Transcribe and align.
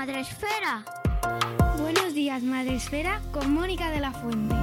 Días, 0.00 0.06
Madre 0.06 0.20
Esfera. 0.20 0.84
Buenos 1.78 2.14
días, 2.14 2.42
Madre 2.42 2.76
Esfera, 2.76 3.20
con 3.32 3.52
Mónica 3.52 3.90
de 3.90 4.00
la 4.00 4.12
Fuente. 4.12 4.54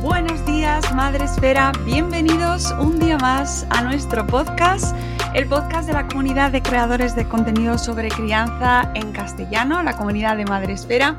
Buenos 0.00 0.46
días, 0.46 0.94
Madre 0.94 1.24
Esfera. 1.24 1.72
Bienvenidos 1.84 2.70
un 2.78 2.98
día 2.98 3.18
más 3.18 3.66
a 3.68 3.82
nuestro 3.82 4.26
podcast, 4.26 4.96
el 5.34 5.46
podcast 5.48 5.86
de 5.86 5.92
la 5.92 6.08
comunidad 6.08 6.50
de 6.50 6.62
creadores 6.62 7.14
de 7.14 7.28
contenido 7.28 7.76
sobre 7.76 8.08
crianza 8.08 8.90
en 8.94 9.12
castellano, 9.12 9.82
la 9.82 9.96
comunidad 9.98 10.38
de 10.38 10.46
Madre 10.46 10.72
Esfera. 10.72 11.16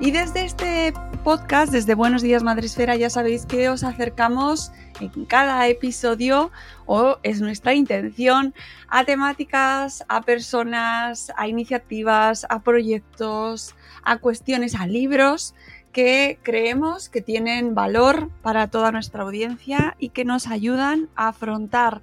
Y 0.00 0.10
desde 0.10 0.44
este 0.44 0.92
podcast, 1.22 1.72
desde 1.72 1.94
Buenos 1.94 2.22
días, 2.22 2.42
Madre 2.42 2.66
Esfera, 2.66 2.96
ya 2.96 3.08
sabéis 3.08 3.46
que 3.46 3.68
os 3.68 3.84
acercamos 3.84 4.72
en 5.00 5.24
cada 5.26 5.68
episodio, 5.68 6.50
o 6.84 7.18
es 7.22 7.40
nuestra 7.40 7.74
intención, 7.74 8.54
a 8.88 9.04
temáticas, 9.04 10.04
a 10.08 10.22
personas, 10.22 11.32
a 11.36 11.46
iniciativas, 11.46 12.44
a 12.48 12.62
proyectos, 12.62 13.76
a 14.02 14.16
cuestiones, 14.16 14.74
a 14.74 14.86
libros 14.86 15.54
que 15.92 16.40
creemos 16.42 17.08
que 17.08 17.20
tienen 17.20 17.74
valor 17.74 18.28
para 18.42 18.68
toda 18.68 18.90
nuestra 18.90 19.22
audiencia 19.22 19.94
y 20.00 20.08
que 20.08 20.24
nos 20.24 20.48
ayudan 20.48 21.08
a 21.14 21.28
afrontar 21.28 22.02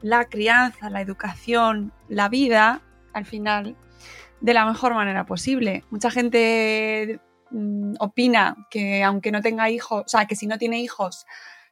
la 0.00 0.24
crianza, 0.24 0.88
la 0.88 1.02
educación, 1.02 1.92
la 2.08 2.30
vida, 2.30 2.80
al 3.12 3.26
final, 3.26 3.76
de 4.40 4.54
la 4.54 4.64
mejor 4.64 4.94
manera 4.94 5.26
posible. 5.26 5.84
Mucha 5.90 6.10
gente 6.10 7.20
mm, 7.54 7.94
opina 8.00 8.66
que 8.70 9.02
aunque 9.02 9.32
no 9.32 9.40
tenga 9.40 9.70
hijos, 9.70 10.02
o 10.04 10.08
sea, 10.08 10.26
que 10.26 10.36
si 10.36 10.46
no 10.46 10.58
tiene 10.58 10.80
hijos, 10.80 11.26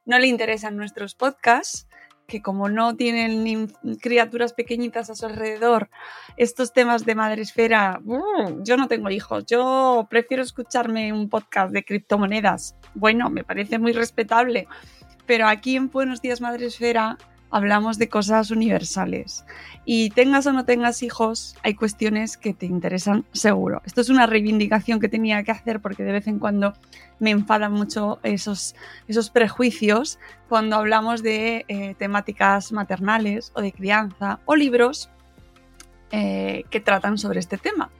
no 0.05 0.19
le 0.19 0.27
interesan 0.27 0.77
nuestros 0.77 1.14
podcasts, 1.14 1.86
que 2.27 2.41
como 2.41 2.69
no 2.69 2.97
tienen 2.97 3.44
ni 3.44 3.66
criaturas 3.98 4.54
pequeñitas 4.54 5.10
a 5.10 5.15
su 5.15 5.26
alrededor, 5.26 5.91
estos 6.37 6.72
temas 6.72 7.04
de 7.04 7.15
madresfera, 7.15 8.00
uh, 8.04 8.62
yo 8.65 8.76
no 8.76 8.88
tengo 8.88 9.10
hijos, 9.10 9.44
yo 9.47 10.06
prefiero 10.09 10.42
escucharme 10.42 11.12
un 11.12 11.28
podcast 11.28 11.72
de 11.72 11.84
criptomonedas. 11.84 12.75
Bueno, 12.94 13.28
me 13.28 13.44
parece 13.44 13.78
muy 13.78 13.92
respetable, 13.92 14.66
pero 15.26 15.47
aquí 15.47 15.76
en 15.76 15.91
Buenos 15.91 16.22
Días 16.22 16.41
Madresfera 16.41 17.19
hablamos 17.53 17.99
de 17.99 18.09
cosas 18.09 18.51
universales. 18.51 19.45
Y 19.85 20.11
tengas 20.11 20.47
o 20.47 20.53
no 20.53 20.65
tengas 20.65 21.03
hijos, 21.03 21.57
hay 21.63 21.75
cuestiones 21.75 22.37
que 22.37 22.55
te 22.55 22.67
interesan 22.67 23.25
seguro. 23.33 23.83
Esto 23.85 24.01
es 24.01 24.09
una 24.09 24.27
reivindicación 24.27 24.99
que 24.99 25.09
tenía 25.09 25.43
que 25.45 25.53
hacer 25.53 25.81
porque 25.81 26.03
de 26.03 26.13
vez 26.13 26.27
en 26.27 26.39
cuando 26.39 26.75
me 27.19 27.31
enfadan 27.31 27.73
mucho 27.73 28.19
esos, 28.23 28.75
esos 29.07 29.31
prejuicios 29.31 30.19
cuando 30.49 30.77
hablamos 30.77 31.23
de 31.23 31.65
eh, 31.69 31.95
temáticas 31.99 32.73
maternales 32.73 33.53
o 33.55 33.61
de 33.61 33.73
crianza 33.73 34.41
o 34.47 34.57
libros 34.57 35.11
eh, 36.11 36.65
que 36.71 36.81
tratan 36.81 37.19
sobre 37.19 37.41
este 37.41 37.59
tema. 37.59 37.91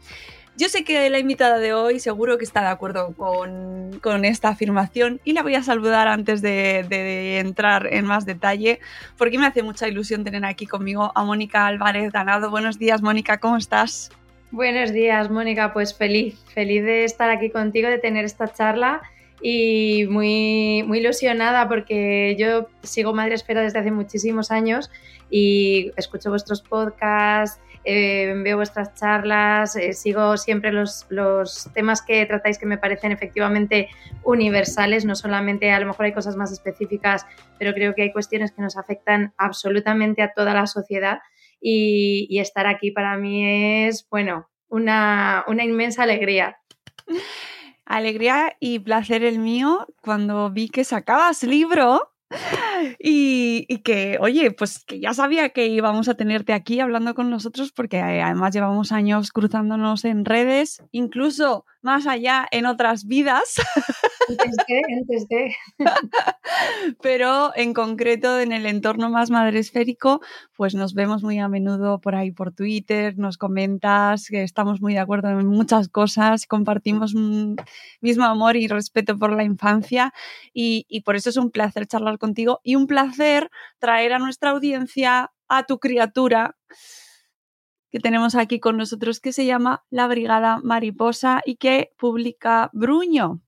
Yo 0.57 0.69
sé 0.69 0.85
que 0.85 1.09
la 1.09 1.19
invitada 1.19 1.59
de 1.59 1.73
hoy 1.73 1.99
seguro 1.99 2.37
que 2.37 2.45
está 2.45 2.61
de 2.61 2.69
acuerdo 2.69 3.15
con, 3.15 3.99
con 4.01 4.25
esta 4.27 4.51
afirmación 4.51 5.19
y 5.25 5.33
la 5.33 5.43
voy 5.43 5.55
a 5.55 5.63
saludar 5.63 6.09
antes 6.09 6.43
de, 6.43 6.85
de, 6.89 7.39
entrar 7.39 7.89
en 7.91 8.05
más 8.05 8.27
detalle 8.27 8.79
porque 9.17 9.39
me 9.39 9.47
hace 9.47 9.63
mucha 9.63 9.89
ilusión 9.89 10.25
tener 10.25 10.45
aquí 10.45 10.67
conmigo 10.67 11.11
a 11.15 11.25
Mónica 11.25 11.67
Álvarez 11.67 12.13
Ganado. 12.13 12.51
Buenos 12.51 12.79
días, 12.79 13.01
Mónica, 13.01 13.39
¿cómo 13.39 13.57
estás? 13.57 14.11
Buenos 14.51 14.93
días, 14.93 15.31
Mónica. 15.31 15.73
Pues 15.73 15.97
feliz, 15.97 16.39
feliz 16.53 16.85
de 16.85 17.05
estar 17.05 17.31
aquí 17.31 17.49
contigo, 17.49 17.89
de 17.89 17.99
tener 17.99 18.27
esta 18.27 18.53
charla 18.53 19.01
y 19.41 20.07
muy, 20.11 20.85
muy 20.87 20.99
ilusionada 20.99 21.67
porque 21.67 22.37
yo 22.39 22.69
sigo 22.83 23.15
Madre 23.15 23.35
Esfera 23.37 23.63
desde 23.63 23.79
hace 23.79 23.91
muchísimos 23.91 24.51
años 24.51 24.91
y 25.31 25.93
escucho 25.97 26.29
vuestros 26.29 26.61
podcasts 26.61 27.59
eh, 27.85 28.33
veo 28.45 28.57
vuestras 28.57 28.95
charlas, 28.95 29.75
eh, 29.77 29.93
sigo 29.93 30.37
siempre 30.37 30.73
los, 30.73 31.07
los, 31.09 31.69
temas 31.75 32.03
que 32.03 32.25
tratáis 32.27 32.59
que 32.59 32.67
me 32.67 32.79
parecen 32.79 33.13
efectivamente 33.13 33.89
universales, 34.25 35.05
no 35.05 35.15
solamente 35.15 35.71
a 35.71 35.81
lo 35.81 35.87
mejor 35.87 36.07
hay 36.07 36.13
cosas 36.13 36.37
más 36.37 36.53
específicas, 36.53 37.27
pero 37.59 37.75
creo 37.75 37.95
que 37.95 38.03
hay 38.03 38.13
cuestiones 38.13 38.53
que 38.53 38.63
nos 38.63 38.77
afectan 38.77 39.35
absolutamente 39.37 40.23
a 40.23 40.33
toda 40.33 40.55
la 40.55 40.67
sociedad 40.67 41.19
y, 41.61 42.27
y 42.31 42.39
estar 42.39 42.67
aquí 42.67 42.91
para 42.91 43.17
mí 43.17 43.87
es, 43.87 44.07
bueno, 44.09 44.49
una, 44.69 45.45
una 45.49 45.65
inmensa 45.65 46.05
alegría. 46.05 46.57
Alegría 47.85 48.57
y 48.61 48.79
placer 48.79 49.25
el 49.25 49.39
mío 49.39 49.87
cuando 50.03 50.51
vi 50.51 50.69
que 50.69 50.85
sacabas 50.85 51.43
libro 51.43 52.12
y, 52.99 53.79
que, 53.79 54.19
oye, 54.21 54.51
pues 54.51 54.85
que 54.85 55.01
ya 55.01 55.15
sabía 55.15 55.51
que 55.51 55.67
íbamos 55.67 56.09
a 56.09 56.15
tenerte 56.15 56.53
aquí 56.53 56.81
hablando 56.81 57.15
con 57.15 57.31
nosotros 57.31 57.73
porque 57.73 57.99
eh, 57.99 58.23
además 58.23 58.55
llevamos 58.55 58.93
años 58.93 59.31
cruzándonos 59.31 60.05
en 60.05 60.25
redes, 60.25 60.83
incluso 60.91 61.65
más 61.83 62.07
allá 62.07 62.47
en 62.51 62.67
otras 62.67 63.07
vidas. 63.07 63.55
Antes. 64.29 65.17
Pero 67.03 67.53
en 67.57 67.75
concreto 67.75 68.39
en 68.41 68.53
el 68.53 68.67
entorno 68.67 69.11
más 69.11 69.31
madresférico, 69.31 70.21
pues 70.57 70.75
nos 70.75 70.95
vemos 70.95 71.23
muy 71.23 71.39
a 71.39 71.49
menudo 71.49 72.01
por 72.01 72.15
ahí 72.15 72.31
por 72.31 72.53
Twitter, 72.53 73.19
nos 73.19 73.39
comentas 73.39 74.29
que 74.29 74.43
estamos 74.43 74.81
muy 74.81 74.95
de 74.95 75.01
acuerdo 75.01 75.31
en 75.31 75.47
muchas 75.47 75.89
cosas, 75.89 76.47
compartimos 76.47 77.15
un 77.15 77.57
mismo 78.01 78.25
amor 78.25 78.57
y 78.57 78.69
respeto 78.69 79.19
por 79.19 79.33
la 79.33 79.45
infancia 79.45 80.13
y, 80.53 80.87
y 80.89 81.01
por 81.03 81.17
eso 81.17 81.31
es 81.31 81.37
un 81.37 81.51
placer 81.51 81.87
charlar 81.87 82.19
contigo 82.19 82.61
y 82.63 82.77
un 82.77 82.87
placer 82.87 83.51
traer 83.79 84.13
a 84.13 84.19
nuestra 84.19 84.51
audiencia 84.51 85.33
a 85.49 85.65
tu 85.65 85.79
criatura 85.79 86.57
que 87.93 88.01
tenemos 88.01 88.35
aquí 88.35 88.59
con 88.59 88.79
nosotros 88.79 89.21
que 89.21 89.33
se 89.33 89.45
llama 89.45 89.85
La 89.91 90.07
Brigada 90.09 90.59
Mariposa 90.63 91.43
y 91.45 91.57
que 91.57 91.93
publica 91.99 92.71
Bruño, 92.73 93.43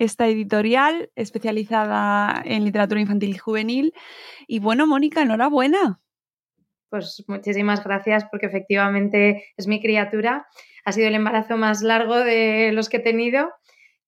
esta 0.00 0.26
editorial 0.26 1.10
especializada 1.14 2.42
en 2.44 2.64
literatura 2.64 3.02
infantil 3.02 3.30
y 3.30 3.38
juvenil. 3.38 3.94
Y 4.46 4.58
bueno, 4.58 4.86
Mónica, 4.86 5.20
enhorabuena. 5.20 6.00
Pues 6.88 7.22
muchísimas 7.28 7.84
gracias 7.84 8.24
porque 8.30 8.46
efectivamente 8.46 9.44
es 9.58 9.68
mi 9.68 9.80
criatura. 9.80 10.46
Ha 10.86 10.92
sido 10.92 11.06
el 11.06 11.14
embarazo 11.14 11.58
más 11.58 11.82
largo 11.82 12.16
de 12.16 12.72
los 12.72 12.88
que 12.88 12.96
he 12.96 13.00
tenido, 13.00 13.50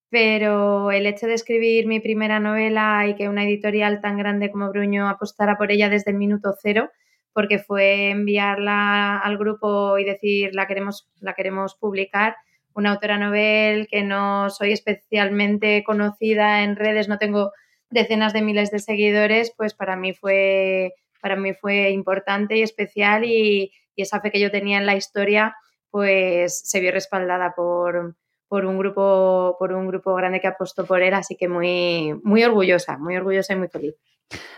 pero 0.08 0.90
el 0.90 1.06
hecho 1.06 1.26
de 1.26 1.34
escribir 1.34 1.86
mi 1.86 2.00
primera 2.00 2.40
novela 2.40 3.06
y 3.06 3.14
que 3.14 3.28
una 3.28 3.44
editorial 3.44 4.00
tan 4.00 4.16
grande 4.16 4.50
como 4.50 4.70
Bruño 4.70 5.10
apostara 5.10 5.58
por 5.58 5.70
ella 5.70 5.90
desde 5.90 6.12
el 6.12 6.16
minuto 6.16 6.54
cero, 6.60 6.90
porque 7.34 7.58
fue 7.58 8.08
enviarla 8.08 9.18
al 9.18 9.36
grupo 9.36 9.98
y 9.98 10.04
decir 10.04 10.54
la 10.54 10.66
queremos, 10.66 11.10
la 11.20 11.34
queremos 11.34 11.74
publicar. 11.74 12.36
Una 12.74 12.92
autora 12.92 13.18
novel 13.18 13.88
que 13.88 14.02
no 14.02 14.50
soy 14.50 14.72
especialmente 14.72 15.84
conocida 15.84 16.62
en 16.62 16.76
redes, 16.76 17.08
no 17.08 17.18
tengo 17.18 17.52
decenas 17.90 18.32
de 18.32 18.42
miles 18.42 18.70
de 18.70 18.78
seguidores, 18.78 19.52
pues 19.56 19.74
para 19.74 19.96
mí 19.96 20.14
fue, 20.14 20.94
para 21.20 21.36
mí 21.36 21.52
fue 21.54 21.90
importante 21.90 22.56
y 22.56 22.62
especial 22.62 23.24
y, 23.24 23.72
esa 23.94 24.20
fe 24.20 24.32
que 24.32 24.40
yo 24.40 24.50
tenía 24.50 24.78
en 24.78 24.86
la 24.86 24.96
historia 24.96 25.54
pues 25.90 26.62
se 26.64 26.80
vio 26.80 26.90
respaldada 26.90 27.54
por, 27.54 28.16
por 28.48 28.64
un 28.64 28.78
grupo, 28.78 29.54
por 29.58 29.72
un 29.74 29.86
grupo 29.86 30.14
grande 30.14 30.40
que 30.40 30.48
apostó 30.48 30.86
por 30.86 31.02
él, 31.02 31.14
así 31.14 31.36
que 31.36 31.46
muy, 31.46 32.14
muy 32.24 32.42
orgullosa, 32.42 32.98
muy 32.98 33.16
orgullosa 33.16 33.52
y 33.52 33.56
muy 33.56 33.68
feliz. 33.68 33.94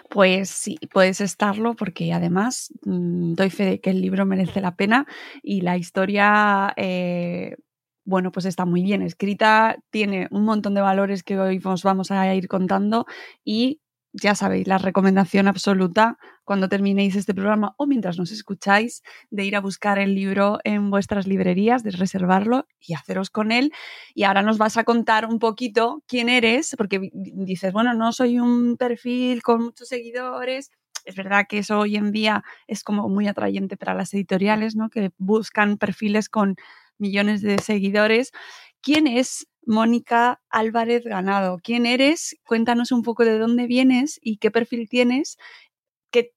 Pues 0.08 0.50
sí, 0.50 0.78
puedes 0.92 1.20
estarlo 1.20 1.74
porque 1.74 2.12
además 2.12 2.72
mm, 2.84 3.34
doy 3.34 3.50
fe 3.50 3.64
de 3.64 3.80
que 3.80 3.90
el 3.90 4.00
libro 4.00 4.26
merece 4.26 4.60
la 4.60 4.76
pena 4.76 5.06
y 5.42 5.62
la 5.62 5.76
historia, 5.76 6.72
eh, 6.76 7.56
bueno, 8.04 8.32
pues 8.32 8.46
está 8.46 8.64
muy 8.64 8.82
bien 8.82 9.02
escrita, 9.02 9.76
tiene 9.90 10.28
un 10.30 10.44
montón 10.44 10.74
de 10.74 10.80
valores 10.80 11.22
que 11.22 11.38
hoy 11.38 11.60
os 11.64 11.82
vamos 11.82 12.10
a 12.10 12.34
ir 12.34 12.48
contando 12.48 13.06
y 13.44 13.80
ya 14.14 14.36
sabéis, 14.36 14.68
la 14.68 14.78
recomendación 14.78 15.48
absoluta 15.48 16.18
cuando 16.44 16.68
terminéis 16.68 17.16
este 17.16 17.34
programa 17.34 17.74
o 17.78 17.86
mientras 17.86 18.16
nos 18.16 18.30
escucháis, 18.30 19.02
de 19.30 19.44
ir 19.44 19.56
a 19.56 19.60
buscar 19.60 19.98
el 19.98 20.14
libro 20.14 20.60
en 20.62 20.90
vuestras 20.90 21.26
librerías, 21.26 21.82
de 21.82 21.90
reservarlo 21.90 22.66
y 22.78 22.94
haceros 22.94 23.28
con 23.30 23.50
él. 23.50 23.72
Y 24.14 24.22
ahora 24.22 24.42
nos 24.42 24.56
vas 24.56 24.76
a 24.76 24.84
contar 24.84 25.26
un 25.26 25.40
poquito 25.40 26.02
quién 26.06 26.28
eres, 26.28 26.74
porque 26.78 27.10
dices, 27.12 27.72
bueno, 27.72 27.92
no 27.94 28.12
soy 28.12 28.38
un 28.38 28.76
perfil 28.76 29.42
con 29.42 29.64
muchos 29.64 29.88
seguidores. 29.88 30.70
Es 31.04 31.16
verdad 31.16 31.46
que 31.48 31.58
eso 31.58 31.80
hoy 31.80 31.96
en 31.96 32.12
día 32.12 32.44
es 32.68 32.84
como 32.84 33.08
muy 33.08 33.26
atrayente 33.26 33.76
para 33.76 33.94
las 33.94 34.14
editoriales, 34.14 34.76
¿no? 34.76 34.90
Que 34.90 35.10
buscan 35.18 35.76
perfiles 35.76 36.28
con 36.28 36.56
millones 36.98 37.42
de 37.42 37.58
seguidores. 37.58 38.32
¿Quién 38.80 39.06
es 39.06 39.46
Mónica 39.66 40.40
Álvarez 40.50 41.04
Ganado. 41.04 41.58
¿Quién 41.62 41.86
eres? 41.86 42.36
Cuéntanos 42.44 42.92
un 42.92 43.02
poco 43.02 43.24
de 43.24 43.38
dónde 43.38 43.66
vienes 43.66 44.18
y 44.22 44.36
qué 44.36 44.50
perfil 44.50 44.88
tienes 44.88 45.38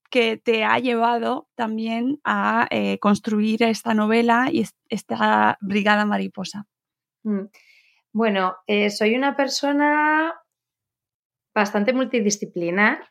que, 0.09 0.37
te 0.37 0.63
ha 0.63 0.79
llevado 0.79 1.47
también 1.55 2.19
a 2.23 2.67
eh, 2.71 2.97
construir 2.99 3.61
esta 3.63 3.93
novela 3.93 4.49
y 4.51 4.65
esta 4.89 5.57
Brigada 5.61 6.05
Mariposa. 6.05 6.65
Mm. 7.23 7.45
Bueno, 8.13 8.55
eh, 8.65 8.89
soy 8.89 9.15
una 9.15 9.35
persona 9.35 10.33
bastante 11.53 11.93
multidisciplinar 11.93 13.09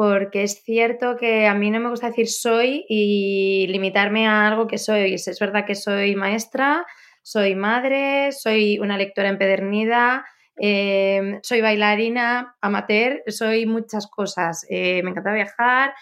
porque 0.00 0.44
es 0.44 0.62
cierto 0.62 1.18
que 1.18 1.46
a 1.46 1.52
mí 1.52 1.70
no 1.70 1.78
me 1.78 1.90
gusta 1.90 2.06
decir 2.06 2.26
soy 2.26 2.86
y 2.88 3.66
limitarme 3.68 4.26
a 4.26 4.46
algo 4.46 4.66
que 4.66 4.78
soy. 4.78 5.12
Es 5.12 5.38
verdad 5.38 5.66
que 5.66 5.74
soy 5.74 6.16
maestra, 6.16 6.86
soy 7.20 7.54
madre, 7.54 8.32
soy 8.32 8.78
una 8.78 8.96
lectora 8.96 9.28
empedernida, 9.28 10.24
em, 10.56 11.38
soy 11.42 11.60
bailarina, 11.60 12.56
amateur, 12.62 13.22
soy 13.26 13.66
muchas 13.66 14.06
cosas. 14.06 14.64
Eh, 14.70 15.02
me 15.02 15.10
encanta 15.10 15.34
viajar. 15.34 15.92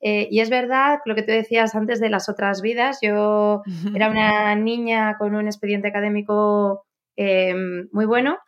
Eh, 0.00 0.28
y 0.30 0.38
es 0.38 0.50
verdad 0.50 1.00
lo 1.04 1.16
que 1.16 1.22
tú 1.22 1.32
decías 1.32 1.74
antes 1.74 1.98
de 1.98 2.10
las 2.10 2.28
otras 2.28 2.62
vidas. 2.62 3.00
Yo 3.02 3.62
era 4.04 4.08
una 4.08 4.54
niña 4.54 5.16
con 5.18 5.34
un 5.34 5.46
expediente 5.46 5.88
académico 5.88 6.84
muy 7.90 8.06
bueno 8.06 8.38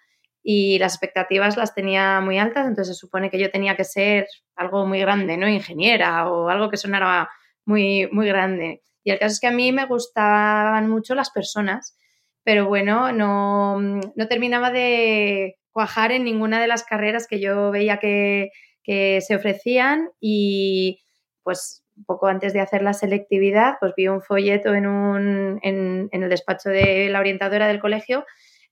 y 0.43 0.79
las 0.79 0.95
expectativas 0.95 1.57
las 1.57 1.75
tenía 1.75 2.21
muy 2.21 2.39
altas, 2.39 2.67
entonces 2.67 2.97
se 2.97 3.01
supone 3.01 3.31
que 3.31 3.39
yo 3.39 3.51
tenía 3.51 3.77
que 3.77 3.85
ser 3.85 4.27
algo 4.57 4.87
muy 4.87 5.01
grande, 5.01 5.37
¿no? 5.37 5.49
Ingeniera 5.49 6.31
o 6.31 6.49
algo 6.49 6.71
que 6.71 6.77
sonara 6.77 7.29
muy, 7.65 8.09
muy 8.11 8.27
grande. 8.27 8.83
Y 9.05 9.11
el 9.11 9.19
caso 9.19 9.33
es 9.33 9.41
que 9.41 9.47
a 9.47 9.53
mí 9.53 9.73
me 9.73 9.87
gustaban 9.87 10.89
mucho 10.89 11.15
las 11.15 11.31
personas 11.31 11.97
pero 12.45 12.67
bueno, 12.67 13.13
no, 13.13 13.81
no 13.81 14.29
terminaba 14.29 14.71
de 14.71 15.57
cuajar 15.71 16.13
en 16.13 16.25
ninguna 16.25 16.61
de 16.61 16.67
las 16.67 16.85
carreras 16.85 17.27
que 17.27 17.41
yo 17.41 17.71
veía 17.71 17.99
que, 17.99 18.51
se 18.83 19.37
ofrecían 19.37 20.11
y 20.19 20.99
pues 21.45 21.85
poco 22.07 22.27
antes 22.27 22.53
de 22.53 22.59
hacer 22.59 22.83
la 22.83 22.93
selectividad, 22.93 23.75
pues 23.79 23.93
vi 23.97 24.09
un 24.09 24.21
folleto 24.21 24.75
en, 24.75 24.89
un, 24.89 25.61
en, 25.63 26.09
el 26.11 26.29
despacho 26.29 26.71
de 26.71 27.09
la 27.09 27.21
orientadora 27.21 27.69
del 27.69 27.79
colegio 27.79 28.25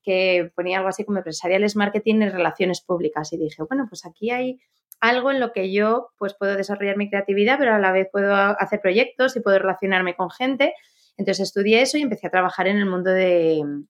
que 0.09 0.51
ponía 0.55 0.77
algo 0.77 0.89
así 0.89 1.05
como 1.05 1.19
empresariales, 1.19 1.75
marketing 1.75 2.15
y 2.15 2.29
relaciones 2.29 2.81
públicas. 2.81 3.31
Y 3.31 3.37
dije, 3.37 3.61
bueno, 3.69 3.85
pues 3.87 4.07
aquí 4.07 4.31
hay 4.31 4.59
algo 4.99 5.29
en 5.29 5.39
lo 5.39 5.51
que 5.51 5.71
yo 5.71 6.09
pues 6.17 6.33
puedo 6.33 6.55
desarrollar 6.55 6.97
mi 6.97 7.11
creatividad, 7.11 7.59
pero 7.59 7.75
a 7.75 7.79
la 7.79 7.91
vez 7.91 8.07
puedo 8.11 8.33
hacer 8.33 8.81
proyectos 8.81 9.35
y 9.35 9.41
puedo 9.41 9.59
relacionarme 9.59 10.15
con 10.15 10.31
gente. 10.31 10.73
Entonces 11.15 11.47
estudié 11.47 11.83
eso 11.83 11.99
y 11.99 12.01
empecé 12.01 12.25
a 12.25 12.31
trabajar 12.31 12.67
en 12.67 12.77
el 12.77 12.87
mundo, 12.87 13.11
de, 13.11 13.59
en 13.59 13.87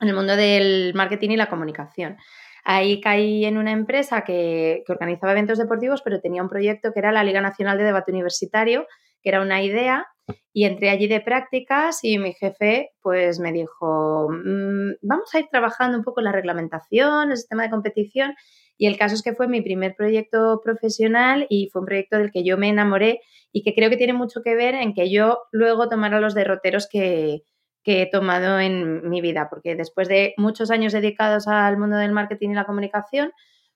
el 0.00 0.14
mundo 0.14 0.34
del 0.34 0.92
marketing 0.96 1.30
y 1.30 1.36
la 1.36 1.48
comunicación. 1.48 2.16
Ahí 2.64 3.00
caí 3.00 3.44
en 3.44 3.56
una 3.56 3.70
empresa 3.70 4.22
que, 4.22 4.82
organizaba 4.88 5.30
eventos 5.30 5.56
deportivos, 5.56 6.02
pero 6.02 6.20
tenía 6.20 6.42
un 6.42 6.48
proyecto 6.48 6.92
que 6.92 6.98
era 6.98 7.12
la 7.12 7.22
Liga 7.22 7.40
Nacional 7.40 7.78
de 7.78 7.84
Debate 7.84 8.10
Universitario, 8.10 8.88
que 9.22 9.28
era 9.28 9.40
una 9.40 9.62
idea, 9.62 10.08
y 10.52 10.64
entré 10.64 10.90
allí 10.90 11.06
de 11.06 11.20
prácticas 11.20 12.02
y 12.02 12.18
mi 12.18 12.32
jefe 12.32 12.90
pues 13.02 13.38
me 13.38 13.52
dijo, 13.52 14.28
mm, 14.30 14.92
vamos 15.02 15.34
a 15.34 15.38
ir 15.38 15.46
trabajando 15.50 15.98
un 15.98 16.04
poco 16.04 16.20
la 16.20 16.32
reglamentación, 16.32 17.30
el 17.30 17.36
sistema 17.36 17.62
de 17.64 17.70
competición, 17.70 18.34
y 18.80 18.86
el 18.86 18.96
caso 18.96 19.14
es 19.14 19.22
que 19.22 19.34
fue 19.34 19.46
mi 19.46 19.60
primer 19.60 19.94
proyecto 19.94 20.62
profesional 20.64 21.46
y 21.50 21.68
fue 21.70 21.82
un 21.82 21.86
proyecto 21.86 22.16
del 22.16 22.30
que 22.30 22.42
yo 22.44 22.56
me 22.56 22.70
enamoré 22.70 23.20
y 23.52 23.62
que 23.62 23.74
creo 23.74 23.90
que 23.90 23.98
tiene 23.98 24.14
mucho 24.14 24.40
que 24.42 24.54
ver 24.54 24.74
en 24.74 24.94
que 24.94 25.10
yo 25.10 25.40
luego 25.52 25.90
tomara 25.90 26.18
los 26.18 26.34
derroteros 26.34 26.88
que, 26.88 27.42
he 27.84 28.10
tomado 28.10 28.58
en 28.58 29.08
mi 29.10 29.20
vida, 29.20 29.48
porque 29.50 29.74
después 29.74 30.08
de 30.08 30.32
muchos 30.38 30.70
años 30.70 30.94
dedicados 30.94 31.46
al 31.46 31.76
mundo 31.76 31.96
del 31.96 32.12
marketing 32.12 32.50
y 32.50 32.54
la 32.54 32.64
comunicación, 32.64 33.32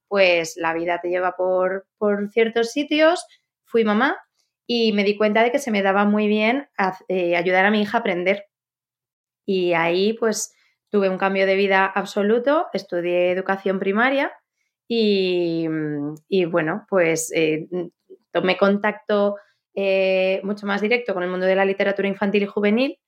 pues 0.08 0.54
la 0.56 0.72
vida 0.72 1.00
te 1.02 1.08
lleva 1.08 1.34
por, 1.36 1.86
ciertos 2.30 2.70
sitios. 2.70 3.26
Fui 3.64 3.84
mamá 3.84 4.16
y 4.66 4.92
me 4.92 5.04
di 5.04 5.16
cuenta 5.16 5.42
de 5.42 5.52
que 5.52 5.58
se 5.58 5.70
me 5.70 5.82
daba 5.82 6.04
muy 6.04 6.28
bien 6.28 6.68
eh, 7.08 7.36
ayudar 7.36 7.66
a 7.66 7.70
mi 7.70 7.82
hija 7.82 7.98
a 7.98 8.00
aprender. 8.00 8.46
Y 9.46 9.74
ahí 9.74 10.14
pues 10.14 10.54
tuve 10.90 11.08
un 11.08 11.18
cambio 11.18 11.46
de 11.46 11.56
vida 11.56 11.86
absoluto, 11.86 12.66
estudié 12.72 13.30
educación 13.30 13.78
primaria 13.78 14.32
y, 14.88 15.66
bueno, 16.50 16.86
pues 16.88 17.32
eh, 17.34 17.66
tomé 18.30 18.56
contacto 18.56 19.36
eh, 19.74 20.40
mucho 20.44 20.66
más 20.66 20.80
directo 20.80 21.14
con 21.14 21.22
el 21.22 21.30
mundo 21.30 21.46
de 21.46 21.56
la 21.56 21.64
literatura 21.64 22.08
infantil 22.08 22.44
y 22.44 22.46
juvenil 22.46 22.98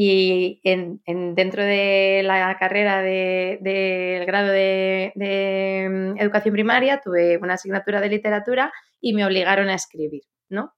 y 0.00 0.60
en, 0.62 1.00
dentro 1.34 1.64
de 1.64 2.22
la 2.24 2.56
carrera 2.56 3.02
del 3.02 4.24
grado 4.26 4.48
de, 4.52 5.12
mm, 5.16 6.20
educación 6.20 6.52
primaria 6.52 7.00
tuve 7.00 7.36
una 7.38 7.54
asignatura 7.54 8.00
de 8.00 8.08
literatura 8.08 8.72
y 9.00 9.12
me 9.12 9.26
obligaron 9.26 9.68
a 9.68 9.74
escribir, 9.74 10.22
¿no? 10.48 10.74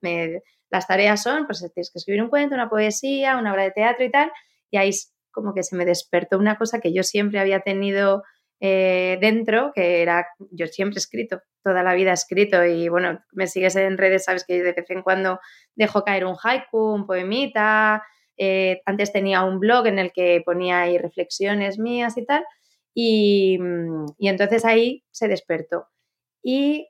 las 0.70 0.86
tareas 0.86 1.22
son, 1.22 1.46
pues 1.46 1.58
tienes 1.74 1.90
que 1.90 1.98
escribir 1.98 2.22
un 2.22 2.30
cuento, 2.30 2.54
una 2.54 2.70
poesía, 2.70 3.36
una 3.36 3.52
obra 3.52 3.64
de 3.64 3.72
teatro 3.72 4.04
y 4.04 4.10
tal, 4.10 4.30
y 4.70 4.76
ahí 4.76 4.90
como 5.32 5.52
que 5.54 5.62
se 5.62 5.76
me 5.76 5.84
despertó 5.84 6.38
una 6.38 6.56
cosa 6.56 6.80
que 6.80 6.92
yo 6.92 7.02
siempre 7.02 7.40
había 7.40 7.60
tenido 7.60 8.22
eh, 8.60 9.18
dentro, 9.20 9.72
que 9.74 10.02
era, 10.02 10.26
yo 10.50 10.66
siempre 10.66 10.96
he 10.96 10.98
escrito, 10.98 11.40
toda 11.62 11.82
la 11.82 11.94
vida 11.94 12.10
he 12.10 12.14
escrito 12.14 12.64
y 12.64 12.88
bueno, 12.88 13.20
me 13.32 13.46
sigues 13.46 13.76
en 13.76 13.98
redes, 13.98 14.24
sabes 14.24 14.44
que 14.46 14.62
de 14.62 14.72
vez 14.72 14.90
en 14.90 15.02
cuando 15.02 15.40
dejo 15.74 16.04
caer 16.04 16.24
un 16.24 16.36
haiku, 16.42 16.92
un 16.92 17.06
poemita, 17.06 18.02
eh, 18.36 18.80
antes 18.86 19.12
tenía 19.12 19.42
un 19.44 19.60
blog 19.60 19.86
en 19.86 19.98
el 19.98 20.12
que 20.12 20.42
ponía 20.44 20.82
ahí 20.82 20.98
reflexiones 20.98 21.78
mías 21.78 22.16
y 22.16 22.24
tal, 22.24 22.44
y, 22.94 23.58
y 24.18 24.28
entonces 24.28 24.64
ahí 24.64 25.04
se 25.10 25.28
despertó. 25.28 25.86
Y 26.42 26.88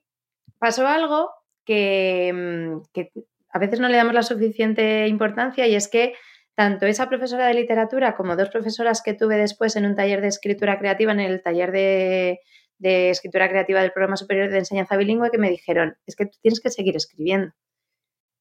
pasó 0.59 0.87
algo 0.87 1.31
que, 1.71 2.81
que 2.93 3.13
a 3.53 3.59
veces 3.61 3.79
no 3.79 3.89
le 3.89 3.97
damos 3.97 4.15
la 4.15 4.25
suficiente 4.25 5.07
importancia 5.07 5.69
y 5.69 5.77
es 5.77 5.89
que 5.89 6.15
tanto 6.57 6.87
esa 6.87 7.09
profesora 7.09 7.47
de 7.47 7.55
literatura 7.55 8.17
como 8.17 8.37
dos 8.37 8.51
profesoras 8.51 9.03
que 9.03 9.15
tuve 9.15 9.37
después 9.37 9.77
en 9.77 9.87
un 9.87 9.95
taller 9.95 10.21
de 10.21 10.27
escritura 10.27 10.79
creativa, 10.79 11.13
en 11.13 11.21
el 11.21 11.43
taller 11.43 11.71
de, 11.71 12.41
escritura 12.81 13.49
creativa 13.49 13.81
del 13.81 13.93
programa 13.93 14.17
superior 14.17 14.51
de 14.51 14.59
enseñanza 14.59 14.97
bilingüe, 14.97 15.31
que 15.31 15.39
me 15.39 15.51
dijeron, 15.51 15.97
es 16.07 16.17
que 16.17 16.27
tú 16.27 16.39
tienes 16.43 16.61
que 16.61 16.71
seguir 16.71 16.97
escribiendo. 16.97 17.53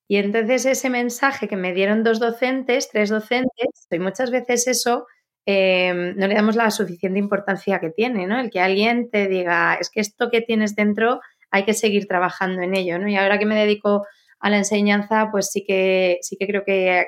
Y 0.08 0.18
entonces 0.18 0.66
ese 0.66 0.90
mensaje 0.90 1.48
que 1.48 1.56
me 1.56 1.74
dieron 1.74 2.04
dos 2.04 2.20
docentes, 2.20 2.90
tres 2.90 3.10
docentes, 3.10 3.88
y 3.92 4.00
muchas 4.00 4.32
veces 4.32 4.68
eso 4.68 5.06
em, 5.46 6.16
no 6.18 6.28
le 6.28 6.36
damos 6.36 6.56
la 6.56 6.72
suficiente 6.72 7.20
importancia 7.20 7.80
que 7.80 7.92
tiene, 7.92 8.26
¿no? 8.26 8.40
El 8.40 8.50
que 8.50 8.60
alguien 8.60 9.10
te 9.12 9.28
diga, 9.28 9.76
es 9.80 9.90
que 9.90 10.00
esto 10.00 10.30
que 10.32 10.42
tienes 10.42 10.76
dentro 10.76 11.20
hay 11.52 11.66
que 11.66 11.74
seguir 11.74 12.08
trabajando 12.08 12.62
en 12.62 12.76
ello, 12.76 13.00
¿no? 13.00 13.08
Y 13.08 13.16
ahora 13.16 13.40
que 13.40 13.46
me 13.46 13.56
dedico 13.56 14.06
a 14.40 14.50
la 14.50 14.58
enseñanza, 14.58 15.30
pues 15.32 15.50
sí 15.52 15.64
que, 15.66 16.20
sí 16.22 16.38
que 16.38 16.48
creo 16.48 16.64
que 16.64 17.06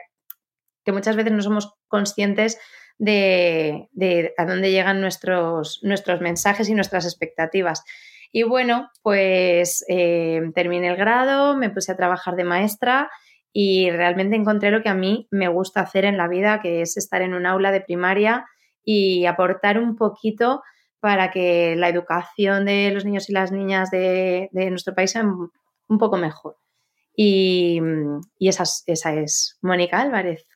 que 0.83 0.91
muchas 0.91 1.15
veces 1.15 1.31
no 1.31 1.41
somos 1.41 1.73
conscientes 1.87 2.59
de, 2.97 3.89
a 4.37 4.45
dónde 4.45 4.71
llegan 4.71 5.01
nuestros, 5.01 5.79
nuestros 5.83 6.21
mensajes 6.21 6.69
y 6.69 6.75
nuestras 6.75 7.05
expectativas. 7.05 7.83
Y 8.31 8.43
bueno, 8.43 8.89
pues 9.01 9.83
eh, 9.89 10.41
terminé 10.53 10.89
el 10.89 10.95
grado, 10.95 11.57
me 11.57 11.69
puse 11.69 11.91
a 11.91 11.97
trabajar 11.97 12.35
de 12.35 12.43
maestra 12.43 13.09
y 13.51 13.89
realmente 13.89 14.35
encontré 14.35 14.71
lo 14.71 14.81
que 14.81 14.89
a 14.89 14.95
mí 14.95 15.27
me 15.31 15.49
gusta 15.49 15.81
hacer 15.81 16.05
en 16.05 16.17
la 16.17 16.27
vida, 16.27 16.61
que 16.61 16.81
es 16.81 16.95
estar 16.95 17.21
en 17.21 17.33
un 17.33 17.45
aula 17.45 17.71
de 17.71 17.81
primaria 17.81 18.45
y 18.83 19.25
aportar 19.25 19.79
un 19.79 19.95
poquito 19.97 20.61
para 21.01 21.31
que 21.31 21.75
la 21.75 21.89
educación 21.89 22.63
de 22.63 22.91
los 22.91 23.03
niños 23.03 23.29
y 23.29 23.33
las 23.33 23.51
niñas 23.51 23.91
de, 23.91 24.49
nuestro 24.53 24.95
país 24.95 25.11
sea 25.11 25.23
un 25.23 25.97
poco 25.97 26.15
mejor. 26.15 26.61
Y, 27.15 27.79
esa, 28.39 28.63
esa 28.85 29.13
es 29.13 29.57
Mónica 29.61 29.99
Álvarez. 29.99 30.47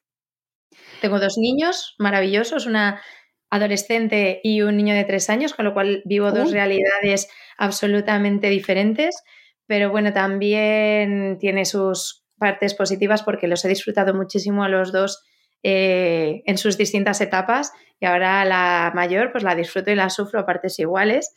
Tengo 1.02 1.20
dos 1.20 1.38
niños 1.38 1.96
maravillosos, 1.98 2.66
una 2.66 3.02
adolescente 3.50 4.40
y 4.44 4.62
un 4.62 4.76
niño 4.78 4.96
de 4.96 5.04
tres 5.04 5.30
años, 5.30 5.54
con 5.54 5.66
lo 5.66 5.74
cual 5.74 6.02
vivo 6.06 6.32
dos 6.32 6.52
realidades 6.52 7.30
absolutamente 7.58 8.50
diferentes, 8.50 9.24
pero 9.68 9.92
bueno, 9.92 10.12
también 10.14 11.38
tiene 11.40 11.66
sus 11.66 12.26
partes 12.38 12.74
positivas 12.74 13.24
porque 13.24 13.48
los 13.48 13.64
he 13.64 13.70
disfrutado 13.70 14.14
muchísimo 14.14 14.64
a 14.64 14.70
los 14.70 14.92
dos 14.92 15.24
eh, 15.68 16.44
en 16.46 16.60
sus 16.60 16.78
distintas 16.78 17.22
etapas 17.22 17.74
y 18.00 18.06
ahora 18.06 18.46
la 18.46 18.92
mayor 18.94 19.32
pues 19.32 19.44
la 19.44 19.56
disfruto 19.56 19.90
y 19.90 19.96
la 19.96 20.12
sufro 20.12 20.40
a 20.40 20.46
partes 20.46 20.78
iguales, 20.78 21.34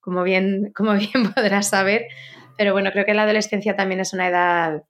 como 0.00 0.22
bien, 0.22 0.70
como 0.76 0.92
bien 0.92 1.32
podrás 1.34 1.70
saber, 1.70 2.06
pero 2.58 2.74
bueno, 2.74 2.90
creo 2.92 3.06
que 3.06 3.14
la 3.14 3.22
adolescencia 3.22 3.76
también 3.76 4.00
es 4.00 4.12
una 4.12 4.28
edad 4.28 4.82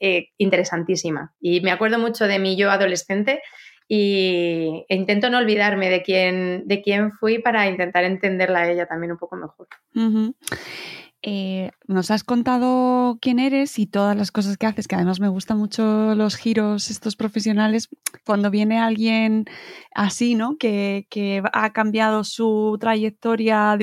eh, 0.00 0.28
interesantísima 0.36 1.34
y 1.40 1.62
me 1.62 1.70
acuerdo 1.70 1.98
mucho 1.98 2.28
de 2.28 2.38
mi 2.38 2.56
yo 2.56 2.70
adolescente 2.70 3.40
y 3.88 4.84
e 4.86 4.94
intento 4.94 5.30
no 5.30 5.38
olvidarme 5.38 5.88
de 5.88 6.02
quién, 6.02 6.68
de 6.68 6.82
quién 6.82 7.12
fui 7.12 7.38
para 7.38 7.66
intentar 7.66 8.04
entenderla 8.04 8.60
a 8.60 8.70
ella 8.70 8.84
también 8.84 9.12
un 9.12 9.18
poco 9.18 9.36
mejor. 9.36 9.68
Ujú. 9.94 10.34
Eh, 11.28 11.72
nos 11.88 12.12
has 12.12 12.22
contado 12.22 13.18
quién 13.20 13.40
eres 13.40 13.80
y 13.80 13.88
todas 13.88 14.16
las 14.16 14.30
cosas 14.30 14.56
que 14.56 14.66
haces, 14.66 14.86
que 14.86 14.94
además 14.94 15.18
me 15.18 15.26
gustan 15.26 15.58
mucho 15.58 16.14
los 16.14 16.36
giros 16.36 16.88
estos 16.88 17.16
profesionales, 17.16 17.88
cuando 18.24 18.48
viene 18.48 18.78
alguien 18.78 19.44
así, 19.92 20.36
¿no? 20.36 20.56
Que, 20.56 21.08
que 21.10 21.42
ha 21.52 21.72
cambiado 21.72 22.22
su 22.22 22.76
trayectoria 22.78 23.76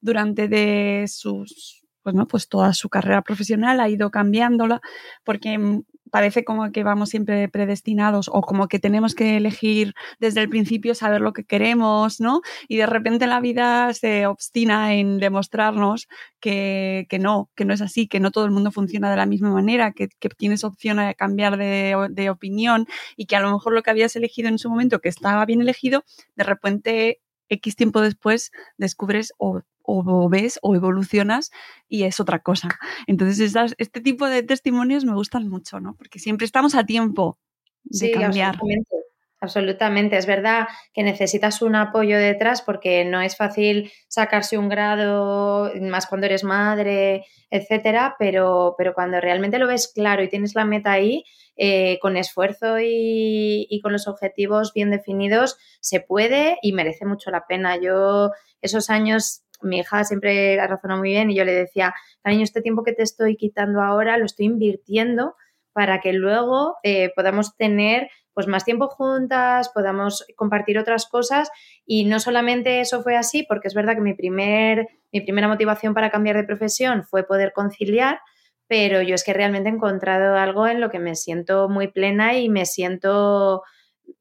durante 0.00 0.48
de 0.48 1.04
sus, 1.06 1.86
pues 2.02 2.16
no, 2.16 2.26
pues 2.26 2.48
toda 2.48 2.72
su 2.72 2.88
carrera 2.88 3.22
profesional, 3.22 3.78
ha 3.78 3.88
ido 3.88 4.10
cambiándola, 4.10 4.80
porque 5.22 5.82
parece 6.10 6.44
como 6.44 6.70
que 6.72 6.84
vamos 6.84 7.10
siempre 7.10 7.48
predestinados 7.48 8.28
o 8.32 8.42
como 8.42 8.68
que 8.68 8.78
tenemos 8.78 9.14
que 9.14 9.36
elegir 9.36 9.94
desde 10.18 10.40
el 10.40 10.48
principio 10.48 10.94
saber 10.94 11.20
lo 11.20 11.32
que 11.32 11.44
queremos, 11.44 12.20
¿no? 12.20 12.42
Y 12.68 12.76
de 12.76 12.86
repente 12.86 13.26
la 13.26 13.40
vida 13.40 13.92
se 13.94 14.26
obstina 14.26 14.94
en 14.94 15.18
demostrarnos 15.18 16.08
que, 16.40 17.06
que 17.08 17.18
no, 17.18 17.50
que 17.54 17.64
no 17.64 17.74
es 17.74 17.80
así, 17.80 18.08
que 18.08 18.20
no 18.20 18.30
todo 18.30 18.44
el 18.44 18.50
mundo 18.50 18.72
funciona 18.72 19.10
de 19.10 19.16
la 19.16 19.26
misma 19.26 19.50
manera, 19.50 19.92
que, 19.92 20.08
que 20.08 20.28
tienes 20.28 20.64
opción 20.64 20.98
a 20.98 21.14
cambiar 21.14 21.56
de, 21.56 22.08
de 22.10 22.30
opinión 22.30 22.86
y 23.16 23.26
que 23.26 23.36
a 23.36 23.40
lo 23.40 23.52
mejor 23.52 23.72
lo 23.74 23.82
que 23.82 23.90
habías 23.90 24.16
elegido 24.16 24.48
en 24.48 24.58
su 24.58 24.70
momento, 24.70 25.00
que 25.00 25.08
estaba 25.08 25.44
bien 25.46 25.60
elegido, 25.60 26.04
de 26.36 26.44
repente 26.44 27.20
X 27.50 27.76
tiempo 27.76 28.00
después 28.00 28.50
descubres 28.78 29.32
o, 29.38 29.60
o 29.82 30.28
ves 30.28 30.58
o 30.62 30.74
evolucionas 30.74 31.50
y 31.88 32.04
es 32.04 32.20
otra 32.20 32.38
cosa. 32.38 32.68
Entonces, 33.06 33.54
este 33.78 34.00
tipo 34.00 34.26
de 34.26 34.42
testimonios 34.42 35.04
me 35.04 35.14
gustan 35.14 35.48
mucho, 35.48 35.80
¿no? 35.80 35.94
Porque 35.96 36.18
siempre 36.18 36.46
estamos 36.46 36.74
a 36.74 36.84
tiempo 36.86 37.38
de 37.84 38.06
Sí, 38.06 38.10
cambiar. 38.12 38.54
absolutamente. 38.54 38.96
Absolutamente. 39.42 40.18
Es 40.18 40.26
verdad 40.26 40.68
que 40.92 41.02
necesitas 41.02 41.62
un 41.62 41.74
apoyo 41.74 42.18
detrás 42.18 42.60
porque 42.60 43.06
no 43.06 43.22
es 43.22 43.36
fácil 43.36 43.90
sacarse 44.06 44.58
un 44.58 44.68
grado, 44.68 45.72
más 45.80 46.06
cuando 46.06 46.26
eres 46.26 46.44
madre, 46.44 47.24
etcétera, 47.50 48.16
pero, 48.18 48.74
pero 48.76 48.92
cuando 48.92 49.18
realmente 49.18 49.58
lo 49.58 49.66
ves 49.66 49.90
claro 49.94 50.22
y 50.22 50.28
tienes 50.28 50.54
la 50.54 50.66
meta 50.66 50.92
ahí, 50.92 51.24
eh, 51.56 51.98
con 52.02 52.18
esfuerzo 52.18 52.78
y, 52.80 53.66
y 53.70 53.80
con 53.80 53.92
los 53.92 54.06
objetivos 54.08 54.72
bien 54.74 54.90
definidos, 54.90 55.56
se 55.80 56.00
puede 56.00 56.58
y 56.60 56.72
merece 56.72 57.06
mucho 57.06 57.30
la 57.30 57.46
pena. 57.46 57.76
Yo, 57.80 58.30
esos 58.60 58.90
años, 58.90 59.42
mi 59.62 59.78
hija 59.78 60.04
siempre 60.04 60.56
la 60.56 60.66
razona 60.66 60.96
muy 60.96 61.10
bien 61.10 61.30
y 61.30 61.34
yo 61.34 61.44
le 61.46 61.52
decía, 61.54 61.94
cariño, 62.22 62.44
este 62.44 62.60
tiempo 62.60 62.84
que 62.84 62.92
te 62.92 63.02
estoy 63.02 63.36
quitando 63.36 63.80
ahora 63.80 64.18
lo 64.18 64.26
estoy 64.26 64.46
invirtiendo 64.46 65.34
para 65.72 66.00
que 66.00 66.12
luego 66.12 66.76
eh, 66.82 67.10
podamos 67.14 67.56
tener 67.56 68.10
pues 68.34 68.46
más 68.46 68.64
tiempo 68.64 68.88
juntas, 68.88 69.70
podamos 69.70 70.24
compartir 70.36 70.78
otras 70.78 71.06
cosas 71.06 71.50
y 71.84 72.04
no 72.04 72.20
solamente 72.20 72.80
eso 72.80 73.02
fue 73.02 73.16
así, 73.16 73.44
porque 73.48 73.68
es 73.68 73.74
verdad 73.74 73.94
que 73.94 74.00
mi, 74.00 74.14
primer, 74.14 74.86
mi 75.12 75.20
primera 75.20 75.48
motivación 75.48 75.94
para 75.94 76.10
cambiar 76.10 76.36
de 76.36 76.44
profesión 76.44 77.04
fue 77.04 77.24
poder 77.24 77.52
conciliar, 77.52 78.20
pero 78.66 79.02
yo 79.02 79.14
es 79.14 79.24
que 79.24 79.32
realmente 79.32 79.68
he 79.68 79.72
encontrado 79.72 80.36
algo 80.36 80.66
en 80.66 80.80
lo 80.80 80.90
que 80.90 81.00
me 81.00 81.16
siento 81.16 81.68
muy 81.68 81.88
plena 81.88 82.38
y 82.38 82.48
me 82.48 82.66
siento, 82.66 83.62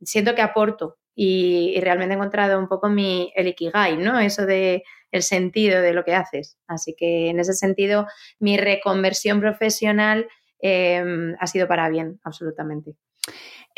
siento 0.01 0.33
que 0.35 0.41
aporto 0.41 0.97
y, 1.15 1.79
realmente 1.81 2.13
he 2.13 2.17
encontrado 2.17 2.57
un 2.57 2.67
poco 2.67 2.89
mi, 2.89 3.31
el 3.35 3.47
ikigai, 3.47 3.97
¿no? 3.97 4.19
Eso 4.19 4.45
de 4.45 4.83
el 5.11 5.23
sentido 5.23 5.81
de 5.81 5.93
lo 5.93 6.03
que 6.03 6.13
haces. 6.13 6.57
Así 6.67 6.95
que 6.97 7.29
en 7.29 7.39
ese 7.39 7.53
sentido, 7.53 8.07
mi 8.39 8.57
reconversión 8.57 9.39
profesional 9.39 10.27
eh, 10.61 11.03
ha 11.39 11.47
sido 11.47 11.67
para 11.67 11.89
bien, 11.89 12.19
absolutamente. 12.23 12.95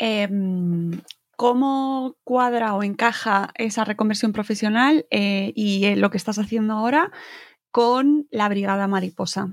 Eh, 0.04 0.28
¿Cómo 1.36 2.16
cuadra 2.22 2.74
o 2.74 2.82
encaja 2.82 3.50
esa 3.56 3.84
reconversión 3.84 4.32
profesional 4.32 5.06
eh, 5.10 5.52
y 5.56 5.86
eh, 5.86 5.96
lo 5.96 6.10
que 6.10 6.16
estás 6.16 6.38
haciendo 6.38 6.74
ahora 6.74 7.10
con 7.70 8.28
la 8.30 8.48
Brigada 8.48 8.86
Mariposa? 8.86 9.48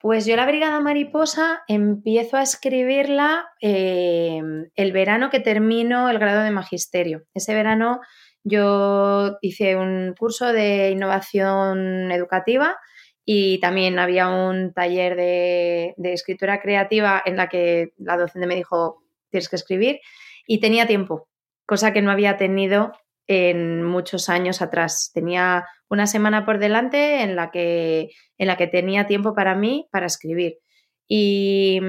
Pues 0.00 0.26
yo 0.26 0.36
la 0.36 0.44
Brigada 0.44 0.80
Mariposa 0.80 1.62
empiezo 1.66 2.36
a 2.36 2.42
escribirla 2.42 3.46
eh, 3.62 4.42
el 4.74 4.92
verano 4.92 5.30
que 5.30 5.40
termino 5.40 6.10
el 6.10 6.18
grado 6.18 6.42
de 6.42 6.50
magisterio. 6.50 7.22
Ese 7.32 7.54
verano 7.54 8.00
yo 8.42 9.38
hice 9.40 9.76
un 9.76 10.14
curso 10.18 10.52
de 10.52 10.90
innovación 10.90 12.12
educativa 12.12 12.76
y 13.24 13.58
también 13.60 13.98
había 13.98 14.28
un 14.28 14.72
taller 14.72 15.16
de, 15.16 15.94
de, 15.96 16.12
escritura 16.12 16.60
creativa 16.60 17.22
en 17.24 17.36
la 17.36 17.48
que 17.48 17.92
la 17.96 18.16
docente 18.16 18.46
me 18.46 18.56
dijo 18.56 19.02
tienes 19.30 19.48
que 19.48 19.56
escribir 19.56 20.00
y 20.46 20.60
tenía 20.60 20.86
tiempo, 20.86 21.28
cosa 21.66 21.92
que 21.92 22.02
no 22.02 22.10
había 22.10 22.36
tenido 22.36 22.92
en 23.26 23.82
muchos 23.82 24.28
años 24.28 24.62
atrás. 24.62 25.10
Tenía 25.14 25.64
una 25.88 26.06
semana 26.06 26.44
por 26.44 26.58
delante 26.58 27.22
en 27.22 27.36
la 27.36 27.50
que, 27.50 28.10
en 28.38 28.46
la 28.46 28.56
que 28.56 28.66
tenía 28.66 29.06
tiempo 29.06 29.34
para 29.34 29.54
mí 29.54 29.88
para 29.90 30.06
escribir. 30.06 30.58
Y, 31.06 31.80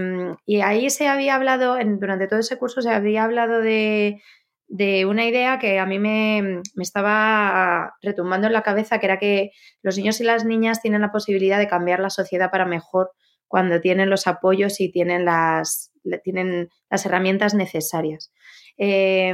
y 0.45 0.61
ahí 0.61 0.89
se 0.89 1.07
había 1.07 1.35
hablado, 1.35 1.77
durante 1.99 2.27
todo 2.27 2.39
ese 2.39 2.57
curso 2.57 2.81
se 2.81 2.89
había 2.89 3.23
hablado 3.23 3.61
de, 3.61 4.21
de 4.67 5.05
una 5.05 5.25
idea 5.25 5.59
que 5.59 5.79
a 5.79 5.85
mí 5.85 5.99
me, 5.99 6.61
me, 6.73 6.83
estaba 6.83 7.93
retumbando 8.01 8.47
en 8.47 8.53
la 8.53 8.63
cabeza, 8.63 8.99
que 8.99 9.05
era 9.05 9.19
que 9.19 9.51
los 9.83 9.97
niños 9.97 10.19
y 10.21 10.23
las 10.23 10.45
niñas 10.45 10.81
tienen 10.81 11.01
la 11.01 11.11
posibilidad 11.11 11.59
de 11.59 11.67
cambiar 11.67 11.99
la 11.99 12.09
sociedad 12.09 12.51
para 12.51 12.65
mejor 12.65 13.11
cuando 13.47 13.79
tienen 13.79 14.09
los 14.09 14.27
apoyos 14.27 14.81
y 14.81 14.91
tienen 14.91 15.25
las, 15.25 15.91
tienen 16.23 16.69
las 16.89 17.05
herramientas 17.05 17.53
necesarias. 17.53 18.31
Eh, 18.77 19.33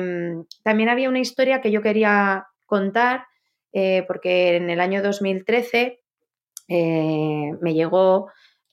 también 0.64 0.90
había 0.90 1.10
una 1.10 1.20
historia 1.20 1.62
que 1.62 1.72
yo 1.72 1.82
quería 1.82 2.46
contar, 2.66 3.26
eh, 3.74 4.04
porque 4.08 4.58
en 4.58 4.70
el 4.70 4.82
año 4.82 5.02
2013 5.02 6.00
eh, 6.68 7.52
me 7.62 7.74
llegó 7.74 8.30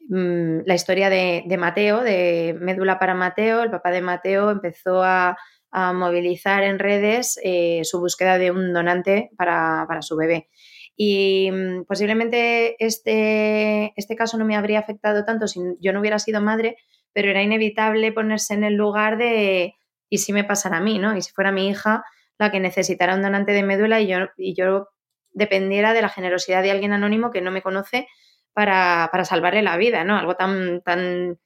mmm, 0.08 0.60
la 0.66 0.74
historia 0.74 1.08
de, 1.08 1.44
de, 1.46 1.56
Mateo, 1.56 2.02
de 2.02 2.56
Médula 2.60 2.98
para 2.98 3.14
Mateo. 3.14 3.62
El 3.62 3.70
papá 3.70 3.90
de 3.90 4.02
Mateo 4.02 4.50
empezó 4.50 5.02
a, 5.02 5.36
a 5.70 5.92
movilizar 5.92 6.62
en 6.62 6.78
redes 6.78 7.38
eh, 7.42 7.80
su 7.84 8.00
búsqueda 8.00 8.38
de 8.38 8.50
un 8.50 8.72
donante 8.72 9.30
para, 9.36 9.84
para 9.86 10.02
su 10.02 10.16
bebé. 10.16 10.48
Y 10.96 11.50
mmm, 11.50 11.84
posiblemente 11.84 12.76
este, 12.84 13.92
este 13.96 14.16
caso 14.16 14.38
no 14.38 14.44
me 14.44 14.56
habría 14.56 14.80
afectado 14.80 15.24
tanto 15.24 15.46
si 15.46 15.60
yo 15.80 15.92
no 15.92 16.00
hubiera 16.00 16.18
sido 16.18 16.40
madre, 16.40 16.76
pero 17.12 17.30
era 17.30 17.42
inevitable 17.42 18.12
ponerse 18.12 18.54
en 18.54 18.64
el 18.64 18.74
lugar 18.74 19.18
de 19.18 19.74
y 20.10 20.18
si 20.18 20.32
me 20.32 20.44
pasara 20.44 20.78
a 20.78 20.80
mí, 20.80 20.98
¿no? 20.98 21.16
Y 21.16 21.22
si 21.22 21.32
fuera 21.32 21.52
mi 21.52 21.68
hija 21.68 22.02
la 22.38 22.50
que 22.50 22.60
necesitara 22.60 23.14
un 23.14 23.22
donante 23.22 23.52
de 23.52 23.62
médula 23.62 24.00
y 24.00 24.06
yo, 24.06 24.18
y 24.36 24.54
yo 24.54 24.88
dependiera 25.32 25.92
de 25.92 26.02
la 26.02 26.08
generosidad 26.08 26.62
de 26.62 26.70
alguien 26.70 26.92
anónimo 26.92 27.30
que 27.30 27.40
no 27.40 27.50
me 27.50 27.62
conoce 27.62 28.06
para, 28.52 29.08
para 29.12 29.24
salvarle 29.24 29.62
la 29.62 29.76
vida, 29.76 30.04
¿no? 30.04 30.16
Algo 30.16 30.36
tan, 30.36 30.82
tan 30.82 31.38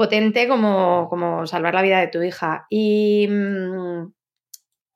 potente 0.00 0.48
como, 0.48 1.10
como, 1.10 1.46
salvar 1.46 1.74
la 1.74 1.82
vida 1.82 2.00
de 2.00 2.06
tu 2.06 2.22
hija. 2.22 2.64
Y, 2.70 3.28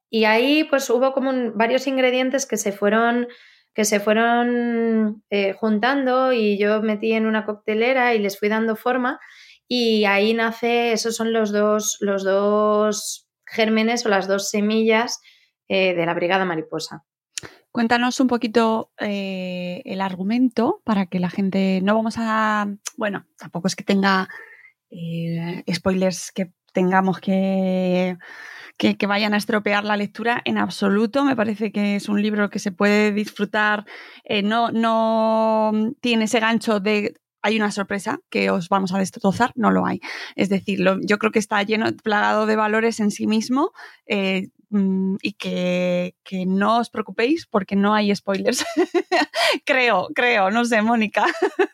y 0.09 0.25
ahí 0.25 0.65
pues 0.65 0.89
hubo 0.89 1.13
como 1.13 1.53
varios 1.53 1.87
ingredientes 1.87 2.47
que 2.47 2.57
se 2.57 2.73
fueron 2.73 3.29
que 3.75 3.85
se 3.85 4.01
fueron 4.01 5.23
eh, 5.29 5.53
juntando 5.53 6.33
y 6.33 6.57
yo 6.57 6.81
metí 6.81 7.13
en 7.13 7.27
una 7.27 7.45
coctelera 7.45 8.15
y 8.15 8.19
les 8.19 8.39
fui 8.39 8.49
dando 8.49 8.77
forma 8.77 9.21
y 9.69 10.07
ahí 10.07 10.33
nace, 10.33 10.93
esos 10.93 11.17
son 11.17 11.35
los 11.35 11.53
dos, 11.53 11.99
los 12.01 12.25
dos 12.25 13.29
gérmenes 13.45 14.07
o 14.07 14.09
las 14.09 14.27
dos 14.27 14.49
semillas 14.49 15.21
eh, 15.69 15.93
de 15.95 16.07
la 16.07 16.15
Brigada 16.15 16.47
Mariposa. 16.47 17.05
Cuéntanos 17.71 18.21
un 18.21 18.29
poquito 18.29 18.91
eh, 18.99 19.83
el 19.85 20.01
argumento 20.01 20.81
para 20.83 21.05
que 21.05 21.21
la 21.21 21.29
gente 21.29 21.81
no 21.83 21.95
vamos 21.95 22.15
a, 22.17 22.69
bueno, 22.97 23.27
tampoco 23.37 23.67
es 23.67 23.77
que 23.77 23.85
tenga 23.85 24.31
eh, 24.95 25.65
spoilers 25.73 26.31
que 26.33 26.53
tengamos 26.73 27.21
que, 27.21 28.17
que, 28.79 29.07
vayan 29.07 29.35
a 29.35 29.37
estropear 29.37 29.85
la 29.85 29.97
lectura 29.97 30.43
en 30.45 30.59
absoluto. 30.59 31.25
Me 31.25 31.37
parece 31.37 31.73
que 31.73 31.97
es 31.97 32.09
un 32.09 32.23
libro 32.23 32.51
que 32.51 32.59
se 32.59 32.73
puede 32.73 33.13
disfrutar, 33.13 33.85
eh, 34.25 34.43
no, 34.43 34.71
no 34.71 35.73
tiene 36.01 36.25
ese 36.25 36.41
gancho 36.41 36.81
de 36.81 37.15
hay 37.45 37.57
una 37.57 37.71
sorpresa 37.71 38.21
que 38.31 38.49
os 38.49 38.71
vamos 38.71 38.95
a 38.95 38.99
destrozar, 38.99 39.53
no 39.55 39.71
lo 39.71 39.85
hay. 39.85 40.01
Es 40.35 40.49
decir, 40.49 40.81
lo, 40.81 40.99
yo 41.03 41.19
creo 41.19 41.31
que 41.31 41.39
está 41.39 41.63
lleno, 41.63 41.93
plagado 42.03 42.47
de 42.47 42.57
valores 42.57 43.01
en 43.01 43.11
sí 43.11 43.27
mismo. 43.27 43.73
Eh, 44.07 44.49
y 45.23 45.33
que, 45.35 46.17
que, 46.25 46.47
no 46.47 46.79
os 46.79 46.91
preocupéis 46.91 47.47
porque 47.47 47.77
no 47.77 47.95
hay 47.95 48.15
spoilers. 48.15 48.65
creo, 49.65 50.09
creo, 50.15 50.51
no 50.51 50.65
sé, 50.65 50.83
Mónica. 50.83 51.25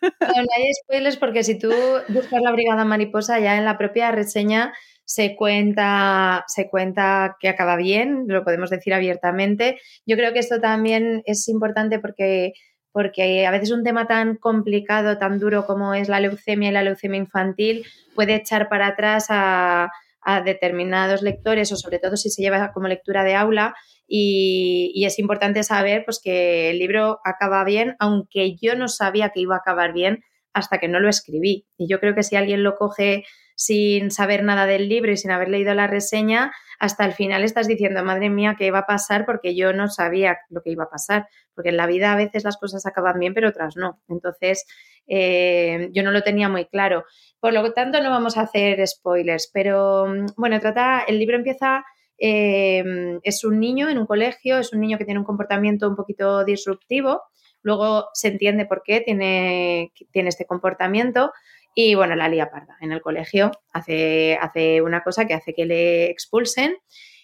no, 0.02 0.28
no 0.28 0.49
hay 0.57 0.75
spoilers 0.83 1.16
porque 1.16 1.42
si 1.42 1.59
tú 1.59 1.73
buscas 2.09 2.42
la 2.42 2.52
Brigada 2.52 2.85
Mariposa 2.85 3.38
ya 3.40 3.57
en 3.57 3.64
la 3.64 3.78
propia 3.78 4.11
reseña 4.11 4.73
se 5.04 5.35
cuenta, 5.35 6.45
se 6.47 6.69
cuenta 6.69 7.37
que 7.40 7.49
acaba 7.49 7.76
bien, 7.76 8.26
lo 8.28 8.45
podemos 8.45 8.71
decir 8.71 8.95
abiertamente. 8.95 9.80
Yo 10.07 10.16
creo 10.16 10.33
que 10.33 10.38
esto 10.38 10.61
también 10.61 11.23
es 11.26 11.49
importante 11.49 11.99
porque, 11.99 12.52
porque 12.92 13.47
a 13.47 13.50
veces 13.50 13.73
un 13.73 13.83
tema 13.83 14.07
tan 14.07 14.37
complicado, 14.37 15.19
tan 15.19 15.40
duro 15.40 15.66
como 15.66 15.95
es 15.95 16.09
la 16.09 16.21
leucemia 16.21 16.69
y 16.69 16.73
la 16.73 16.83
leucemia 16.83 17.19
infantil 17.19 17.85
puede 18.14 18.37
echar 18.37 18.69
para 18.69 18.87
atrás 18.87 19.26
a, 19.30 19.90
a 20.22 20.40
determinados 20.42 21.22
lectores 21.22 21.72
o 21.72 21.76
sobre 21.76 21.98
todo 21.98 22.16
si 22.16 22.30
se 22.30 22.42
lleva 22.42 22.72
como 22.72 22.88
lectura 22.88 23.24
de 23.24 23.34
aula 23.34 23.74
y, 24.06 24.92
y, 24.94 25.04
es 25.04 25.18
importante 25.18 25.62
saber 25.62 26.04
pues, 26.04 26.20
que 26.22 26.70
el 26.70 26.78
libro 26.78 27.20
acaba 27.24 27.62
bien, 27.64 27.94
aunque 28.00 28.56
yo 28.60 28.74
no 28.74 28.88
sabía 28.88 29.30
que 29.30 29.40
iba 29.40 29.54
a 29.54 29.58
acabar 29.58 29.92
bien 29.92 30.24
hasta 30.52 30.78
que 30.78 30.88
no 30.88 31.00
lo 31.00 31.08
escribí. 31.08 31.66
Y 31.78 31.88
yo 31.88 32.00
creo 32.00 32.14
que 32.14 32.22
si 32.22 32.36
alguien 32.36 32.62
lo 32.62 32.74
coge 32.74 33.24
sin 33.61 34.11
saber 34.11 34.43
nada 34.43 34.64
del 34.64 34.88
libro 34.88 35.12
y 35.12 35.19
sin 35.19 35.33
haber 35.33 35.50
leído 35.50 35.75
la 35.75 35.87
reseña, 35.87 36.50
hasta 36.79 37.05
el 37.05 37.12
final 37.12 37.45
estás 37.45 37.69
diciendo, 37.69 38.02
madre 38.02 38.31
mía, 38.31 38.57
¿qué 38.59 38.64
iba 38.64 38.79
a 38.79 38.87
pasar? 38.87 39.26
Porque 39.26 39.55
yo 39.55 39.75
no 39.75 39.88
sabía 39.88 40.38
lo 40.49 40.62
que 40.62 40.71
iba 40.71 40.85
a 40.85 40.88
pasar. 40.88 41.29
Porque 41.55 41.69
en 41.69 41.76
la 41.76 41.87
vida 41.87 42.11
a 42.11 42.17
veces 42.17 42.43
las 42.43 42.57
cosas 42.57 42.87
acaban 42.87 43.19
bien, 43.19 43.35
pero 43.35 43.50
otras 43.50 43.76
no. 43.76 44.00
Entonces, 44.09 44.64
eh, 45.07 45.90
yo 45.93 46.02
no 46.02 46.11
lo 46.11 46.23
tenía 46.23 46.49
muy 46.49 46.64
claro. 46.64 47.05
Por 47.38 47.52
lo 47.52 47.71
tanto, 47.75 48.02
no 48.02 48.09
vamos 48.09 48.38
a 48.38 48.43
hacer 48.43 48.87
spoilers, 48.88 49.50
pero 49.52 50.07
bueno, 50.38 50.59
trata, 50.59 51.05
el 51.07 51.19
libro 51.19 51.37
empieza... 51.37 51.85
Eh, 52.23 52.85
es 53.23 53.45
un 53.45 53.61
niño 53.61 53.88
en 53.88 53.97
un 53.97 54.05
colegio, 54.07 54.59
es 54.59 54.75
un 54.75 54.81
niño 54.81 54.99
que 54.99 55.07
tiene 55.07 55.21
un 55.21 55.25
comportamiento 55.25 55.88
un 55.88 55.97
poquito 55.97 56.45
disruptivo, 56.45 57.23
luego 57.62 58.09
se 58.12 58.29
entiende 58.29 58.67
por 58.67 58.83
qué 58.83 59.00
tiene, 59.00 59.90
tiene 60.12 60.29
este 60.29 60.45
comportamiento, 60.45 61.33
y 61.74 61.94
bueno, 61.94 62.16
la 62.16 62.28
lía 62.28 62.50
parda 62.50 62.76
en 62.80 62.92
el 62.92 63.00
colegio, 63.00 63.50
hace, 63.72 64.36
hace 64.40 64.82
una 64.82 65.02
cosa 65.02 65.26
que 65.26 65.34
hace 65.34 65.54
que 65.54 65.66
le 65.66 66.10
expulsen 66.10 66.76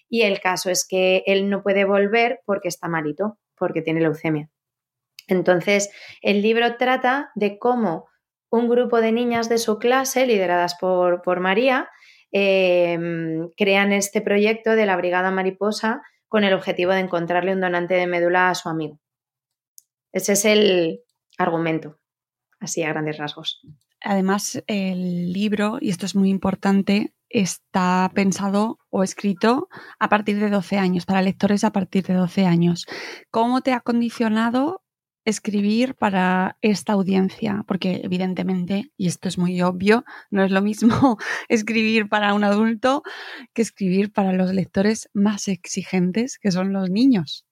y 0.09 0.23
el 0.23 0.41
caso 0.41 0.71
es 0.71 0.87
que 0.89 1.23
él 1.27 1.51
no 1.51 1.63
puede 1.63 1.85
volver 1.85 2.41
porque 2.45 2.69
está 2.69 2.89
malito, 2.89 3.39
porque 3.57 3.83
tiene 3.83 4.01
leucemia. 4.01 4.49
Entonces, 5.27 5.91
el 6.23 6.43
libro 6.43 6.77
trata 6.77 7.31
de 7.35 7.59
cómo 7.59 8.07
un 8.51 8.69
grupo 8.69 9.01
de 9.01 9.13
niñas 9.13 9.49
de 9.49 9.59
su 9.59 9.79
clase, 9.79 10.27
lideradas 10.27 10.77
por, 10.81 11.23
por 11.23 11.41
María, 11.41 11.89
em, 12.31 13.51
crean 13.57 13.93
este 13.93 14.21
proyecto 14.21 14.77
de 14.77 14.87
la 14.87 14.97
Brigada 14.97 15.31
Mariposa 15.31 16.03
con 16.29 16.45
el 16.45 16.55
objetivo 16.55 16.93
de 16.93 17.01
encontrarle 17.01 17.53
un 17.53 17.61
donante 17.61 17.95
de 17.95 18.07
médula 18.07 18.51
a 18.51 18.55
su 18.55 18.69
amigo. 18.69 19.01
Ese 20.13 20.33
es 20.33 20.45
el 20.45 21.03
argumento, 21.39 21.99
así 22.61 22.83
a 22.83 22.89
grandes 22.89 23.19
rasgos. 23.19 23.61
Además, 24.03 24.63
el 24.67 25.33
libro, 25.33 25.79
y 25.81 25.91
esto 25.91 26.07
es 26.07 26.15
muy 26.15 26.31
importante, 26.31 27.15
está 27.29 28.11
pensado 28.15 28.79
o 28.91 29.03
escrito 29.03 29.69
a 29.99 30.09
partir 30.09 30.39
de 30.39 30.51
12 30.51 30.79
años, 30.79 31.07
para 31.07 31.23
lectores 31.23 31.65
a 31.65 31.73
partir 31.73 32.05
de 32.05 32.15
12 32.15 32.47
años. 32.47 32.87
¿Cómo 33.31 33.61
te 33.61 33.73
ha 33.73 33.81
condicionado 33.81 34.83
escribir 35.25 35.95
para 35.97 36.57
esta 36.63 36.93
audiencia? 36.93 37.65
Porque 37.67 38.01
evidentemente, 38.05 38.93
y 38.97 39.09
esto 39.09 39.29
es 39.29 39.39
muy 39.39 39.61
obvio, 39.63 40.05
no 40.31 40.45
es 40.45 40.51
lo 40.51 40.63
mismo 40.63 41.19
escribir 41.49 42.09
para 42.09 42.35
un 42.35 42.45
adulto 42.45 43.03
que 43.55 43.63
escribir 43.63 44.13
para 44.13 44.33
los 44.33 44.53
lectores 44.53 45.11
más 45.13 45.49
exigentes, 45.49 46.39
que 46.39 46.53
son 46.53 46.73
los 46.73 46.91
niños. 46.91 47.45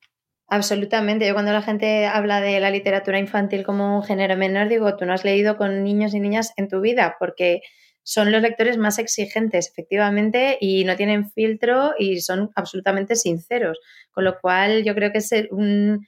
Absolutamente. 0.48 1.26
Yo 1.26 1.32
cuando 1.34 1.52
la 1.52 1.62
gente 1.62 2.06
habla 2.06 2.40
de 2.40 2.60
la 2.60 2.70
literatura 2.70 3.18
infantil 3.18 3.64
como 3.64 3.96
un 3.96 4.02
género 4.04 4.36
menor, 4.36 4.68
digo, 4.68 4.96
tú 4.96 5.07
no 5.07 5.12
has 5.14 5.24
leído 5.24 5.57
con 5.57 5.83
niños 5.83 6.14
y 6.14 6.20
niñas 6.20 6.52
en 6.57 6.68
tu 6.68 6.80
vida, 6.80 7.16
porque 7.18 7.62
son 8.02 8.30
los 8.30 8.42
lectores 8.42 8.76
más 8.76 8.98
exigentes, 8.98 9.70
efectivamente, 9.70 10.59
y 10.61 10.85
no 10.85 10.96
tienen 10.96 11.30
filtro 11.30 11.94
y 11.98 12.20
son 12.20 12.50
absolutamente 12.54 13.16
sinceros. 13.16 13.78
Con 14.11 14.24
lo 14.24 14.38
cual, 14.40 14.85
yo 14.85 14.94
creo 14.94 15.11
que 15.11 15.18
es 15.18 15.33
un, 15.50 16.07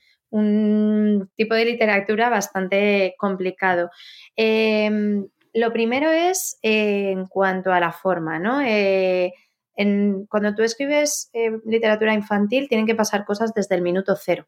tipo 1.34 1.54
de 1.54 1.64
literatura 1.64 2.28
bastante 2.28 3.14
complicado. 3.18 3.90
Em, 4.36 5.26
lo 5.54 5.72
primero 5.72 6.10
es 6.10 6.58
eh, 6.62 7.10
en 7.12 7.26
cuanto 7.26 7.72
a 7.72 7.80
la 7.80 7.92
forma, 7.92 8.38
¿no? 8.38 8.60
Eh, 8.60 9.32
cuando 10.28 10.54
tú 10.54 10.62
escribes 10.62 11.30
eh, 11.32 11.58
literatura 11.64 12.14
infantil, 12.14 12.68
tienen 12.68 12.86
que 12.86 12.94
pasar 12.94 13.24
cosas 13.24 13.52
desde 13.54 13.74
el 13.74 13.82
minuto 13.82 14.16
cero. 14.16 14.46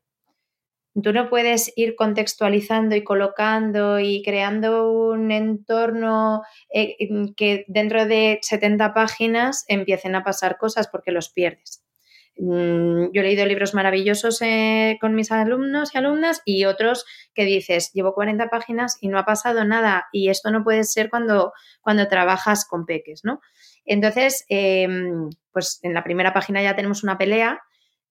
Tú 1.02 1.12
no 1.12 1.28
puedes 1.28 1.72
ir 1.76 1.94
contextualizando 1.94 2.96
y 2.96 3.04
colocando 3.04 4.00
y 4.00 4.22
creando 4.22 4.90
un 4.90 5.30
entorno 5.30 6.42
eh, 6.72 6.96
que 7.36 7.64
dentro 7.68 8.06
de 8.06 8.40
70 8.42 8.94
páginas 8.94 9.64
empiecen 9.68 10.14
a 10.14 10.24
pasar 10.24 10.56
cosas 10.56 10.88
porque 10.88 11.12
los 11.12 11.30
pierdes. 11.30 11.84
Mm, 12.40 13.10
yo 13.12 13.20
he 13.20 13.24
leído 13.24 13.44
libros 13.46 13.74
maravillosos 13.74 14.40
eh, 14.42 14.96
con 15.00 15.16
mis 15.16 15.32
alumnos 15.32 15.92
y 15.92 15.98
alumnas 15.98 16.40
y 16.44 16.64
otros 16.66 17.04
que 17.34 17.44
dices, 17.44 17.90
llevo 17.94 18.14
40 18.14 18.48
páginas 18.48 18.96
y 19.00 19.08
no 19.08 19.18
ha 19.18 19.24
pasado 19.24 19.64
nada 19.64 20.06
y 20.12 20.28
esto 20.30 20.52
no 20.52 20.62
puede 20.62 20.84
ser 20.84 21.10
cuando, 21.10 21.52
cuando 21.80 22.06
trabajas 22.06 22.64
con 22.64 22.86
peques, 22.86 23.24
¿no? 23.24 23.40
Entonces, 23.88 24.44
em, 24.48 25.30
pues 25.50 25.80
en 25.82 25.94
la 25.94 26.04
primera 26.04 26.32
página 26.32 26.62
ya 26.62 26.76
tenemos 26.76 27.02
una 27.02 27.18
pelea 27.18 27.60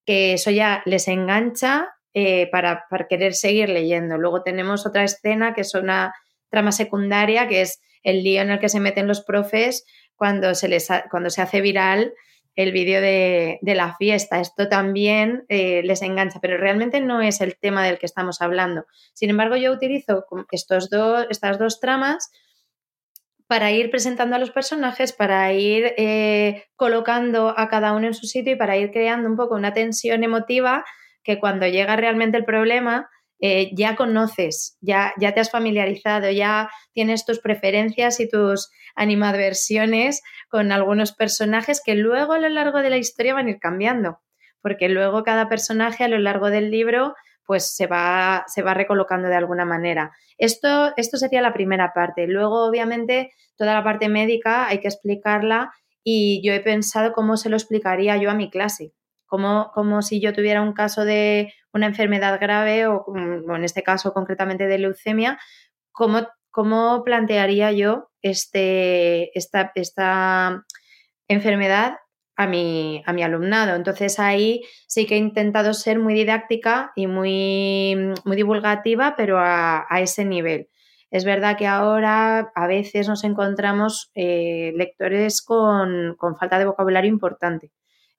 que 0.06 0.34
eso 0.34 0.52
ya 0.52 0.82
les 0.86 1.08
engancha 1.08 1.90
eh, 2.14 2.50
para, 2.52 2.88
querer 3.08 3.36
seguir 3.36 3.70
leyendo. 3.70 4.18
Luego 4.18 4.42
tenemos 4.42 4.88
otra 4.88 5.04
escena 5.04 5.54
que 5.54 5.62
es 5.62 5.76
una 5.76 6.14
trama 6.50 6.72
secundaria, 6.72 7.48
que 7.48 7.62
es 7.62 7.80
el 8.02 8.24
lío 8.24 8.42
en 8.42 8.50
el 8.50 8.60
que 8.60 8.70
se 8.70 8.80
meten 8.80 9.08
los 9.08 9.22
profes 9.22 9.86
cuando 10.16 10.56
se, 10.56 10.68
les 10.68 10.88
cuando 11.12 11.30
se 11.30 11.42
hace 11.42 11.62
viral 11.62 12.14
el 12.56 12.72
vídeo 12.72 13.02
de, 13.02 13.60
la 13.62 13.96
fiesta. 13.98 14.40
Esto 14.40 14.68
también 14.68 15.46
eh, 15.48 15.84
les 15.84 16.02
engancha, 16.02 16.40
pero 16.42 16.58
realmente 16.58 17.02
no 17.02 17.22
es 17.22 17.40
el 17.40 17.56
tema 17.56 17.86
del 17.86 18.00
que 18.00 18.08
estamos 18.08 18.42
hablando. 18.42 18.86
Sin 19.14 19.30
embargo, 19.30 19.58
yo 19.58 19.72
utilizo 19.72 20.26
estos 20.52 20.90
estas 21.30 21.60
dos 21.60 21.80
tramas 21.80 22.32
para 23.48 23.72
ir 23.72 23.90
presentando 23.90 24.36
a 24.36 24.40
los 24.40 24.52
personajes, 24.52 25.14
para 25.14 25.52
ir 25.54 25.94
eh, 25.98 26.66
colocando 26.76 27.58
a 27.58 27.70
cada 27.70 27.94
uno 27.94 28.08
en 28.08 28.14
su 28.14 28.28
sitio 28.28 28.54
y 28.54 28.58
para 28.58 28.78
ir 28.78 28.92
creando 28.92 29.30
un 29.30 29.38
poco 29.38 29.56
una 29.56 29.74
tensión 29.74 30.24
emotiva 30.24 30.84
que 31.24 31.40
cuando 31.40 31.66
llega 31.66 31.96
realmente 31.96 32.38
el 32.38 32.46
problema 32.46 33.10
eh, 33.40 33.70
ya 33.76 33.96
conoces, 33.96 34.78
ya, 34.82 35.14
ya 35.20 35.34
te 35.34 35.40
has 35.40 35.52
familiarizado, 35.52 36.30
ya 36.32 36.70
tienes 36.94 37.26
tus 37.26 37.40
preferencias 37.40 38.20
y 38.20 38.28
tus 38.28 38.70
animadversiones 38.96 40.24
con 40.50 40.72
algunos 40.72 41.14
personajes 41.14 41.82
que 41.86 41.96
luego 41.96 42.34
a 42.34 42.40
lo 42.40 42.50
largo 42.50 42.80
de 42.80 42.90
la 42.90 42.98
historia 42.98 43.36
van 43.36 43.48
a 43.48 43.52
ir 43.52 43.60
cambiando, 43.60 44.20
porque 44.62 44.90
luego 44.90 45.24
cada 45.24 45.50
personaje 45.50 46.04
a 46.04 46.08
lo 46.08 46.18
largo 46.18 46.50
del 46.50 46.72
libro 46.72 47.14
pues 47.48 47.74
se 47.74 47.88
va, 47.88 48.44
se 48.48 48.62
va 48.62 48.74
recolocando 48.74 49.30
de 49.30 49.36
alguna 49.36 49.64
manera. 49.64 50.12
Esto, 50.38 50.92
esto 50.98 51.18
sería 51.18 51.42
la 51.42 51.54
primera 51.54 51.94
parte. 51.94 52.28
Luego, 52.28 52.66
obviamente, 52.66 53.32
toda 53.56 53.74
la 53.74 53.84
parte 53.86 54.10
médica 54.10 54.68
hay 54.68 54.82
que 54.82 54.90
explicarla 54.90 55.72
y 56.04 56.46
yo 56.46 56.54
he 56.54 56.60
pensado 56.60 57.14
cómo 57.14 57.38
se 57.38 57.50
lo 57.50 57.56
explicaría 57.56 58.18
yo 58.18 58.30
a 58.30 58.36
mi 58.36 58.50
clase. 58.50 58.92
Como, 59.26 59.72
como 59.74 60.02
si 60.02 60.20
yo 60.20 60.34
tuviera 60.34 60.62
un 60.62 60.74
caso 60.74 61.06
de 61.06 61.54
una 61.74 61.86
enfermedad 61.86 62.38
grave 62.40 62.86
o, 62.88 63.06
en 63.16 63.64
este 63.64 63.82
caso 63.82 64.14
concretamente 64.14 64.68
de 64.68 64.80
leucemia, 64.80 65.40
cómo, 65.92 66.28
cómo 66.52 67.02
plantearía 67.06 67.72
yo 67.72 68.10
este, 68.22 69.38
esta, 69.38 69.72
esta 69.76 70.66
enfermedad 71.30 71.96
a 72.38 72.48
mi, 72.48 73.04
a 73.06 73.14
mi 73.14 73.24
alumnado. 73.24 73.76
Entonces 73.76 74.20
ahí 74.20 74.62
sí 74.88 75.06
que 75.08 75.16
he 75.16 75.18
intentado 75.18 75.74
ser 75.74 76.00
muy 76.00 76.14
didáctica 76.14 76.94
y 76.96 77.08
muy, 77.08 77.96
muy 78.24 78.36
divulgativa, 78.36 79.16
pero 79.18 79.40
a, 79.40 79.86
ese 80.00 80.24
nivel. 80.24 80.70
Es 81.10 81.26
verdad 81.26 81.58
que 81.58 81.66
ahora 81.68 82.52
a 82.54 82.68
veces 82.68 83.08
nos 83.08 83.24
encontramos 83.24 84.12
eh, 84.14 84.72
lectores 84.76 85.42
con, 85.42 86.16
falta 86.40 86.60
de 86.60 86.66
vocabulario 86.66 87.10
importante. 87.10 87.72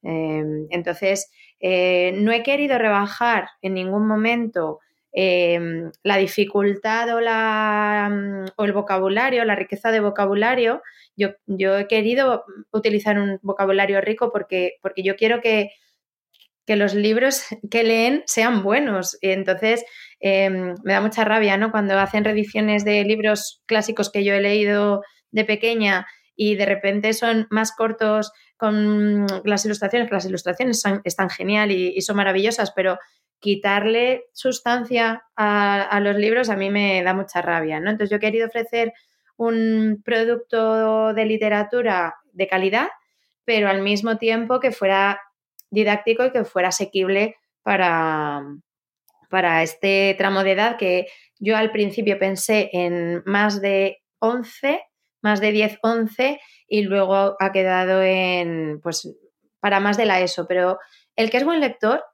Em, 0.02 0.66
entonces, 0.70 1.30
eh, 1.60 2.12
no 2.16 2.32
he 2.32 2.42
querido 2.42 2.78
rebajar 2.78 3.48
en 3.62 3.74
ningún 3.74 4.06
momento 4.06 4.80
em, 5.12 5.90
la 6.02 6.16
dificultad 6.16 7.14
o, 7.14 7.20
la, 7.20 8.10
o 8.56 8.64
el 8.64 8.72
vocabulario, 8.72 9.44
la 9.44 9.56
riqueza 9.56 9.90
de 9.90 10.00
vocabulario, 10.00 10.82
yo, 11.18 11.78
he 11.78 11.86
querido 11.88 12.44
utilizar 12.72 13.18
un 13.18 13.38
vocabulario 13.42 14.00
rico 14.00 14.30
porque, 14.32 14.74
porque 14.80 15.02
yo 15.02 15.16
quiero 15.16 15.40
que, 15.40 15.70
los 16.66 16.94
libros 16.94 17.44
que 17.70 17.82
leen 17.82 18.22
sean 18.26 18.62
buenos. 18.62 19.16
Entonces 19.22 19.84
em, 20.20 20.74
me 20.84 20.92
da 20.92 21.00
mucha 21.00 21.24
rabia 21.24 21.56
¿no? 21.56 21.70
cuando 21.70 21.98
hacen 21.98 22.24
reediciones 22.24 22.84
de 22.84 23.04
libros 23.04 23.62
clásicos 23.66 24.10
que 24.10 24.22
yo 24.22 24.34
he 24.34 24.40
leído 24.40 25.02
de 25.30 25.44
pequeña 25.44 26.06
y 26.36 26.54
de 26.54 26.66
repente 26.66 27.14
son 27.14 27.46
más 27.50 27.74
cortos 27.74 28.32
con 28.56 29.26
las 29.44 29.64
ilustraciones, 29.64 30.08
que 30.08 30.14
las 30.14 30.26
ilustraciones 30.26 30.82
están 31.04 31.30
genial 31.30 31.70
y, 31.70 32.00
son 32.00 32.16
maravillosas, 32.16 32.72
pero 32.74 32.98
quitarle 33.40 34.24
sustancia 34.32 35.24
a, 35.36 36.00
los 36.00 36.16
libros 36.16 36.50
a 36.50 36.56
mí 36.56 36.70
me 36.70 37.02
da 37.02 37.14
mucha 37.14 37.40
rabia, 37.40 37.80
¿no? 37.80 37.90
Entonces 37.90 38.10
yo 38.10 38.16
he 38.16 38.20
querido 38.20 38.48
ofrecer 38.48 38.92
un 39.36 40.02
producto 40.04 41.14
de 41.14 41.24
literatura 41.24 42.16
de 42.32 42.48
calidad, 42.48 42.88
pero 43.44 43.68
al 43.68 43.82
mismo 43.82 44.18
tiempo 44.18 44.60
que 44.60 44.72
fuera 44.72 45.20
didáctico 45.70 46.24
y 46.24 46.32
que 46.32 46.44
fuera 46.44 46.68
asequible 46.68 47.36
para, 47.62 48.42
para 49.30 49.62
este 49.62 50.14
tramo 50.18 50.42
de 50.42 50.52
edad 50.52 50.76
que 50.76 51.06
yo 51.38 51.56
al 51.56 51.70
principio 51.70 52.18
pensé 52.18 52.70
en 52.72 53.22
más 53.26 53.60
de 53.60 53.98
11, 54.18 54.80
más 55.22 55.40
de 55.40 55.52
10, 55.52 55.78
11 55.82 56.40
y 56.66 56.82
luego 56.82 57.36
ha 57.38 57.52
quedado 57.52 58.02
en, 58.02 58.80
pues, 58.82 59.08
para 59.60 59.80
más 59.80 59.96
de 59.96 60.06
la 60.06 60.20
ESO, 60.20 60.46
pero 60.46 60.78
el 61.16 61.30
que 61.30 61.38
es 61.38 61.44
buen 61.44 61.60
lector, 61.60 62.04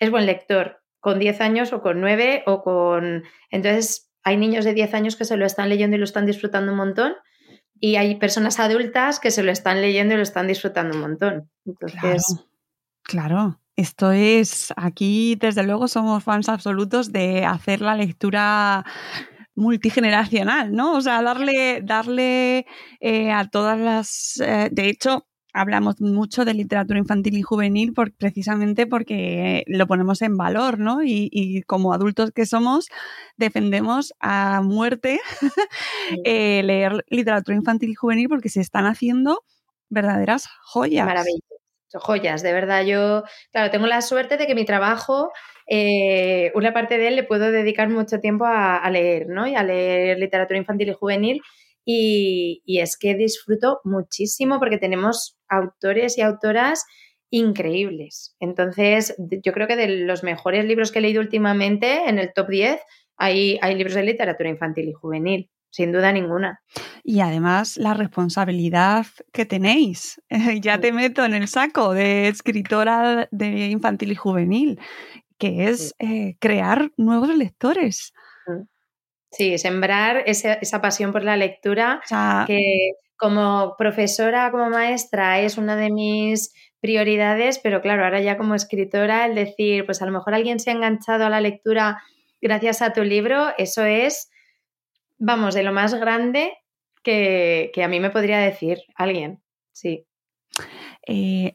es 0.00 0.10
buen 0.10 0.26
lector, 0.26 0.80
con 1.00 1.18
10 1.18 1.40
años 1.40 1.72
o 1.72 1.82
con 1.82 2.00
9 2.00 2.44
o 2.46 2.62
con... 2.62 3.24
Entonces, 3.50 4.10
hay 4.22 4.36
niños 4.36 4.64
de 4.64 4.74
10 4.74 4.94
años 4.94 5.16
que 5.16 5.24
se 5.24 5.36
lo 5.36 5.46
están 5.46 5.68
leyendo 5.68 5.96
y 5.96 5.98
lo 5.98 6.04
están 6.04 6.26
disfrutando 6.26 6.72
un 6.72 6.78
montón 6.78 7.14
y 7.78 7.96
hay 7.96 8.14
personas 8.16 8.58
adultas 8.60 9.20
que 9.20 9.30
se 9.30 9.42
lo 9.42 9.52
están 9.52 9.80
leyendo 9.80 10.14
y 10.14 10.16
lo 10.16 10.22
están 10.22 10.46
disfrutando 10.46 10.94
un 10.94 11.02
montón. 11.02 11.50
Entonces... 11.66 12.22
claro. 13.02 13.60
Esto 13.76 14.12
es, 14.12 14.72
aquí 14.76 15.34
desde 15.34 15.64
luego 15.64 15.88
somos 15.88 16.22
fans 16.22 16.48
absolutos 16.48 17.10
de 17.10 17.44
hacer 17.44 17.80
la 17.80 17.96
lectura 17.96 18.84
multigeneracional, 19.56 20.72
¿no? 20.72 20.92
O 20.92 21.00
sea, 21.00 21.22
darle, 21.22 21.80
darle 21.82 22.66
eh, 23.00 23.32
a 23.32 23.48
todas 23.48 23.78
las... 23.78 24.40
Eh, 24.40 24.68
de 24.70 24.88
hecho, 24.88 25.26
hablamos 25.54 26.00
mucho 26.00 26.44
de 26.44 26.52
literatura 26.52 26.98
infantil 26.98 27.38
y 27.38 27.42
juvenil 27.42 27.94
precisamente 28.18 28.86
porque 28.86 29.64
lo 29.66 29.86
ponemos 29.86 30.20
en 30.20 30.36
valor, 30.36 30.78
¿no? 30.78 31.02
Y, 31.02 31.62
como 31.66 31.94
adultos 31.94 32.32
que 32.32 32.44
somos, 32.44 32.88
defendemos 33.36 34.12
a 34.20 34.60
muerte 34.62 35.20
eh, 36.24 36.62
leer 36.62 37.04
literatura 37.08 37.56
infantil 37.56 37.90
y 37.90 37.94
juvenil 37.94 38.28
porque 38.28 38.48
se 38.50 38.60
están 38.60 38.84
haciendo 38.84 39.44
verdaderas 39.88 40.48
joyas. 40.64 41.06
Maravilloso 41.06 41.54
joyas, 42.00 42.42
de 42.42 42.52
verdad. 42.52 42.84
Yo, 42.84 43.24
claro, 43.52 43.70
tengo 43.70 43.86
la 43.86 44.02
suerte 44.02 44.36
de 44.36 44.46
que 44.46 44.54
mi 44.54 44.64
trabajo, 44.64 45.32
eh, 45.66 46.52
una 46.54 46.72
parte 46.72 46.98
de 46.98 47.08
él 47.08 47.16
le 47.16 47.24
puedo 47.24 47.50
dedicar 47.50 47.88
mucho 47.88 48.20
tiempo 48.20 48.44
a, 48.46 48.88
leer, 48.90 49.28
¿no? 49.28 49.46
Y 49.46 49.54
a 49.54 49.62
leer 49.62 50.18
literatura 50.18 50.58
infantil 50.58 50.90
y 50.90 50.94
juvenil. 50.94 51.40
Y, 51.86 52.62
es 52.66 52.96
que 52.96 53.14
disfruto 53.14 53.80
muchísimo 53.84 54.58
porque 54.58 54.78
tenemos 54.78 55.36
autores 55.54 56.18
y 56.18 56.22
autoras 56.22 56.84
increíbles. 57.30 58.36
Entonces, 58.40 59.14
yo 59.18 59.52
creo 59.52 59.66
que 59.66 59.76
de 59.76 59.88
los 59.88 60.22
mejores 60.22 60.64
libros 60.64 60.92
que 60.92 61.00
he 61.00 61.02
leído 61.02 61.20
últimamente, 61.20 62.08
en 62.08 62.18
el 62.18 62.32
top 62.32 62.48
10, 62.48 62.80
hay, 63.16 63.58
hay 63.60 63.74
libros 63.74 63.94
de 63.94 64.02
literatura 64.02 64.50
infantil 64.50 64.88
y 64.88 64.92
juvenil 64.92 65.50
sin 65.74 65.90
duda 65.90 66.12
ninguna. 66.12 66.62
Y 67.02 67.18
además 67.18 67.76
la 67.78 67.94
responsabilidad 67.94 69.06
que 69.32 69.44
tenéis. 69.44 70.22
ya 70.60 70.78
te 70.78 70.92
meto 70.92 71.24
en 71.24 71.34
el 71.34 71.48
saco 71.48 71.92
de 71.92 72.28
escritora 72.28 73.28
de 73.32 73.70
infantil 73.70 74.12
y 74.12 74.14
juvenil, 74.14 74.80
que 75.36 75.68
es 75.68 75.96
eh, 75.98 76.36
crear 76.38 76.92
nuevos 76.96 77.36
lectores. 77.36 78.12
Mm. 78.46 78.62
Sí, 79.32 79.58
sembrar 79.58 80.22
esa, 80.26 80.80
pasión 80.80 81.10
por 81.10 81.24
la 81.24 81.36
lectura, 81.36 82.00
que 82.46 82.92
como 83.16 83.74
profesora, 83.76 84.50
como 84.50 84.70
maestra, 84.70 85.40
es 85.40 85.58
una 85.58 85.76
de 85.76 85.90
mis 85.90 86.52
prioridades, 86.80 87.58
pero 87.58 87.80
claro, 87.80 88.04
ahora 88.04 88.20
ya 88.20 88.36
como 88.36 88.54
escritora, 88.54 89.26
el 89.26 89.34
decir, 89.34 89.86
pues 89.86 90.02
a 90.02 90.06
lo 90.06 90.12
mejor 90.12 90.34
alguien 90.34 90.60
se 90.60 90.70
ha 90.70 90.74
enganchado 90.74 91.24
a 91.24 91.30
la 91.30 91.40
lectura 91.40 92.02
gracias 92.40 92.82
a 92.82 92.92
tu 92.92 93.02
libro, 93.02 93.48
eso 93.56 93.84
es 93.84 94.30
vamos, 95.18 95.54
de 95.54 95.62
lo 95.62 95.72
más 95.72 95.94
grande 95.94 96.52
que, 97.02 97.70
a 97.82 97.88
mí 97.88 98.00
me 98.00 98.10
podría 98.10 98.38
decir 98.38 98.78
alguien, 98.94 99.42
sí. 99.72 100.06
Eh, 101.06 101.52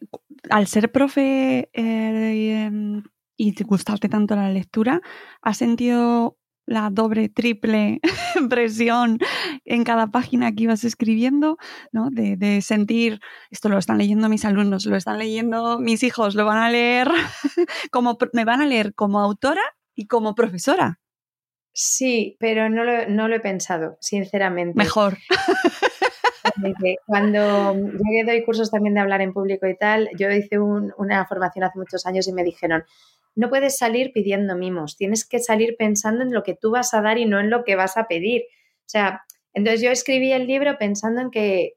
al 0.50 0.68
ser 0.68 0.92
profe 0.92 1.70
eh, 1.74 2.66
em, 2.66 3.04
y 3.38 3.54
te 3.54 3.64
gustarte 3.64 4.10
tanto 4.10 4.36
la 4.36 4.50
lectura, 4.50 5.02
¿has 5.42 5.58
sentido 5.58 6.38
la 6.70 6.90
doble, 6.92 7.30
triple 7.30 8.00
presión 8.50 9.18
en 9.66 9.84
cada 9.84 10.08
página 10.08 10.54
que 10.54 10.64
ibas 10.64 10.84
escribiendo, 10.84 11.58
¿no? 11.92 12.10
De, 12.12 12.38
de, 12.38 12.62
sentir, 12.62 13.20
esto 13.50 13.70
lo 13.70 13.78
están 13.78 13.98
leyendo 13.98 14.30
mis 14.30 14.46
alumnos, 14.46 14.86
lo 14.86 14.96
están 14.96 15.18
leyendo 15.18 15.80
mis 15.80 16.04
hijos, 16.04 16.36
lo 16.36 16.46
van 16.46 16.60
a 16.60 16.70
leer, 16.70 17.10
como, 17.92 18.18
me 18.34 18.46
van 18.46 18.62
a 18.62 18.68
leer 18.68 18.94
como 18.94 19.20
autora 19.20 19.64
y 19.96 20.06
como 20.06 20.36
profesora. 20.36 21.00
Sí, 21.74 22.38
pero 22.40 22.70
no 22.70 22.84
lo, 22.84 23.08
no 23.10 23.28
lo 23.28 23.36
he 23.36 23.40
pensado, 23.40 23.98
sinceramente. 24.00 24.78
Mejor. 24.78 25.18
Cuando 27.06 27.76
yo 27.76 28.26
doy 28.26 28.44
cursos 28.44 28.70
también 28.70 28.94
de 28.94 29.02
hablar 29.02 29.22
en 29.22 29.34
público 29.34 29.68
y 29.68 29.76
tal, 29.78 30.10
yo 30.18 30.30
hice 30.30 30.60
una 30.60 31.26
formación 31.26 31.64
hace 31.64 31.80
muchos 31.80 32.06
años 32.06 32.28
y 32.28 32.34
me 32.34 32.44
dijeron, 32.44 32.84
no 33.36 33.50
puedes 33.50 33.78
salir 33.78 34.12
pidiendo 34.14 34.56
mimos, 34.56 34.98
tienes 34.98 35.28
que 35.28 35.40
salir 35.40 35.76
pensando 35.78 36.24
en 36.24 36.34
lo 36.34 36.44
que 36.44 36.56
tú 36.56 36.72
vas 36.72 36.94
a 36.94 37.02
dar 37.02 37.18
y 37.18 37.26
no 37.26 37.40
en 37.40 37.50
lo 37.50 37.64
que 37.64 37.76
vas 37.76 37.98
a 37.98 38.08
pedir. 38.08 38.42
O 38.42 38.90
sea, 38.90 39.24
entonces 39.54 39.82
yo 39.82 39.92
escribí 39.92 40.32
el 40.32 40.48
libro 40.48 40.78
pensando 40.78 41.22
en 41.22 41.32
que, 41.32 41.74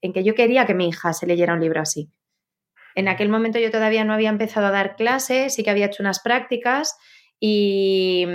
en 0.00 0.12
que 0.12 0.24
yo 0.24 0.34
quería 0.34 0.66
que 0.66 0.74
mi 0.74 0.88
hija 0.88 1.12
se 1.12 1.26
leyera 1.26 1.54
un 1.54 1.60
libro 1.60 1.80
así. 1.80 2.10
En 2.94 3.08
aquel 3.08 3.28
momento 3.28 3.58
yo 3.58 3.70
todavía 3.70 4.04
no 4.04 4.12
había 4.12 4.28
empezado 4.28 4.66
a 4.66 4.70
dar 4.70 4.96
clases, 4.96 5.54
sí 5.54 5.64
que 5.64 5.70
había 5.70 5.86
hecho 5.86 6.02
unas 6.02 6.20
prácticas 6.20 6.96
y, 7.40 8.26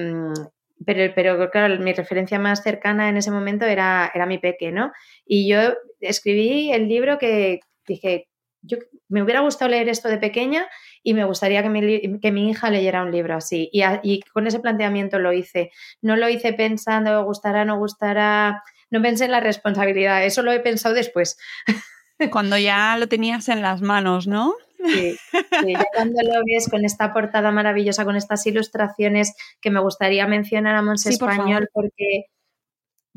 pero, 0.85 1.13
pero 1.15 1.49
claro, 1.49 1.77
mi 1.81 1.93
referencia 1.93 2.39
más 2.39 2.63
cercana 2.63 3.09
en 3.09 3.17
ese 3.17 3.31
momento 3.31 3.65
era, 3.65 4.11
era 4.13 4.25
mi 4.25 4.37
peque, 4.37 4.71
¿no? 4.71 4.91
Y 5.25 5.49
yo 5.49 5.59
escribí 5.99 6.71
el 6.71 6.87
libro 6.87 7.17
que 7.17 7.59
dije, 7.87 8.27
yo 8.61 8.77
me 9.07 9.23
hubiera 9.23 9.41
gustado 9.41 9.71
leer 9.71 9.89
esto 9.89 10.09
de 10.09 10.17
pequeña 10.17 10.67
y 11.03 11.13
me 11.13 11.25
gustaría 11.25 11.63
que 11.63 11.69
mi, 11.69 12.19
que 12.19 12.31
mi 12.31 12.49
hija 12.49 12.69
leyera 12.69 13.03
un 13.03 13.11
libro 13.11 13.35
así. 13.35 13.69
Y, 13.71 13.83
y, 14.03 14.21
con 14.21 14.47
ese 14.47 14.59
planteamiento 14.59 15.19
lo 15.19 15.33
hice. 15.33 15.71
No 16.01 16.15
lo 16.15 16.29
hice 16.29 16.53
pensando, 16.53 17.23
gustará, 17.23 17.65
no 17.65 17.77
gustará. 17.77 18.63
No 18.89 19.01
pensé 19.01 19.25
en 19.25 19.31
la 19.31 19.39
responsabilidad, 19.39 20.25
eso 20.25 20.41
lo 20.41 20.51
he 20.51 20.59
pensado 20.59 20.95
después. 20.95 21.37
Cuando 22.31 22.57
ya 22.57 22.97
lo 22.97 23.07
tenías 23.07 23.47
en 23.49 23.61
las 23.61 23.81
manos, 23.81 24.27
¿no? 24.27 24.55
Sí, 24.85 25.17
ya 25.67 25.85
cuando 25.93 26.21
lo 26.23 26.39
ves 26.45 26.69
con 26.69 26.85
esta 26.85 27.13
portada 27.13 27.51
maravillosa, 27.51 28.05
con 28.05 28.15
estas 28.15 28.45
ilustraciones 28.45 29.35
que 29.61 29.71
me 29.71 29.81
gustaría 29.81 30.25
mencionar 30.25 30.75
a 30.75 30.81
Mons 30.81 31.05
Español 31.05 31.69
porque, 31.73 32.25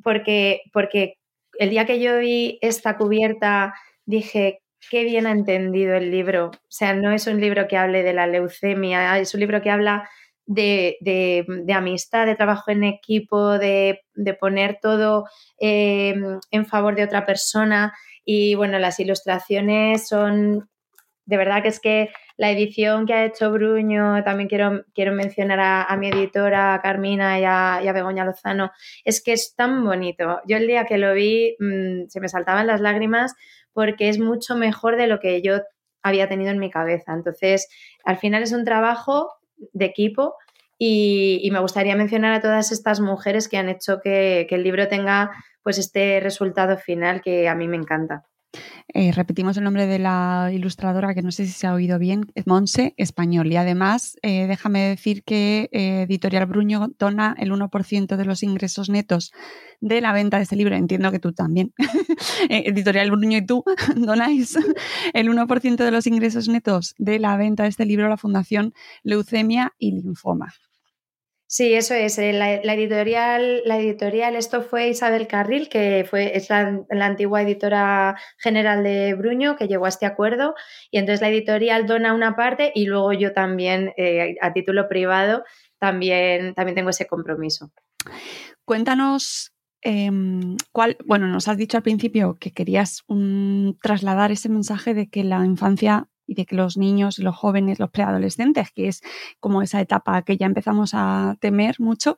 porque, 0.02 0.62
porque 0.72 1.18
el 1.58 1.70
día 1.70 1.86
que 1.86 2.00
yo 2.00 2.18
vi 2.18 2.58
esta 2.62 2.96
cubierta 2.96 3.74
dije, 4.04 4.61
qué 4.90 5.04
bien 5.04 5.26
ha 5.26 5.32
entendido 5.32 5.94
el 5.94 6.10
libro. 6.10 6.46
O 6.46 6.70
sea, 6.70 6.94
no 6.94 7.12
es 7.12 7.26
un 7.26 7.40
libro 7.40 7.68
que 7.68 7.76
hable 7.76 8.02
de 8.02 8.12
la 8.12 8.26
leucemia, 8.26 9.18
es 9.18 9.34
un 9.34 9.40
libro 9.40 9.62
que 9.62 9.70
habla 9.70 10.08
de, 10.46 10.96
de, 11.00 11.72
amistad, 11.72 12.26
de 12.26 12.36
trabajo 12.36 12.70
en 12.70 12.84
equipo, 12.84 13.58
de, 13.58 14.00
de 14.14 14.34
poner 14.34 14.78
todo 14.82 15.26
eh, 15.60 16.14
en 16.50 16.66
favor 16.66 16.94
de 16.94 17.04
otra 17.04 17.26
persona. 17.26 17.94
Y 18.24 18.54
bueno, 18.54 18.78
las 18.78 19.00
ilustraciones 19.00 20.08
son 20.08 20.68
de 21.24 21.36
verdad 21.36 21.62
que 21.62 21.68
es 21.68 21.80
que 21.80 22.10
la 22.36 22.50
edición 22.50 23.06
que 23.06 23.14
ha 23.14 23.24
hecho 23.24 23.52
Bruño, 23.52 24.22
también 24.24 24.48
quiero, 24.48 24.84
quiero 24.94 25.12
mencionar 25.12 25.60
a, 25.60 25.96
mi 25.96 26.08
editora, 26.08 26.74
a 26.74 26.82
Carmina 26.82 27.38
y 27.38 27.44
a, 27.44 27.92
Begoña 27.92 28.24
Lozano, 28.24 28.72
es 29.04 29.22
que 29.22 29.32
es 29.32 29.54
tan 29.54 29.84
bonito. 29.84 30.40
Yo 30.46 30.56
el 30.56 30.66
día 30.66 30.84
que 30.84 30.98
lo 30.98 31.14
vi 31.14 31.56
mm, 31.58 32.08
se 32.08 32.20
me 32.20 32.28
saltaban 32.28 32.66
las 32.66 32.80
lágrimas 32.80 33.34
porque 33.72 34.08
es 34.08 34.18
mucho 34.18 34.56
mejor 34.56 34.96
de 34.96 35.06
lo 35.06 35.20
que 35.20 35.42
yo 35.42 35.60
había 36.02 36.28
tenido 36.28 36.50
en 36.50 36.58
mi 36.58 36.70
cabeza. 36.70 37.12
Entonces, 37.12 37.68
al 38.04 38.18
final 38.18 38.42
es 38.42 38.52
un 38.52 38.64
trabajo 38.64 39.28
de 39.72 39.84
equipo 39.84 40.34
y, 40.78 41.48
me 41.52 41.60
gustaría 41.60 41.94
mencionar 41.94 42.32
a 42.32 42.40
todas 42.40 42.72
estas 42.72 43.00
mujeres 43.00 43.48
que 43.48 43.56
han 43.56 43.68
hecho 43.68 44.00
que, 44.02 44.46
que 44.48 44.56
el 44.56 44.64
libro 44.64 44.88
tenga 44.88 45.30
pues 45.62 45.78
este 45.78 46.18
resultado 46.20 46.76
final 46.76 47.22
que 47.22 47.48
a 47.48 47.54
mí 47.54 47.68
me 47.68 47.76
encanta. 47.76 48.24
Eh, 48.94 49.12
repetimos 49.12 49.56
el 49.56 49.64
nombre 49.64 49.86
de 49.86 49.98
la 49.98 50.50
ilustradora, 50.52 51.14
que 51.14 51.22
no 51.22 51.32
sé 51.32 51.46
si 51.46 51.52
se 51.52 51.66
ha 51.66 51.74
oído 51.74 51.98
bien, 51.98 52.26
Monse 52.46 52.94
Español. 52.96 53.50
Y 53.52 53.56
además, 53.56 54.16
eh, 54.22 54.46
déjame 54.46 54.80
decir 54.80 55.24
que 55.24 55.68
eh, 55.72 56.02
Editorial 56.02 56.46
Bruño 56.46 56.88
dona 56.98 57.34
el 57.38 57.52
1% 57.52 58.16
de 58.16 58.24
los 58.24 58.42
ingresos 58.42 58.90
netos 58.90 59.32
de 59.80 60.00
la 60.00 60.12
venta 60.12 60.36
de 60.36 60.44
este 60.44 60.56
libro. 60.56 60.76
Entiendo 60.76 61.10
que 61.10 61.18
tú 61.18 61.32
también. 61.32 61.72
Editorial 62.50 63.10
Bruño 63.10 63.38
y 63.38 63.46
tú 63.46 63.64
donáis 63.96 64.56
el 65.14 65.28
1% 65.28 65.76
de 65.76 65.90
los 65.90 66.06
ingresos 66.06 66.48
netos 66.48 66.94
de 66.98 67.18
la 67.18 67.36
venta 67.36 67.64
de 67.64 67.70
este 67.70 67.86
libro 67.86 68.06
a 68.06 68.10
la 68.10 68.16
Fundación 68.16 68.74
Leucemia 69.02 69.72
y 69.78 69.92
Linfoma. 69.92 70.52
Sí, 71.54 71.74
eso 71.74 71.92
es. 71.92 72.16
Eh, 72.16 72.32
la, 72.32 72.54
editorial, 72.54 73.60
la 73.66 73.78
editorial, 73.78 74.36
esto 74.36 74.62
fue 74.62 74.88
Isabel 74.88 75.26
Carril, 75.26 75.68
que 75.68 76.06
fue, 76.08 76.34
es 76.34 76.48
la, 76.48 76.82
antigua 76.88 77.42
editora 77.42 78.16
general 78.38 78.82
de 78.82 79.12
Bruño, 79.12 79.54
que 79.56 79.68
llegó 79.68 79.84
a 79.84 79.90
este 79.90 80.06
acuerdo. 80.06 80.54
Y 80.90 80.96
entonces 80.96 81.20
la 81.20 81.28
editorial 81.28 81.86
dona 81.86 82.14
una 82.14 82.36
parte 82.36 82.72
y 82.74 82.86
luego 82.86 83.12
yo 83.12 83.34
también, 83.34 83.92
eh, 83.98 84.34
a 84.40 84.54
título 84.54 84.88
privado, 84.88 85.44
también, 85.78 86.54
también 86.54 86.74
tengo 86.74 86.88
ese 86.88 87.06
compromiso. 87.06 87.70
Cuéntanos 88.64 89.52
em, 89.82 90.56
cuál, 90.72 90.96
bueno, 91.04 91.26
nos 91.26 91.48
has 91.48 91.58
dicho 91.58 91.76
al 91.76 91.82
principio 91.82 92.38
que 92.40 92.52
querías 92.52 93.04
trasladar 93.82 94.32
ese 94.32 94.48
mensaje 94.48 94.94
de 94.94 95.10
que 95.10 95.22
la 95.22 95.44
infancia 95.44 96.08
y 96.32 96.34
de 96.34 96.46
que 96.46 96.56
los 96.56 96.76
niños, 96.76 97.18
los 97.18 97.36
jóvenes, 97.36 97.78
los 97.78 97.90
preadolescentes, 97.90 98.70
que 98.72 98.88
es 98.88 99.02
como 99.38 99.62
esa 99.62 99.80
etapa 99.80 100.22
que 100.22 100.36
ya 100.36 100.46
empezamos 100.46 100.92
a 100.94 101.36
temer 101.40 101.76
mucho, 101.78 102.16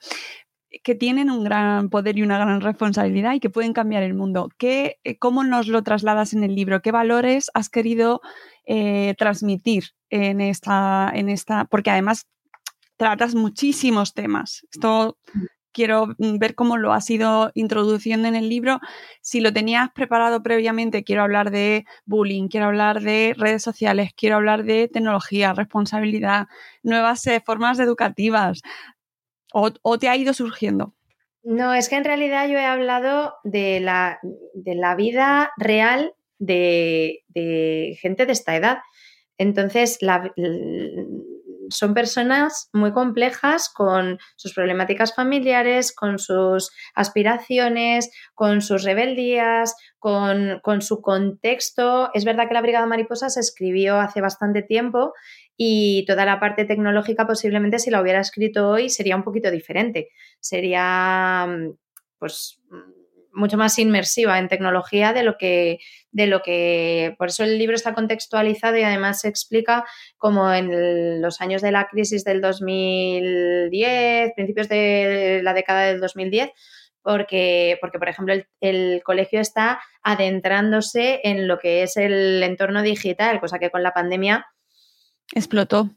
que 0.82 0.94
tienen 0.94 1.30
un 1.30 1.44
gran 1.44 1.88
poder 1.88 2.18
y 2.18 2.22
una 2.22 2.38
gran 2.38 2.60
responsabilidad 2.60 3.34
y 3.34 3.40
que 3.40 3.50
pueden 3.50 3.72
cambiar 3.72 4.02
el 4.02 4.14
mundo. 4.14 4.48
¿Qué, 4.58 4.98
eh, 5.04 5.18
¿Cómo 5.18 5.44
nos 5.44 5.68
lo 5.68 5.82
trasladas 5.82 6.32
en 6.32 6.42
el 6.42 6.54
libro? 6.54 6.82
¿Qué 6.82 6.90
valores 6.90 7.50
has 7.54 7.68
querido 7.68 8.20
eh, 8.64 9.14
transmitir 9.18 9.90
en 10.10 10.40
esta, 10.40 11.10
en 11.14 11.28
esta? 11.28 11.66
Porque 11.66 11.90
además 11.90 12.26
tratas 12.96 13.34
muchísimos 13.34 14.14
temas. 14.14 14.66
Esto 14.72 15.18
quiero 15.74 16.06
mm, 16.16 16.38
ver 16.38 16.54
cómo 16.54 16.78
lo 16.78 16.94
has 16.94 17.10
ido 17.10 17.50
introduciendo 17.54 18.28
en 18.28 18.36
el 18.36 18.48
libro. 18.48 18.80
Si 19.20 19.40
lo 19.40 19.52
tenías 19.52 19.90
preparado 19.90 20.42
previamente, 20.42 21.04
quiero 21.04 21.22
hablar 21.22 21.50
de 21.50 21.84
bullying, 22.06 22.48
quiero 22.48 22.66
hablar 22.66 23.02
de 23.02 23.34
redes 23.36 23.62
sociales, 23.62 24.12
quiero 24.16 24.36
hablar 24.36 24.64
de 24.64 24.88
tecnología, 24.88 25.52
responsabilidad, 25.52 26.46
nuevas 26.82 27.26
eh, 27.26 27.42
formas 27.44 27.78
educativas. 27.78 28.62
O, 29.52 29.98
te 29.98 30.08
ha 30.08 30.16
ido 30.16 30.32
surgiendo? 30.32 30.94
No, 31.44 31.74
es 31.74 31.88
que 31.88 31.94
en 31.94 32.04
realidad 32.04 32.48
yo 32.48 32.58
he 32.58 32.64
hablado 32.64 33.34
de 33.44 33.78
la, 33.78 34.18
de 34.54 34.74
la 34.74 34.96
vida 34.96 35.52
real 35.56 36.14
de, 36.38 37.22
de, 37.28 37.96
gente 38.00 38.26
de 38.26 38.32
esta 38.32 38.56
edad. 38.56 38.78
Entonces, 39.38 39.98
la, 40.00 40.32
son 41.70 41.94
personas 41.94 42.68
muy 42.72 42.92
complejas 42.92 43.68
con 43.68 44.18
sus 44.36 44.54
problemáticas 44.54 45.14
familiares, 45.14 45.94
con 45.94 46.18
sus 46.18 46.70
aspiraciones, 46.94 48.10
con 48.34 48.60
sus 48.60 48.82
rebeldías, 48.82 49.74
con, 49.98 50.60
su 50.80 51.00
contexto. 51.00 52.10
Es 52.14 52.24
verdad 52.24 52.48
que 52.48 52.54
la 52.54 52.60
Brigada 52.60 52.86
Mariposa 52.86 53.30
se 53.30 53.40
escribió 53.40 53.96
hace 53.98 54.20
bastante 54.20 54.62
tiempo 54.62 55.12
y 55.56 56.04
toda 56.06 56.24
la 56.24 56.40
parte 56.40 56.64
tecnológica 56.64 57.26
posiblemente 57.26 57.78
si 57.78 57.90
la 57.90 58.02
hubiera 58.02 58.20
escrito 58.20 58.68
hoy 58.68 58.90
sería 58.90 59.16
un 59.16 59.24
poquito 59.24 59.50
diferente. 59.50 60.08
Sería, 60.40 61.46
pues 62.18 62.60
mucho 63.34 63.56
más 63.56 63.78
inmersiva 63.78 64.38
en 64.38 64.48
tecnología 64.48 65.12
de 65.12 65.22
lo 65.22 65.36
que 65.36 65.78
de 66.10 66.26
lo 66.28 66.42
que 66.42 67.14
por 67.18 67.28
eso 67.28 67.42
el 67.42 67.58
libro 67.58 67.74
está 67.74 67.92
contextualizado 67.92 68.76
y 68.76 68.82
además 68.82 69.20
se 69.20 69.28
explica 69.28 69.84
como 70.16 70.52
en 70.52 71.20
los 71.20 71.40
años 71.40 71.60
de 71.60 71.72
la 71.72 71.88
crisis 71.88 72.22
del 72.24 72.40
2010, 72.40 74.32
principios 74.34 74.68
de 74.68 75.40
la 75.42 75.54
década 75.54 75.82
del 75.86 76.00
2010, 76.00 76.50
porque, 77.02 77.78
porque 77.80 77.98
por 77.98 78.08
ejemplo, 78.08 78.32
el, 78.32 78.46
el, 78.60 79.02
colegio 79.02 79.40
está 79.40 79.80
adentrándose 80.02 81.20
en 81.24 81.48
lo 81.48 81.58
que 81.58 81.82
es 81.82 81.96
el 81.96 82.42
entorno 82.44 82.82
digital, 82.82 83.40
cosa 83.40 83.58
que 83.58 83.70
con 83.70 83.82
la 83.82 83.92
pandemia 83.92 84.46
explotó 85.34 85.90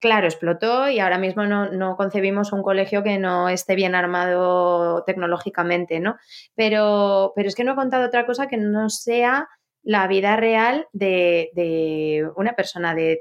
claro, 0.00 0.26
explotó 0.26 0.88
y 0.88 0.98
ahora 0.98 1.18
mismo 1.18 1.44
no, 1.46 1.96
concebimos 1.96 2.52
un 2.52 2.62
colegio 2.62 3.02
que 3.02 3.18
no 3.18 3.48
esté 3.48 3.74
bien 3.74 3.94
armado 3.94 5.04
tecnológicamente, 5.04 6.00
¿no? 6.00 6.16
Pero, 6.54 7.32
pero 7.36 7.48
es 7.48 7.54
que 7.54 7.64
no 7.64 7.72
he 7.72 7.76
contado 7.76 8.06
otra 8.06 8.26
cosa 8.26 8.48
que 8.48 8.56
no 8.56 8.88
sea 8.88 9.48
la 9.82 10.06
vida 10.08 10.36
real 10.36 10.88
de, 10.92 12.28
una 12.36 12.54
persona 12.54 12.94
de 12.94 13.20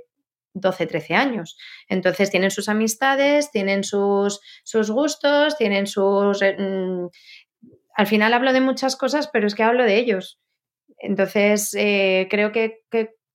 12, 0.54 0.88
13 0.88 1.16
años. 1.16 1.58
Entonces 1.88 2.32
tienen 2.32 2.52
sus 2.52 2.70
amistades, 2.70 3.52
tienen 3.52 3.84
sus, 3.84 4.40
gustos, 4.90 5.58
tienen 5.58 5.86
sus... 5.86 6.42
Mm, 6.42 7.08
al 7.96 8.08
final 8.08 8.34
hablo 8.34 8.54
de 8.54 8.62
muchas 8.62 8.96
cosas, 8.96 9.28
pero 9.28 9.48
es 9.48 9.56
que 9.56 9.64
hablo 9.64 9.84
de 9.84 9.98
ellos. 9.98 10.40
Entonces, 10.98 11.74
eh, 11.78 12.28
creo 12.30 12.52
que, 12.52 12.82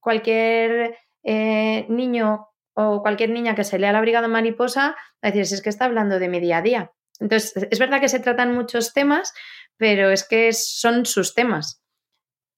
cualquier 0.01 0.99
eh, 1.23 1.87
niño 1.89 2.49
o 2.75 3.03
cualquier 3.03 3.31
niña 3.31 3.55
que 3.55 3.65
se 3.65 3.79
lea 3.79 3.93
la 3.93 4.01
Brigada 4.01 4.29
Mariposa 4.29 4.97
a 5.23 5.27
decir, 5.27 5.47
si 5.47 5.55
es 5.55 5.63
que 5.63 5.71
está 5.71 5.85
hablando 5.85 6.19
de 6.19 6.29
mi 6.29 6.41
día 6.41 6.59
a 6.59 6.63
día. 6.63 6.93
Entonces, 7.21 7.69
es 7.71 7.79
verdad 7.79 8.01
que 8.01 8.09
se 8.09 8.21
tratan 8.21 8.55
muchos 8.55 8.93
temas, 8.93 9.33
pero 9.77 10.11
es 10.11 10.27
que 10.27 10.53
son 10.53 11.07
sus 11.07 11.35
temas. 11.35 11.81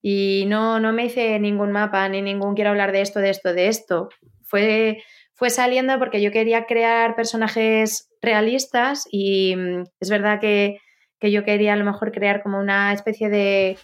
Y 0.02 0.44
no, 0.46 0.81
no 0.81 0.92
me 0.92 1.07
hice 1.07 1.38
ningún 1.38 1.72
mapa, 1.72 2.09
ni 2.09 2.22
ningún 2.22 2.55
quiero 2.55 2.70
hablar 2.70 2.92
de 2.92 3.02
esto, 3.02 3.20
de 3.20 3.31
esto, 3.31 3.52
de 3.52 3.68
esto. 3.68 4.09
Fue, 4.44 5.02
fue 5.35 5.50
saliendo 5.50 5.98
porque 5.98 6.22
yo 6.22 6.31
quería 6.31 6.64
crear 6.64 7.16
personajes 7.16 8.09
realistas 8.22 9.05
y 9.11 9.55
mm, 9.57 9.85
es 10.00 10.11
verdad 10.11 10.40
que, 10.40 10.79
que 11.18 11.31
yo 11.31 11.44
quería 11.44 11.74
a 11.74 11.76
lo 11.76 11.85
mejor 11.85 12.12
crear 12.12 12.42
como 12.42 12.59
una 12.59 12.92
especie 12.92 13.29
de 13.29 13.79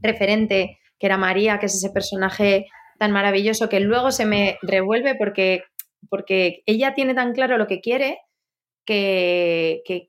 referente, 0.00 0.78
que 0.98 1.06
era 1.06 1.18
María, 1.18 1.58
que 1.58 1.66
es 1.66 1.74
ese 1.74 1.90
personaje 1.90 2.66
tan 3.04 3.12
maravilloso 3.12 3.68
que 3.68 3.80
luego 3.80 4.10
se 4.12 4.24
me 4.24 4.56
revuelve 4.62 5.14
porque, 5.14 5.64
porque 6.08 6.62
ella 6.64 6.94
tiene 6.94 7.12
tan 7.12 7.34
claro 7.34 7.58
lo 7.58 7.66
que 7.66 7.82
quiere 7.82 8.18
que, 8.86 9.82
que, 9.84 10.08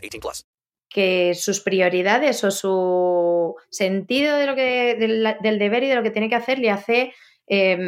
18 0.00 0.20
plus. 0.20 0.46
Que 0.88 1.34
sus 1.34 1.60
prioridades 1.60 2.42
o 2.44 2.50
su 2.50 3.54
sentido 3.70 4.36
de 4.36 4.46
lo 4.46 4.54
que, 4.54 4.96
del, 4.96 5.58
deber 5.58 5.84
y 5.84 5.88
de 5.88 5.94
lo 5.94 6.02
que 6.02 6.10
tiene 6.10 6.28
que 6.28 6.36
hacer 6.36 6.58
le 6.58 6.70
hace 6.70 7.12
eh, 7.50 7.78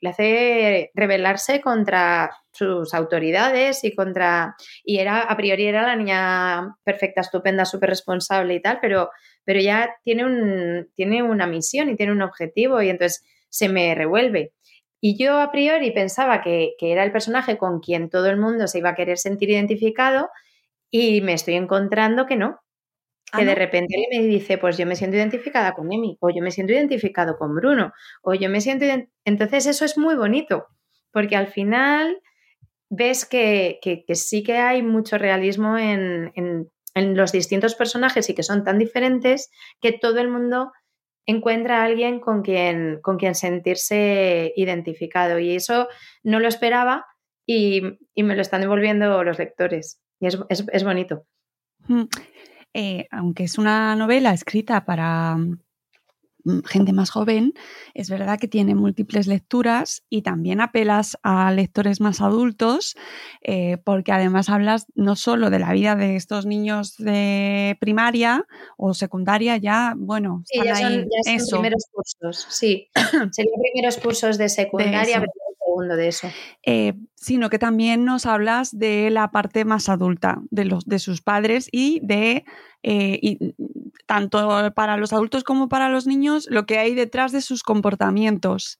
le 0.00 0.08
hace 0.08 0.90
rebelarse 0.94 1.60
contra 1.60 2.30
sus 2.50 2.94
autoridades 2.94 3.84
y 3.84 3.94
contra 3.94 4.54
y 4.84 4.98
era 4.98 5.20
a 5.20 5.36
priori 5.36 5.66
era 5.66 5.82
la 5.82 5.96
niña 5.96 6.76
perfecta, 6.82 7.20
estupenda, 7.20 7.66
súper 7.66 7.90
responsable 7.90 8.54
y 8.54 8.62
tal, 8.62 8.78
pero 8.80 9.10
pero 9.44 9.60
ya 9.60 9.96
tiene, 10.02 10.24
un, 10.24 10.88
tiene 10.94 11.22
una 11.22 11.46
misión 11.46 11.90
y 11.90 11.96
tiene 11.96 12.12
un 12.12 12.22
objetivo 12.22 12.80
y 12.82 12.90
entonces 12.90 13.24
se 13.48 13.68
me 13.68 13.94
revuelve. 13.94 14.52
Y 15.00 15.18
yo 15.18 15.38
a 15.40 15.50
priori 15.50 15.90
pensaba 15.90 16.42
que, 16.42 16.74
era 16.78 17.02
el 17.02 17.12
personaje 17.12 17.58
con 17.58 17.80
quien 17.80 18.08
todo 18.08 18.28
el 18.28 18.36
mundo 18.36 18.68
se 18.68 18.78
iba 18.78 18.90
a 18.90 18.94
querer 18.94 19.18
sentir 19.18 19.50
identificado 19.50 20.30
y 20.92 21.20
me 21.22 21.32
estoy 21.32 21.54
encontrando 21.54 22.26
que 22.26 22.36
no. 22.36 22.60
Ah, 23.32 23.38
que 23.38 23.46
de 23.46 23.54
repente 23.54 23.94
él 23.96 24.04
me 24.12 24.26
dice, 24.26 24.58
pues 24.58 24.76
yo 24.76 24.86
me 24.86 24.94
siento 24.94 25.16
identificada 25.16 25.72
con 25.72 25.90
Emi, 25.90 26.18
o 26.20 26.30
yo 26.30 26.42
me 26.42 26.50
siento 26.50 26.74
identificado 26.74 27.36
con 27.38 27.54
Bruno, 27.56 27.92
o 28.22 28.34
yo 28.34 28.48
me 28.48 28.60
siento... 28.60 28.84
Entonces 29.24 29.66
eso 29.66 29.84
es 29.84 29.96
muy 29.96 30.14
bonito, 30.14 30.66
porque 31.10 31.34
al 31.34 31.46
final 31.46 32.20
ves 32.90 33.24
que, 33.24 33.80
sí 34.12 34.42
que 34.42 34.58
hay 34.58 34.82
mucho 34.82 35.16
realismo 35.16 35.78
en, 35.78 36.30
en 36.94 37.16
los 37.16 37.32
distintos 37.32 37.74
personajes 37.74 38.28
y 38.28 38.34
que 38.34 38.42
son 38.42 38.64
tan 38.64 38.78
diferentes 38.78 39.50
que 39.80 39.92
todo 39.92 40.20
el 40.20 40.28
mundo 40.28 40.72
encuentra 41.26 41.82
a 41.82 41.84
alguien 41.84 42.20
con 42.20 42.42
quien, 42.42 43.00
con 43.00 43.16
quien 43.16 43.34
sentirse 43.34 44.52
identificado. 44.56 45.38
Y 45.38 45.54
eso 45.54 45.88
no 46.22 46.40
lo 46.40 46.48
esperaba 46.48 47.06
y, 47.46 47.82
me 48.16 48.36
lo 48.36 48.42
están 48.42 48.60
devolviendo 48.60 49.22
los 49.24 49.38
lectores. 49.38 50.00
Y 50.22 50.26
es, 50.28 50.84
bonito. 50.84 51.26
Mm, 51.88 52.04
eh, 52.74 53.08
aunque 53.10 53.42
es 53.42 53.58
una 53.58 53.96
novela 53.96 54.32
escrita 54.32 54.84
para, 54.84 55.36
Mm, 56.44 56.60
gente 56.64 56.92
más 56.92 57.10
joven, 57.10 57.54
es 57.94 58.10
verdad 58.10 58.38
que 58.38 58.48
tiene 58.48 58.74
múltiples 58.74 59.28
lecturas 59.28 60.02
y 60.08 60.22
también 60.22 60.60
apelas 60.60 61.16
a 61.22 61.52
lectores 61.52 62.00
más 62.00 62.20
adultos, 62.20 62.96
eh, 63.42 63.78
porque 63.84 64.10
además 64.10 64.48
hablas 64.48 64.86
no 64.94 65.14
solo 65.14 65.50
de 65.50 65.60
la 65.60 65.72
vida 65.72 65.94
de 65.94 66.16
estos 66.16 66.44
niños 66.44 66.96
de 66.96 67.76
primaria 67.80 68.44
o 68.76 68.92
secundaria, 68.92 69.56
ya, 69.56 69.94
bueno, 69.96 70.42
sí, 70.46 70.60
ya 70.64 70.74
son, 71.38 71.60
primeros 71.60 71.86
cursos, 71.92 72.46
sí, 72.50 72.88
serían 73.30 73.60
primeros 73.72 73.98
cursos 73.98 74.36
de 74.36 74.48
secundaria, 74.48 75.24
de 75.80 76.08
eso. 76.08 76.28
Eh, 76.64 76.94
sino 77.14 77.50
que 77.50 77.58
también 77.58 78.04
nos 78.04 78.26
hablas 78.26 78.76
de 78.76 79.10
la 79.10 79.30
parte 79.30 79.64
más 79.64 79.88
adulta 79.88 80.40
de, 80.50 80.64
los, 80.64 80.84
de 80.84 80.98
sus 80.98 81.22
padres 81.22 81.68
y 81.70 82.00
de, 82.02 82.44
eh, 82.82 83.38
tanto 84.06 84.72
para 84.74 84.96
los 84.96 85.12
adultos 85.12 85.44
como 85.44 85.68
para 85.68 85.88
los 85.88 86.06
niños, 86.06 86.46
lo 86.50 86.66
que 86.66 86.78
hay 86.78 86.94
detrás 86.94 87.32
de 87.32 87.40
sus 87.40 87.62
comportamientos 87.62 88.78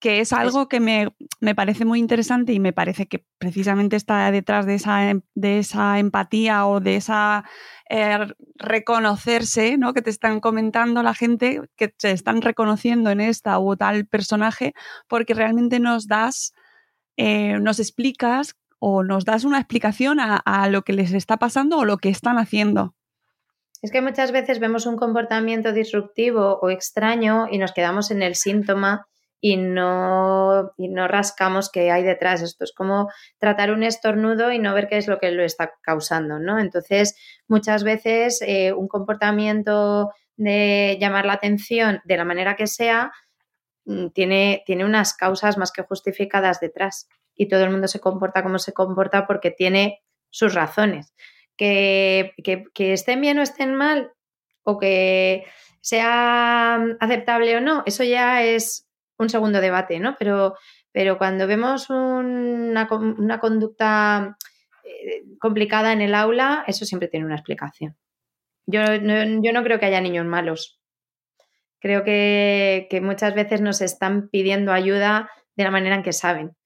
que 0.00 0.20
es 0.20 0.32
algo 0.32 0.68
que 0.68 0.80
me, 0.80 1.08
me, 1.40 1.54
parece 1.54 1.84
muy 1.84 1.98
interesante 1.98 2.52
y 2.52 2.60
me 2.60 2.72
parece 2.72 3.06
que 3.06 3.24
precisamente 3.38 3.96
está 3.96 4.30
detrás 4.30 4.66
de 4.66 4.74
esa, 4.74 5.10
em, 5.10 5.22
de 5.34 5.58
esa 5.58 5.98
empatía 5.98 6.66
o 6.66 6.80
de 6.80 6.96
esa 6.96 7.44
eh, 7.90 8.18
reconocerse, 8.56 9.76
¿no? 9.76 9.94
Que 9.94 10.02
te 10.02 10.10
están 10.10 10.40
comentando 10.40 11.02
la 11.02 11.14
gente, 11.14 11.62
que 11.76 11.94
se 11.98 12.12
están 12.12 12.42
reconociendo 12.42 13.10
en 13.10 13.20
esta 13.20 13.58
u 13.58 13.76
tal 13.76 14.06
personaje, 14.06 14.74
porque 15.08 15.34
realmente 15.34 15.80
nos 15.80 16.06
das, 16.06 16.54
eh, 17.16 17.58
nos 17.60 17.80
explicas 17.80 18.54
o 18.78 19.02
nos 19.02 19.24
das 19.24 19.44
una 19.44 19.58
explicación 19.58 20.18
a 20.20 20.68
lo 20.68 20.82
que 20.82 20.92
les 20.92 21.12
está 21.12 21.36
pasando 21.36 21.78
o 21.78 21.84
lo 21.84 21.96
que 21.96 22.10
están 22.10 22.38
haciendo. 22.38 22.94
Es 23.82 23.92
que 23.92 24.02
muchas 24.02 24.32
veces 24.32 24.58
vemos 24.58 24.86
un 24.86 24.96
comportamiento 24.96 25.72
disruptivo 25.72 26.58
o 26.60 26.70
extraño 26.70 27.46
y 27.50 27.58
nos 27.58 27.72
quedamos 27.72 28.10
en 28.10 28.22
el 28.22 28.34
síntoma 28.34 29.06
y 29.40 29.56
no, 29.56 30.72
y 30.76 30.88
no 30.88 31.06
rascamos 31.06 31.70
qué 31.70 31.90
hay 31.90 32.02
detrás. 32.02 32.42
Esto 32.42 32.64
es 32.64 32.72
como 32.72 33.10
tratar 33.38 33.70
un 33.70 33.82
estornudo 33.82 34.52
y 34.52 34.58
no 34.58 34.74
ver 34.74 34.88
qué 34.88 34.96
es 34.96 35.06
lo 35.06 35.18
que 35.18 35.30
lo 35.30 35.44
está 35.44 35.72
causando, 35.82 36.38
¿no? 36.38 36.58
Entonces, 36.58 37.16
muchas 37.46 37.84
veces 37.84 38.42
eh, 38.42 38.72
un 38.72 38.88
comportamiento 38.88 40.12
de 40.36 40.98
llamar 41.00 41.26
la 41.26 41.34
atención 41.34 42.00
de 42.04 42.16
la 42.16 42.24
manera 42.24 42.56
que 42.56 42.66
sea 42.66 43.12
mm, 43.84 44.08
tiene, 44.08 44.62
tiene 44.66 44.84
unas 44.84 45.14
causas 45.14 45.56
más 45.58 45.72
que 45.72 45.82
justificadas 45.82 46.60
detrás 46.60 47.08
y 47.34 47.48
todo 47.48 47.64
el 47.64 47.70
mundo 47.70 47.88
se 47.88 48.00
comporta 48.00 48.42
como 48.42 48.58
se 48.58 48.72
comporta 48.72 49.26
porque 49.26 49.50
tiene 49.50 50.02
sus 50.30 50.54
razones. 50.54 51.14
Que, 51.56 52.34
que, 52.44 52.66
que 52.72 52.92
estén 52.92 53.20
bien 53.20 53.38
o 53.40 53.42
estén 53.42 53.74
mal 53.74 54.12
o 54.62 54.78
que 54.78 55.44
sea 55.80 56.76
aceptable 57.00 57.56
o 57.56 57.60
no, 57.60 57.82
eso 57.84 58.04
ya 58.04 58.44
es 58.44 58.87
un 59.18 59.28
segundo 59.28 59.60
debate, 59.60 59.98
¿no? 60.00 60.16
Pero, 60.18 60.54
pero 60.92 61.18
cuando 61.18 61.46
vemos 61.46 61.90
una, 61.90 62.88
una 62.90 63.40
conducta 63.40 64.36
eh, 64.84 65.24
complicada 65.38 65.92
en 65.92 66.00
el 66.00 66.14
aula, 66.14 66.64
eso 66.66 66.84
siempre 66.84 67.08
tiene 67.08 67.26
una 67.26 67.36
explicación. 67.36 67.96
Yo 68.66 68.80
no, 69.00 69.42
yo 69.42 69.52
no 69.52 69.62
creo 69.62 69.78
que 69.78 69.86
haya 69.86 70.00
niños 70.00 70.26
malos. 70.26 70.80
Creo 71.80 72.04
que, 72.04 72.88
que, 72.90 73.00
muchas 73.00 73.34
veces 73.34 73.60
nos 73.60 73.80
están 73.80 74.28
pidiendo 74.30 74.72
ayuda 74.72 75.30
de 75.56 75.64
la 75.64 75.70
manera 75.70 75.94
en 75.94 76.02
que 76.02 76.12
saben 76.12 76.57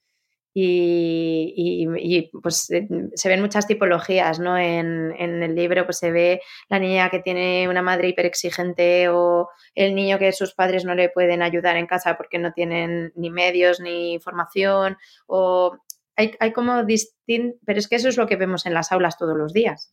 y, 0.55 2.31
pues 2.43 2.71
eh, 2.71 2.87
se 3.15 3.29
ven 3.29 3.41
muchas 3.41 3.67
tipologías, 3.67 4.38
¿no? 4.38 4.59
En, 4.59 5.12
el 5.19 5.55
libro 5.55 5.85
pues 5.85 5.99
se 5.99 6.11
ve 6.11 6.41
la 6.69 6.79
niña 6.79 7.11
que 7.11 7.21
tiene 7.21 7.69
una 7.69 7.83
madre 7.83 8.09
hiperexigente 8.09 9.09
o 9.09 9.49
el 9.75 9.95
niño 9.95 10.19
que 10.19 10.33
sus 10.33 10.55
padres 10.55 10.85
no 10.85 10.95
le 10.95 11.09
pueden 11.09 11.43
ayudar 11.43 11.77
en 11.77 11.87
casa 11.87 12.17
porque 12.17 12.38
no 12.38 12.53
tienen 12.53 13.12
ni 13.17 13.31
medios 13.31 13.81
ni 13.81 14.19
formación 14.21 14.97
o 15.27 15.79
hay, 16.15 16.53
como 16.53 16.85
distinto, 16.85 17.59
pero 17.65 17.79
es 17.79 17.88
que 17.88 17.97
eso 17.97 18.09
es 18.09 18.19
lo 18.19 18.27
que 18.27 18.37
vemos 18.37 18.67
en 18.67 18.75
las 18.75 18.93
aulas 18.93 19.17
todos 19.17 19.37
los 19.37 19.53
días. 19.53 19.93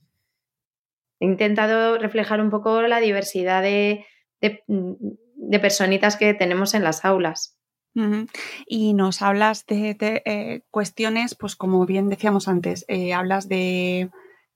He 1.22 1.26
intentado 1.26 1.98
reflejar 1.98 2.42
un 2.42 2.50
poco 2.50 2.82
la 2.82 3.00
diversidad 3.00 3.64
de, 3.64 4.06
de 4.42 5.60
personitas 5.60 6.18
que 6.18 6.34
tenemos 6.34 6.74
en 6.74 6.84
las 6.84 7.06
aulas. 7.06 7.59
Y 8.66 8.94
nos 8.94 9.22
hablas 9.22 9.66
de, 9.66 9.98
eh, 10.26 10.62
cuestiones, 10.72 11.36
pues 11.36 11.56
como 11.56 11.86
bien 11.86 12.10
decíamos 12.10 12.48
antes, 12.48 12.86
eh, 12.88 13.14
hablas 13.14 13.50
de 13.50 14.10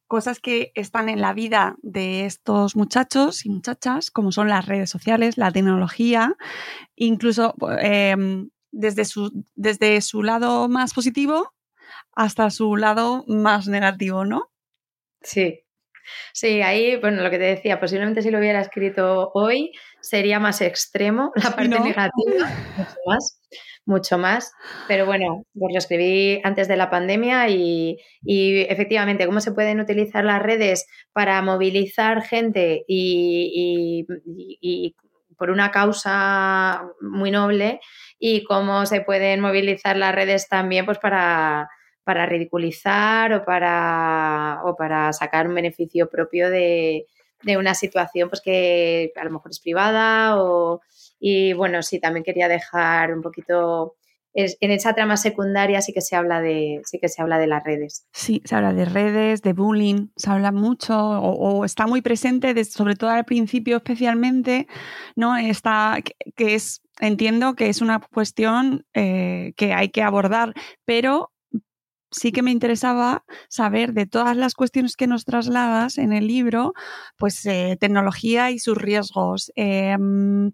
cosas 0.08 0.40
que 0.40 0.72
están 0.76 1.10
en 1.10 1.22
la 1.22 1.34
vida 1.34 1.76
de 1.82 2.26
estos 2.26 2.76
muchachos 2.76 3.46
y 3.46 3.50
muchachas, 3.50 4.12
como 4.12 4.32
son 4.32 4.48
las 4.50 4.66
redes 4.66 4.90
sociales, 4.90 5.38
la 5.38 5.52
tecnología, 5.52 6.36
incluso 6.96 7.56
em, 7.80 8.50
desde, 8.72 9.06
su, 9.06 9.46
desde 9.56 10.02
su 10.02 10.24
lado 10.24 10.70
más 10.70 10.94
positivo 10.94 11.54
hasta 12.14 12.50
su 12.52 12.76
lado 12.76 13.26
más 13.28 13.68
negativo, 13.68 14.26
¿no? 14.26 14.52
Sí. 15.22 15.63
Sí, 16.34 16.62
ahí, 16.62 16.98
bueno, 16.98 17.22
lo 17.22 17.30
que 17.30 17.38
te 17.38 17.46
decía, 17.46 17.80
posiblemente 17.80 18.22
si 18.22 18.32
lo 18.32 18.40
hubiera 18.40 18.62
escrito 18.62 19.32
hoy, 19.34 19.72
sería 20.02 20.40
más 20.40 20.62
extremo, 20.62 21.32
la 21.36 21.52
parte 21.52 21.80
negativa, 21.80 22.50
mucho 22.78 22.98
más, 23.06 23.42
mucho 23.86 24.18
más. 24.18 24.52
Pero 24.88 25.06
bueno, 25.06 25.44
pues 25.54 25.74
lo 25.74 25.78
escribí 25.78 26.42
antes 26.44 26.68
de 26.68 26.78
la 26.78 26.90
pandemia 26.90 27.50
y, 27.50 27.98
efectivamente, 28.70 29.26
cómo 29.26 29.42
se 29.42 29.52
pueden 29.52 29.80
utilizar 29.80 30.24
las 30.24 30.42
redes 30.42 30.86
para 31.14 31.42
movilizar 31.42 32.24
gente 32.24 32.84
y, 32.88 34.06
y 34.26 34.96
por 35.38 35.50
una 35.50 35.72
causa 35.72 36.84
muy 37.02 37.32
noble 37.32 37.80
y 38.20 38.44
cómo 38.44 38.86
se 38.86 39.02
pueden 39.02 39.42
movilizar 39.42 39.98
las 39.98 40.16
redes 40.16 40.48
también 40.48 40.86
pues 40.86 41.00
para 41.00 41.68
para 42.04 42.26
ridiculizar 42.26 43.34
o 43.34 43.46
para, 43.46 44.62
o 44.66 44.76
para 44.76 45.14
sacar 45.14 45.48
un 45.48 45.56
beneficio 45.56 46.10
propio 46.10 46.50
de, 46.50 47.06
de 47.44 47.58
una 47.58 47.74
situación 47.76 48.30
pues 48.30 48.42
que 48.42 49.12
a 49.16 49.24
lo 49.24 49.32
mejor 49.32 49.52
es 49.52 49.60
privada 49.60 50.42
o 50.42 50.82
y 51.20 51.54
bueno, 51.54 51.82
sí, 51.84 52.00
también 52.00 52.24
quería 52.24 52.50
dejar 52.50 53.14
un 53.14 53.22
poquito 53.22 53.96
en 54.36 54.72
esa 54.72 54.94
trama 54.94 55.16
secundaria 55.16 55.82
sí 55.82 55.94
que 55.94 56.02
se 56.02 56.16
habla 56.16 56.42
de 56.42 56.82
sí 56.86 56.98
que 57.00 57.08
se 57.08 57.22
habla 57.22 57.38
de 57.38 57.48
las 57.48 57.64
redes. 57.64 58.08
Sí, 58.12 58.42
se 58.46 58.56
habla 58.56 58.74
de 58.74 58.86
redes, 58.86 59.42
de 59.44 59.54
bullying, 59.54 60.08
se 60.16 60.32
habla 60.32 60.52
mucho 60.52 60.98
o, 60.98 61.66
está 61.66 61.86
muy 61.86 62.02
presente, 62.02 62.64
sobre 62.66 62.96
todo 62.96 63.12
al 63.12 63.26
principio 63.26 63.78
especialmente, 63.78 64.68
¿no? 65.16 65.38
Está 65.38 66.00
que, 66.36 66.56
es 66.56 66.82
entiendo 67.00 67.56
que 67.56 67.70
es 67.70 67.82
una 67.82 68.00
cuestión 68.00 68.86
eh, 68.94 69.54
que 69.56 69.74
hay 69.74 69.90
que 69.90 70.02
abordar, 70.02 70.54
pero 70.86 71.33
sí 72.14 72.32
que 72.32 72.42
me 72.42 72.52
interesaba 72.52 73.26
saber 73.50 73.94
de 73.94 74.06
todas 74.06 74.38
las 74.38 74.54
cuestiones 74.54 74.96
que 74.96 75.08
nos 75.08 75.26
trasladas 75.26 75.98
en 75.98 76.14
el 76.14 76.28
libro, 76.28 76.74
pues 77.18 77.46
eh, 77.46 77.78
tecnología 77.80 78.52
y 78.52 78.60
sus 78.60 78.78
riesgos. 78.78 79.52
Em, 79.56 80.52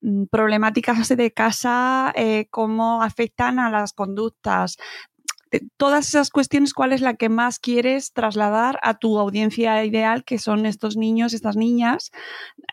mm, 0.00 0.26
problemáticas 0.30 1.08
de 1.08 1.32
casa, 1.32 2.12
eh, 2.14 2.46
cómo 2.50 3.02
afectan 3.02 3.58
a 3.58 3.70
las 3.70 3.92
conductas, 3.92 4.76
todas 5.76 6.08
esas 6.08 6.30
cuestiones, 6.30 6.74
¿cuál 6.74 6.92
es 6.92 7.00
la 7.00 7.14
que 7.14 7.28
más 7.28 7.58
quieres 7.58 8.12
trasladar 8.12 8.78
a 8.82 8.98
tu 8.98 9.18
audiencia 9.18 9.84
ideal, 9.84 10.24
que 10.24 10.38
son 10.38 10.66
estos 10.66 10.96
niños, 10.96 11.34
estas 11.34 11.56
niñas 11.56 12.10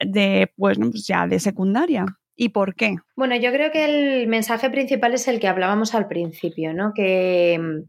de, 0.06 0.52
pues, 0.58 0.78
pues 0.78 1.08
ya 1.08 1.28
de 1.28 1.40
secundaria? 1.40 2.06
¿Y 2.36 2.50
por 2.50 2.76
qué? 2.76 2.98
Bueno, 3.16 3.36
yo 3.38 3.52
creo 3.52 3.72
que 3.72 3.86
el 3.86 4.28
mensaje 4.28 4.70
principal 4.70 5.14
es 5.14 5.28
el 5.30 5.40
que 5.40 5.48
hablábamos 5.48 5.96
al 5.96 6.08
principio, 6.08 6.74
¿no? 6.74 6.92
Que 6.94 7.86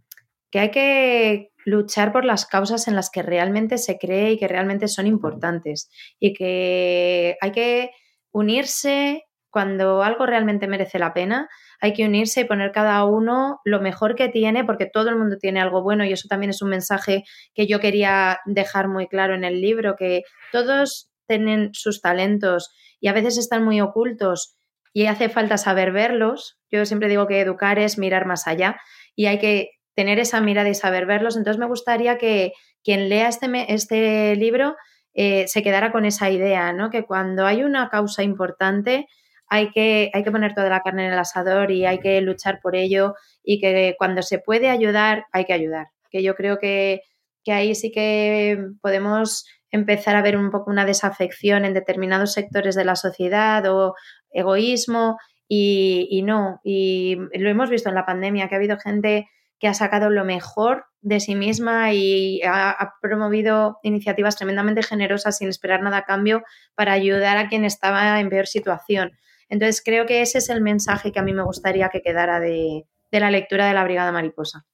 que 0.50 0.59
hay 0.59 0.70
que 0.70 1.52
luchar 1.64 2.12
por 2.12 2.24
las 2.24 2.46
causas 2.46 2.87
en 2.88 2.94
las 2.94 3.11
que 3.11 3.22
realmente 3.22 3.78
se 3.78 3.98
cree 3.98 4.32
y 4.32 4.38
que 4.38 4.48
realmente 4.48 4.88
son 4.88 5.06
importantes 5.06 5.90
y 6.20 6.32
que 6.32 7.37
hay 7.40 7.52
que 7.52 7.90
unirse 8.30 9.24
cuando 9.50 10.02
algo 10.02 10.26
realmente 10.26 10.68
merece 10.68 10.98
la 10.98 11.14
pena, 11.14 11.48
hay 11.80 11.94
que 11.94 12.04
unirse 12.04 12.42
y 12.42 12.44
poner 12.44 12.72
cada 12.72 13.02
uno 13.06 13.61
lo 13.64 13.80
mejor 13.80 14.14
que 14.14 14.28
tiene, 14.28 14.64
porque 14.64 14.85
todo 14.85 15.09
el 15.09 15.16
mundo 15.16 15.38
tiene 15.38 15.61
algo 15.61 15.82
bueno 15.82 16.04
y 16.04 16.12
eso 16.12 16.28
también 16.28 16.50
es 16.50 16.61
un 16.61 16.68
mensaje 16.68 17.24
que 17.54 17.66
yo 17.66 17.80
quería 17.80 18.40
dejar 18.44 18.88
muy 18.88 19.09
claro 19.09 19.35
en 19.35 19.44
el 19.44 19.62
libro, 19.62 19.96
que 19.96 20.24
todos 20.52 21.11
tienen 21.26 21.70
sus 21.72 22.02
talentos 22.02 22.70
y 23.00 23.09
a 23.09 23.14
veces 23.14 23.38
están 23.38 23.64
muy 23.64 23.80
ocultos 23.80 24.56
y 24.92 25.06
hace 25.06 25.30
falta 25.30 25.56
saber 25.56 25.90
verlos. 25.90 26.59
Yo 26.70 26.85
siempre 26.85 27.09
digo 27.09 27.26
que 27.26 27.40
educar 27.40 27.78
es 27.78 27.96
mirar 27.96 28.26
más 28.26 28.46
allá 28.46 28.76
y 29.14 29.24
hay 29.24 29.38
que 29.38 29.70
tener 29.96 30.20
esa 30.20 30.40
mirada 30.40 30.68
y 30.68 30.74
saber 30.74 31.06
verlos. 31.06 31.37
Entonces 31.37 31.59
me 31.59 31.66
gustaría 31.66 32.18
que 32.18 32.52
quien 32.85 33.09
lea 33.09 33.28
este, 33.28 33.48
este 33.72 34.37
libro 34.37 34.76
eh, 35.14 35.48
se 35.48 35.62
quedara 35.62 35.90
con 35.90 36.04
esa 36.04 36.30
idea, 36.30 36.72
¿no? 36.72 36.90
Que 36.90 37.04
cuando 37.04 37.46
hay 37.46 37.64
una 37.64 37.88
causa 37.88 38.22
importante 38.22 39.06
hay 39.48 39.71
que, 39.71 40.10
hay 40.12 40.25
que 40.25 40.31
poner 40.31 40.54
toda 40.54 40.68
la 40.68 40.81
carne 40.81 41.06
en 41.06 41.12
el 41.12 41.18
asador 41.18 41.71
y 41.71 41.87
hay 41.87 41.98
que 41.98 42.21
luchar 42.21 42.58
por 42.60 42.75
ello 42.77 43.14
y 43.42 43.60
que 43.60 43.94
cuando 43.98 44.23
se 44.23 44.38
puede 44.38 44.68
ayudar 44.68 45.27
hay 45.33 45.44
que 45.44 45.52
ayudar. 45.52 45.88
Que 46.10 46.23
yo 46.23 46.35
creo 46.35 46.58
que, 46.58 47.00
que 47.44 47.52
ahí 47.52 47.75
sí 47.75 47.92
que 47.92 48.58
podemos 48.83 49.46
empezar 49.71 50.16
a 50.16 50.23
ver 50.23 50.37
un 50.37 50.50
poco 50.50 50.71
una 50.71 50.85
desafección 50.85 51.64
en 51.64 51.75
determinados 51.75 52.33
sectores 52.33 52.75
de 52.75 52.85
la 52.85 52.96
sociedad 52.96 53.64
o 53.66 53.94
egoísmo 54.31 55.16
y, 55.48 56.08
y, 56.10 56.23
no. 56.23 56.60
Y 56.64 57.16
lo 57.35 57.48
hemos 57.48 57.71
visto 57.71 57.88
en 57.88 57.94
la 57.94 58.06
pandemia, 58.06 58.48
que 58.48 58.56
ha 58.56 58.58
habido 58.58 58.79
gente 58.79 59.29
que 59.59 59.69
ha 59.69 59.75
sacado 59.75 60.11
lo 60.11 60.25
mejor 60.25 60.87
de 61.00 61.21
sí 61.21 61.35
misma 61.35 61.92
y 61.92 62.40
ha, 62.44 62.94
promovido 63.00 63.79
iniciativas 63.83 64.37
tremendamente 64.37 64.83
generosas 64.83 65.38
sin 65.38 65.48
esperar 65.48 65.83
nada 65.83 65.98
a 65.98 66.04
cambio 66.04 66.42
para 66.75 66.92
ayudar 66.92 67.37
a 67.38 67.48
quien 67.48 67.65
estaba 67.65 68.21
en 68.21 68.29
peor 68.29 68.46
situación. 68.46 69.13
Entonces 69.48 69.83
creo 69.85 70.07
que 70.07 70.23
ese 70.23 70.38
es 70.38 70.50
el 70.50 70.61
mensaje 70.61 71.13
que 71.13 71.21
a 71.21 71.23
mí 71.23 71.33
me 71.33 71.44
gustaría 71.44 71.88
que 71.88 72.02
quedara 72.02 72.40
de, 72.40 72.87
de 73.11 73.21
la 73.21 73.31
lectura 73.31 73.67
de 73.69 73.75
la 73.75 73.85
Brigada 73.85 74.13
Mariposa. 74.13 74.67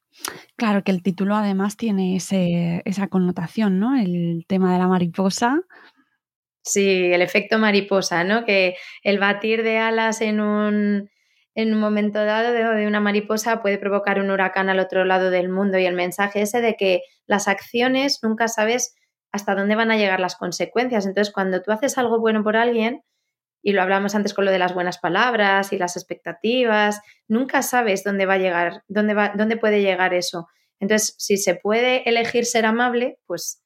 Claro 0.57 0.85
que 0.85 0.93
el 0.93 1.03
título 1.03 1.35
además 1.35 1.76
tiene 1.76 2.16
ese, 2.16 2.83
esa 2.85 3.09
connotación, 3.09 3.78
¿no? 3.78 3.99
El 3.99 4.45
tema 4.47 4.72
de 4.72 4.78
la 4.78 4.89
mariposa. 4.89 5.62
Sí, 6.62 7.12
el 7.12 7.22
efecto 7.22 7.59
mariposa, 7.59 8.22
¿no? 8.22 8.45
Que 8.45 8.76
el 9.03 9.18
batir 9.18 9.62
de 9.62 9.78
alas 9.78 10.20
en 10.20 10.41
un, 10.41 11.11
en 11.55 11.74
un 11.74 11.80
momento 11.80 12.24
dado 12.24 12.53
de, 12.53 12.86
una 12.86 13.00
mariposa 13.00 13.61
puede 13.62 13.78
provocar 13.78 14.20
un 14.20 14.30
huracán 14.30 14.68
al 14.68 14.80
otro 14.80 15.05
lado 15.05 15.30
del 15.30 15.48
mundo 15.48 15.78
y 15.78 15.86
el 15.86 15.94
mensaje 15.94 16.42
ese 16.42 16.61
de 16.61 16.76
que 16.76 17.03
las 17.26 17.48
acciones 17.48 18.18
nunca 18.22 18.48
sabes 18.48 18.94
hasta 19.32 19.55
dónde 19.55 19.74
van 19.74 19.90
a 19.90 19.96
llegar 19.96 20.20
las 20.20 20.36
consecuencias. 20.36 21.07
Entonces, 21.07 21.32
cuando 21.32 21.62
tú 21.62 21.72
haces 21.72 21.98
algo 21.98 22.20
bueno 22.20 22.42
por 22.42 22.57
alguien, 22.57 23.03
y 23.62 23.72
lo 23.72 23.82
hablamos 23.82 24.14
antes 24.14 24.34
con 24.34 24.44
lo 24.44 24.50
de 24.50 24.59
las 24.59 24.74
buenas 24.74 24.98
palabras 24.98 25.72
y 25.72 25.78
las 25.78 25.96
expectativas, 25.96 27.00
nunca 27.28 27.62
sabes 27.62 28.03
dónde 28.03 28.26
va 28.26 28.34
a 28.34 28.38
llegar, 28.38 28.82
dónde, 28.88 29.14
va, 29.14 29.32
dónde 29.36 29.57
puede 29.57 29.80
llegar 29.80 30.14
eso. 30.14 30.48
Entonces, 30.80 31.14
si 31.18 31.36
se 31.36 31.55
puede 31.55 32.09
elegir 32.09 32.44
ser 32.44 32.66
amable, 32.66 33.18
pues 33.24 33.62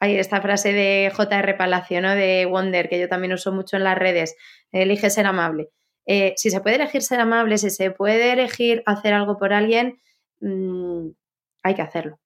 hay 0.00 0.18
esta 0.18 0.40
frase 0.42 0.72
de 0.72 1.12
J.R. 1.14 1.54
Palacio, 1.54 2.00
¿no? 2.00 2.14
De 2.14 2.44
Wonder, 2.46 2.88
que 2.88 2.98
yo 2.98 3.08
también 3.08 3.32
uso 3.32 3.52
mucho 3.52 3.76
en 3.76 3.84
las 3.84 3.96
redes, 3.96 4.34
elige 4.72 5.10
ser 5.10 5.26
amable. 5.26 5.68
Eh, 6.06 6.34
si 6.36 6.50
se 6.50 6.60
puede 6.60 6.76
elegir 6.76 7.02
ser 7.02 7.20
amable, 7.20 7.58
si 7.58 7.70
se 7.70 7.90
puede 7.90 8.32
elegir 8.32 8.82
hacer 8.86 9.12
algo 9.12 9.38
por 9.38 9.52
alguien, 9.52 10.00
mm, 10.40 11.08
hay 11.62 11.74
que 11.74 11.82
hacerlo. 11.82 12.18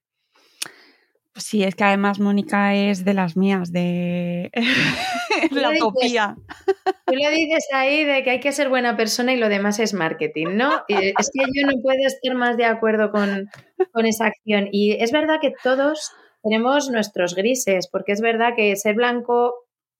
Sí, 1.36 1.62
es 1.62 1.74
que 1.74 1.84
además 1.84 2.18
Mónica 2.18 2.74
es 2.74 3.04
de 3.04 3.14
las 3.14 3.36
mías, 3.36 3.72
de 3.72 4.50
la 5.50 5.70
utopía. 5.70 6.36
Tú 7.06 7.14
le 7.14 7.30
dices 7.30 7.66
ahí 7.72 8.04
de 8.04 8.22
que 8.22 8.30
hay 8.30 8.40
que 8.40 8.52
ser 8.52 8.68
buena 8.68 8.96
persona 8.96 9.32
y 9.32 9.36
lo 9.36 9.48
demás 9.48 9.78
es 9.78 9.94
marketing, 9.94 10.48
¿no? 10.56 10.82
es 10.88 11.30
que 11.32 11.40
yo 11.54 11.66
no 11.66 11.80
puedo 11.82 12.06
estar 12.06 12.34
más 12.34 12.56
de 12.56 12.64
acuerdo 12.64 13.10
con, 13.10 13.48
con 13.92 14.06
esa 14.06 14.26
acción. 14.26 14.68
Y 14.72 14.92
es 15.02 15.12
verdad 15.12 15.38
que 15.40 15.52
todos 15.62 16.12
tenemos 16.42 16.90
nuestros 16.90 17.34
grises, 17.34 17.88
porque 17.90 18.12
es 18.12 18.20
verdad 18.20 18.54
que 18.56 18.74
ser 18.76 18.96
blanco 18.96 19.54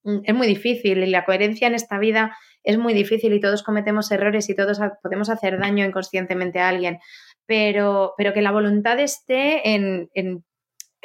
mm, 0.05 0.20
es 0.24 0.35
muy 0.35 0.47
difícil 0.47 1.03
y 1.03 1.07
la 1.07 1.24
coherencia 1.24 1.68
en 1.68 1.74
esta 1.74 1.99
vida 1.99 2.37
es 2.62 2.78
muy 2.78 2.94
difícil 2.94 3.32
y 3.32 3.40
todos 3.40 3.62
cometemos 3.62 4.11
errores 4.11 4.48
y 4.50 4.54
todos 4.54 4.80
podemos 5.02 5.30
hacer 5.30 5.58
daño 5.58 5.84
inconscientemente 5.84 6.61
a 6.61 6.68
alguien. 6.68 6.98
Pero, 7.46 8.14
pero 8.16 8.32
que 8.32 8.42
la 8.42 8.52
voluntad 8.52 8.98
esté 9.00 9.74
en, 9.74 10.08
en 10.14 10.44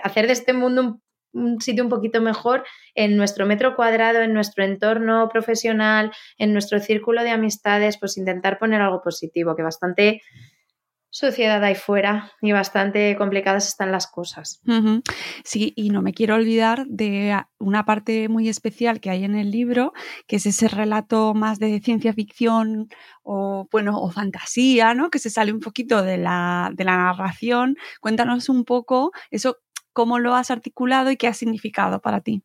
hacer 0.04 0.28
de 0.28 0.34
este 0.34 0.54
mundo 0.54 1.02
un, 1.34 1.62
sitio 1.62 1.84
un 1.84 1.90
poquito 1.90 2.22
mejor 2.22 2.64
en 2.94 3.18
nuestro 3.18 3.46
metro 3.46 3.76
cuadrado, 3.76 4.22
en 4.22 4.34
nuestro 4.34 4.64
entorno 4.64 5.30
profesional, 5.30 6.12
en 6.38 6.54
nuestro 6.54 6.80
círculo 6.80 7.24
de 7.24 7.32
amistades, 7.32 7.98
pues 8.00 8.18
intentar 8.18 8.58
poner 8.58 8.82
algo 8.82 9.02
positivo, 9.02 9.56
que 9.56 9.64
bastante 9.64 10.22
sociedad 11.16 11.64
ahí 11.64 11.76
fuera 11.76 12.34
y 12.42 12.52
bastante 12.52 13.16
complicadas 13.16 13.70
están 13.70 13.90
las 13.90 14.06
cosas. 14.06 14.60
Sí, 15.46 15.72
y 15.78 15.90
no 15.90 16.02
me 16.02 16.14
quiero 16.14 16.36
olvidar 16.36 16.86
de 16.88 17.42
una 17.58 17.86
parte 17.86 18.28
muy 18.28 18.50
especial 18.50 19.00
que 19.00 19.10
hay 19.10 19.24
en 19.24 19.36
el 19.36 19.50
libro, 19.50 19.94
que 20.28 20.36
es 20.36 20.46
ese 20.46 20.68
relato 20.68 21.34
más 21.34 21.58
de 21.58 21.80
ciencia 21.80 22.12
ficción 22.12 22.90
o 23.24 23.66
bueno, 23.72 23.98
o 23.98 24.12
fantasía, 24.12 24.94
¿no? 24.94 25.10
Que 25.10 25.20
se 25.20 25.30
sale 25.30 25.54
un 25.54 25.62
poquito 25.62 26.02
de 26.02 26.18
la, 26.18 26.70
de 26.74 26.84
la 26.84 26.98
narración. 26.98 27.78
Cuéntanos 28.02 28.50
un 28.50 28.66
poco 28.66 29.12
eso 29.32 29.60
cómo 29.94 30.20
lo 30.20 30.36
has 30.36 30.52
articulado 30.52 31.12
y 31.12 31.16
qué 31.16 31.30
ha 31.30 31.34
significado 31.34 32.02
para 32.02 32.20
ti. 32.20 32.44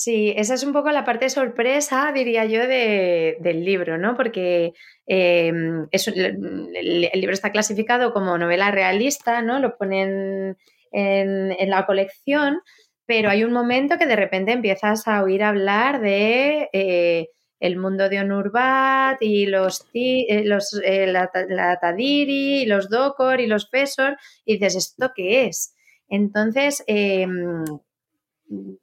Sí, 0.00 0.32
esa 0.36 0.54
es 0.54 0.62
un 0.62 0.72
poco 0.72 0.92
la 0.92 1.04
parte 1.04 1.28
sorpresa, 1.28 2.12
diría 2.14 2.44
yo, 2.44 2.68
del 2.68 3.64
libro, 3.64 3.98
¿no? 3.98 4.16
Porque 4.16 4.72
em, 5.06 5.88
el, 5.90 7.10
libro 7.14 7.32
está 7.32 7.50
clasificado 7.50 8.12
como 8.12 8.38
novela 8.38 8.70
realista, 8.70 9.42
¿no? 9.42 9.58
Lo 9.58 9.76
ponen 9.76 10.56
en, 10.92 11.70
la 11.70 11.84
colección, 11.84 12.60
pero 13.06 13.28
hay 13.28 13.42
un 13.42 13.52
momento 13.52 13.98
que 13.98 14.06
de 14.06 14.14
repente 14.14 14.52
empiezas 14.52 15.08
a 15.08 15.20
oír 15.24 15.42
hablar 15.42 16.00
de 16.00 16.68
eh, 16.72 17.30
el 17.58 17.76
mundo 17.76 18.08
de 18.08 18.20
Onurbat 18.20 19.20
y 19.20 19.46
los, 19.46 19.84
eh, 19.94 20.44
los 20.44 20.80
eh, 20.84 21.08
la, 21.08 21.78
Tadiri 21.80 22.62
y 22.62 22.66
los 22.66 22.88
Dokor 22.88 23.40
y 23.40 23.48
los 23.48 23.68
Fesor 23.68 24.16
y 24.44 24.58
dices, 24.58 24.76
¿esto 24.76 25.10
qué 25.12 25.46
es? 25.46 25.74
Entonces, 26.08 26.84
em, 26.86 27.64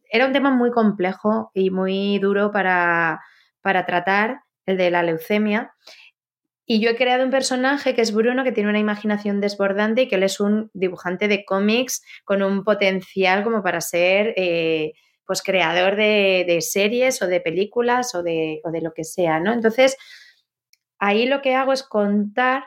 era 0.10 0.28
un 0.28 0.34
tema 0.34 0.52
muy 0.52 0.72
complejo 0.72 1.52
y 1.54 1.70
muy 1.70 2.20
duro 2.20 2.52
para, 2.52 3.22
tratar, 3.62 4.42
el 4.66 4.78
de 4.78 4.92
la 4.92 5.04
leucemia. 5.04 5.74
Y 6.66 6.80
yo 6.80 6.90
he 6.90 6.96
creado 6.96 7.24
un 7.24 7.30
personaje 7.30 7.94
que 7.94 8.02
es 8.02 8.14
Bruno, 8.14 8.44
que 8.44 8.52
tiene 8.52 8.70
una 8.70 8.80
imaginación 8.80 9.40
desbordante 9.40 10.04
y 10.04 10.08
que 10.08 10.16
él 10.16 10.24
es 10.24 10.40
un 10.40 10.72
dibujante 10.74 11.28
de 11.28 11.46
cómics 11.46 12.02
con 12.24 12.42
un 12.42 12.64
potencial 12.64 13.44
como 13.44 13.62
para 13.62 13.82
ser 13.82 14.34
eh, 14.36 14.94
pues 15.28 15.44
creador 15.44 15.96
de, 15.96 16.58
series 16.62 17.22
o 17.22 17.28
de 17.28 17.40
películas 17.40 18.16
o 18.16 18.24
de, 18.24 18.62
o 18.64 18.72
de, 18.72 18.82
lo 18.82 18.94
que 18.94 19.04
sea, 19.04 19.40
¿no? 19.40 19.54
Entonces, 19.54 19.96
ahí 20.98 21.28
lo 21.28 21.42
que 21.42 21.54
hago 21.54 21.74
es 21.74 21.84
contar 21.84 22.66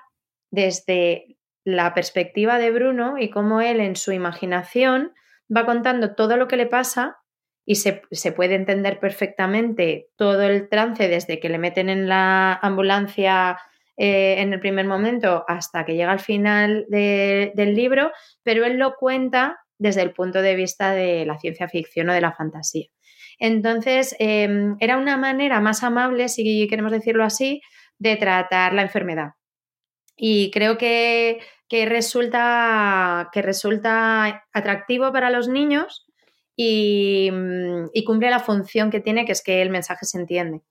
desde 0.51 1.37
la 1.65 1.93
perspectiva 1.93 2.59
de 2.59 2.71
Bruno 2.71 3.19
y 3.19 3.31
cómo 3.31 3.61
él 3.61 3.81
en 3.81 3.97
su 3.97 4.13
imaginación 4.13 5.13
va 5.55 5.67
contando 5.67 6.15
todo 6.15 6.37
lo 6.37 6.49
que 6.49 6.57
le 6.57 6.67
pasa 6.67 7.19
y 7.65 7.75
se, 7.75 8.33
puede 8.33 8.55
entender 8.55 8.99
perfectamente 8.99 10.09
todo 10.17 10.43
el 10.43 10.71
trance 10.71 11.07
desde 11.07 11.39
que 11.39 11.51
le 11.51 11.59
meten 11.59 11.91
en 11.91 12.09
la 12.09 12.55
ambulancia 12.55 13.59
eh, 13.99 14.37
en 14.39 14.55
el 14.55 14.61
primer 14.61 14.87
momento 14.87 15.45
hasta 15.47 15.85
que 15.85 15.95
llega 15.95 16.11
al 16.11 16.21
final 16.21 16.87
del 16.89 17.75
libro, 17.75 18.11
pero 18.43 18.65
él 18.65 18.79
lo 18.79 18.95
cuenta 18.95 19.59
desde 19.77 20.01
el 20.01 20.13
punto 20.13 20.41
de 20.41 20.55
vista 20.55 20.93
de 20.93 21.27
la 21.27 21.39
ciencia 21.39 21.69
ficción 21.69 22.09
o 22.09 22.15
de 22.15 22.23
la 22.23 22.33
fantasía. 22.33 22.87
Entonces, 23.39 24.17
em, 24.19 24.77
era 24.81 24.97
una 24.97 25.19
manera 25.19 25.61
más 25.61 25.85
amable, 25.85 26.29
si 26.29 26.67
queremos 26.69 26.91
decirlo 26.91 27.23
así, 27.23 27.61
de 27.99 28.17
tratar 28.17 28.73
la 28.73 28.83
enfermedad. 28.83 29.33
Y 30.17 30.51
creo 30.51 30.79
que 30.79 31.39
que 31.69 31.87
resulta, 31.87 33.29
que 33.33 33.43
resulta 33.43 34.45
atractivo 34.53 35.13
para 35.13 35.31
los 35.31 35.49
niños 35.49 36.07
mm, 36.57 37.87
y, 37.93 38.05
cumple 38.05 38.31
la 38.31 38.41
función 38.41 38.91
que 38.91 39.01
tiene, 39.01 39.25
que 39.25 39.33
es 39.33 39.43
que 39.43 39.63
el 39.63 39.71
mensaje 39.71 40.07
se 40.07 40.19
entiende. 40.19 40.63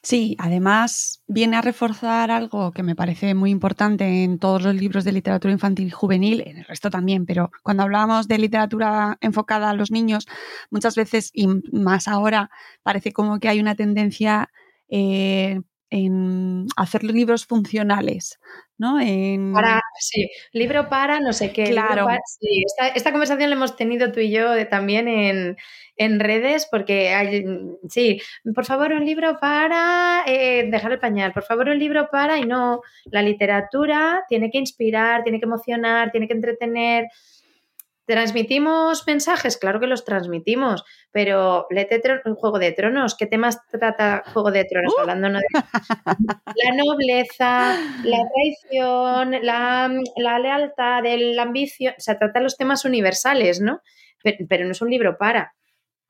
Sí, 0.00 0.36
además 0.38 1.24
viene 1.26 1.56
a 1.56 1.60
reforzar 1.60 2.30
algo 2.30 2.70
que 2.70 2.84
me 2.84 2.94
parece 2.94 3.34
muy 3.34 3.50
importante 3.50 4.22
en 4.22 4.38
todos 4.38 4.62
los 4.62 4.74
libros 4.76 5.04
de 5.04 5.10
literatura 5.10 5.52
infantil 5.52 5.88
y 5.88 5.90
juvenil, 5.90 6.44
en 6.46 6.58
el 6.58 6.64
resto 6.64 6.88
también, 6.88 7.26
pero 7.26 7.50
cuando 7.64 7.82
hablamos 7.82 8.28
de 8.28 8.38
literatura 8.38 9.18
enfocada 9.20 9.70
a 9.70 9.74
los 9.74 9.90
niños, 9.90 10.28
muchas 10.70 10.94
veces, 10.94 11.30
y 11.34 11.48
más 11.72 12.06
ahora, 12.06 12.48
parece 12.84 13.12
como 13.12 13.40
que 13.40 13.48
hay 13.48 13.58
una 13.58 13.74
tendencia 13.74 14.50
eh, 14.88 15.60
en 15.90 16.66
hacer 16.76 17.02
libros 17.04 17.46
funcionales, 17.46 18.38
¿no? 18.76 19.00
En... 19.00 19.52
Para, 19.52 19.80
sí, 19.98 20.30
libro 20.52 20.88
para 20.88 21.20
no 21.20 21.32
sé 21.32 21.52
qué. 21.52 21.64
Claro. 21.64 22.06
sí, 22.26 22.64
esta, 22.94 23.10
conversación 23.10 23.50
la 23.50 23.56
hemos 23.56 23.76
tenido 23.76 24.12
tú 24.12 24.20
y 24.20 24.30
yo 24.30 24.68
también 24.68 25.08
en, 25.08 25.56
en 25.96 26.20
redes, 26.20 26.68
porque 26.70 27.14
hay, 27.14 27.44
sí, 27.88 28.20
por 28.54 28.64
favor 28.64 28.92
un 28.92 29.04
libro 29.04 29.38
para 29.40 30.24
eh, 30.26 30.68
dejar 30.70 30.92
el 30.92 31.00
pañal, 31.00 31.32
por 31.32 31.44
favor 31.44 31.68
un 31.68 31.78
libro 31.78 32.08
para, 32.10 32.38
y 32.38 32.44
no, 32.44 32.82
la 33.06 33.22
literatura 33.22 34.24
tiene 34.28 34.50
que 34.50 34.58
inspirar, 34.58 35.22
tiene 35.22 35.40
que 35.40 35.46
emocionar, 35.46 36.10
tiene 36.10 36.28
que 36.28 36.34
entretener. 36.34 37.08
¿Transmitimos 38.08 39.06
mensajes? 39.06 39.58
Claro 39.58 39.80
que 39.80 39.86
los 39.86 40.06
transmitimos, 40.06 40.82
pero 41.10 41.66
léete 41.68 42.00
Juego 42.36 42.58
de 42.58 42.72
Tronos. 42.72 43.14
¿Qué 43.14 43.26
temas 43.26 43.60
trata 43.70 44.22
Juego 44.32 44.50
de 44.50 44.64
Tronos? 44.64 44.94
Uh. 44.96 45.00
Hablando 45.02 45.28
de 45.28 45.44
la 46.64 46.74
nobleza, 46.74 47.76
la 48.04 48.18
traición, 48.32 49.32
la, 49.42 50.38
lealtad, 50.38 51.02
la 51.04 51.42
ambición. 51.42 51.92
O 51.98 52.00
sea, 52.00 52.18
trata 52.18 52.40
los 52.40 52.56
temas 52.56 52.86
universales, 52.86 53.60
¿no? 53.60 53.82
Pero, 54.22 54.64
no 54.64 54.70
es 54.70 54.80
un 54.80 54.88
libro 54.88 55.18
para, 55.18 55.54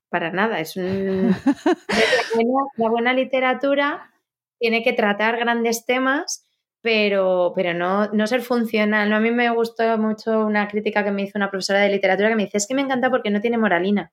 para 0.09 0.31
nada. 0.31 0.61
Es 0.61 0.77
un, 0.77 1.35
la 2.77 2.89
buena 2.91 3.13
literatura 3.13 4.13
tiene 4.61 4.85
que 4.85 4.93
tratar 4.93 5.37
grandes 5.37 5.85
temas 5.85 6.48
pero, 6.81 7.53
pero 7.55 7.75
no, 7.75 8.09
no 8.13 8.27
ser 8.27 8.43
funcional. 8.43 9.11
¿no? 9.11 9.17
A 9.17 9.21
mí 9.21 9.31
me 9.31 9.51
gustó 9.51 9.99
mucho 9.99 10.47
una 10.47 10.69
crítica 10.69 11.05
que 11.05 11.11
me 11.11 11.23
hizo 11.23 11.39
una 11.39 11.51
profesora 11.51 11.81
de 11.81 11.91
literatura 11.91 12.29
que 12.29 12.37
me 12.37 12.45
dice, 12.45 12.59
es 12.59 12.67
que 12.67 12.75
me 12.75 12.83
encanta 12.83 13.11
porque 13.11 13.31
no 13.31 13.41
tiene 13.41 13.59
moralina. 13.59 14.13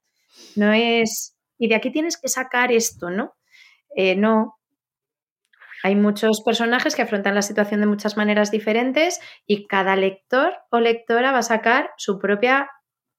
No 0.55 0.74
es, 0.74 1.38
y 1.57 1.68
de 1.68 1.76
aquí 1.76 1.91
tienes 1.91 2.18
que 2.20 2.28
sacar 2.28 2.72
esto, 2.72 3.09
¿no? 3.09 3.34
Eh, 3.95 4.16
no. 4.16 4.57
Hay 5.84 5.95
muchos 5.95 6.41
personajes 6.43 6.95
que 6.95 7.03
afrontan 7.03 7.36
la 7.36 7.43
situación 7.43 7.80
de 7.80 7.88
muchas 7.88 8.18
maneras 8.18 8.49
diferentes 8.49 9.20
y 9.45 9.68
cada 9.68 9.95
lector 9.95 10.53
o 10.72 10.80
lectora 10.80 11.32
va 11.32 11.39
a 11.39 11.43
sacar 11.43 11.91
su 11.97 12.18
propia 12.18 12.70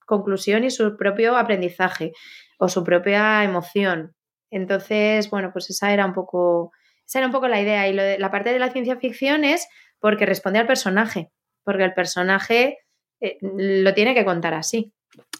conclusión 0.05 0.65
y 0.65 0.69
su 0.69 0.97
propio 0.97 1.37
aprendizaje 1.37 2.11
o 2.59 2.67
su 2.67 2.83
propia 2.83 3.43
emoción. 3.43 4.15
Entonces, 4.51 5.29
bueno, 5.29 5.51
pues 5.53 5.69
esa 5.69 5.93
era 5.93 6.05
un 6.05 6.13
poco 6.13 6.71
esa 7.07 7.19
era 7.19 7.27
un 7.27 7.31
poco 7.31 7.47
la 7.47 7.61
idea. 7.61 7.87
Y 7.87 7.93
la 7.93 8.31
parte 8.31 8.51
de 8.51 8.59
la 8.59 8.71
ciencia 8.71 8.97
ficción 8.97 9.45
es 9.45 9.67
porque 9.99 10.25
responde 10.25 10.59
al 10.59 10.67
personaje, 10.67 11.31
porque 11.63 11.83
el 11.83 11.93
personaje 11.93 12.79
eh, 13.21 13.37
lo 13.41 13.93
tiene 13.93 14.13
que 14.13 14.25
contar 14.25 14.53
así. 14.53 14.93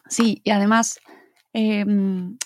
Sí, 0.08 0.42
y 0.44 0.52
además 0.52 1.00
em, 1.54 2.38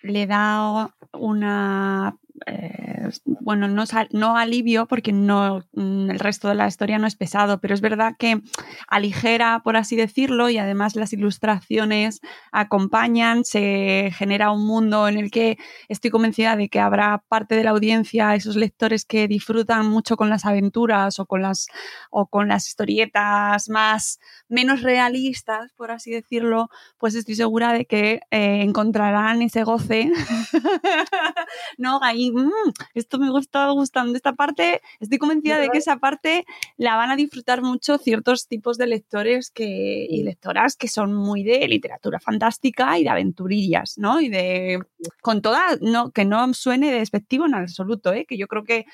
le 0.00 0.26
da 0.26 0.94
una 1.12 2.16
eh, 2.46 2.95
bueno, 3.24 3.68
no, 3.68 3.84
no, 4.12 4.36
alivio 4.36 4.86
porque 4.86 5.12
no, 5.12 5.64
mm, 5.72 6.10
el 6.10 6.18
resto 6.18 6.48
de 6.48 6.54
la 6.54 6.68
historia 6.68 6.98
no 6.98 7.06
es 7.06 7.16
pesado, 7.16 7.60
pero 7.60 7.74
es 7.74 7.80
verdad 7.80 8.14
que 8.18 8.40
aligera, 8.86 9.60
por 9.64 9.76
así 9.76 9.96
decirlo, 9.96 10.48
y 10.50 10.58
además 10.58 10.96
las 10.96 11.12
ilustraciones 11.12 12.20
acompañan, 12.52 13.44
se 13.44 14.12
genera 14.16 14.50
un 14.50 14.66
mundo 14.66 15.08
en 15.08 15.18
el 15.18 15.30
que 15.30 15.58
estoy 15.88 16.10
convencida 16.10 16.56
de 16.56 16.68
que 16.68 16.80
habrá 16.80 17.24
parte 17.28 17.56
de 17.56 17.64
la 17.64 17.70
audiencia, 17.70 18.34
esos 18.34 18.56
lectores 18.56 19.04
que 19.04 19.28
disfrutan 19.28 19.86
mucho 19.86 20.16
con 20.16 20.30
las 20.30 20.44
aventuras 20.44 21.18
o 21.18 21.26
con 21.26 21.42
las, 21.42 21.66
o 22.10 22.26
con 22.26 22.48
las 22.48 22.68
historietas 22.68 23.68
más, 23.68 24.20
menos 24.48 24.82
realistas, 24.82 25.72
por 25.72 25.90
así 25.90 26.10
decirlo, 26.10 26.68
pues 26.98 27.14
estoy 27.14 27.34
segura 27.34 27.72
de 27.72 27.86
que 27.86 28.20
eh, 28.30 28.62
encontrarán 28.62 29.42
ese 29.42 29.64
goce, 29.64 30.10
¿no? 31.78 32.00
Ahí 32.02 32.30
Mm, 32.36 32.72
esto 33.00 33.18
me 33.18 33.30
gusta 33.30 33.70
gustando 33.70 34.16
esta 34.16 34.34
parte, 34.34 34.80
estoy 35.00 35.18
convencida 35.18 35.58
de 35.58 35.68
que 35.68 35.78
esa 35.78 35.98
parte 35.98 36.44
la 36.76 36.96
van 36.96 37.10
a 37.10 37.16
disfrutar 37.16 37.62
mucho 37.62 37.98
ciertos 37.98 38.48
tipos 38.48 38.78
de 38.78 38.86
lectores 38.86 39.50
que, 39.50 40.06
y 40.08 40.22
lectoras 40.22 40.76
que 40.76 40.88
son 40.88 41.14
muy 41.14 41.42
de 41.42 41.66
literatura 41.68 42.20
fantástica 42.20 42.98
y 42.98 43.04
de 43.04 43.10
aventurillas, 43.10 43.98
¿no? 43.98 44.20
Y 44.20 44.28
de, 44.28 44.80
con 45.22 45.42
toda, 45.42 45.62
no, 45.80 46.10
que 46.10 46.24
no 46.24 46.52
suene 46.54 46.92
despectivo 46.92 47.46
en 47.46 47.54
absoluto, 47.54 48.12
¿eh? 48.12 48.26
que 48.26 48.36
yo 48.36 48.46
creo 48.46 48.64
que, 48.64 48.86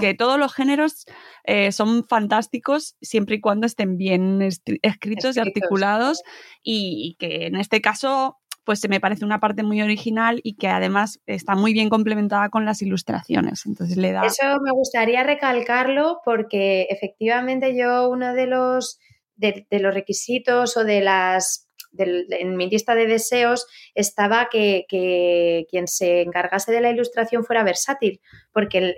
que 0.00 0.14
todos 0.14 0.38
los 0.38 0.52
géneros 0.54 1.06
eh, 1.44 1.72
son 1.72 2.04
fantásticos 2.04 2.96
siempre 3.00 3.36
y 3.36 3.40
cuando 3.40 3.66
estén 3.66 3.96
bien 3.96 4.40
escritos, 4.42 5.36
y 5.36 5.40
articulados 5.40 6.22
y 6.62 7.16
que 7.18 7.46
en 7.46 7.56
este 7.56 7.80
caso 7.80 8.39
pues 8.64 8.86
me 8.88 9.00
parece 9.00 9.24
una 9.24 9.40
parte 9.40 9.62
muy 9.62 9.80
original 9.82 10.40
y 10.42 10.54
que 10.54 10.68
además 10.68 11.20
está 11.26 11.54
muy 11.54 11.72
bien 11.72 11.88
complementada 11.88 12.50
con 12.50 12.64
las 12.64 12.82
ilustraciones. 12.82 13.64
Entonces 13.66 13.96
le 13.96 14.12
da. 14.12 14.24
Eso 14.24 14.60
me 14.62 14.70
gustaría 14.72 15.22
recalcarlo 15.22 16.20
porque 16.24 16.86
efectivamente 16.90 17.76
yo 17.76 18.08
uno 18.08 18.34
de 18.34 18.46
los 18.46 18.98
de, 19.36 19.66
los 19.70 19.94
requisitos 19.94 20.76
o 20.76 20.84
de 20.84 21.00
las 21.00 21.66
en 21.98 22.56
mi 22.56 22.70
lista 22.70 22.94
de 22.94 23.06
deseos 23.06 23.66
estaba 23.96 24.48
que, 24.50 24.84
quien 25.68 25.88
se 25.88 26.22
encargase 26.22 26.70
de 26.70 26.80
la 26.80 26.90
ilustración 26.90 27.44
fuera 27.44 27.64
versátil, 27.64 28.20
porque 28.52 28.94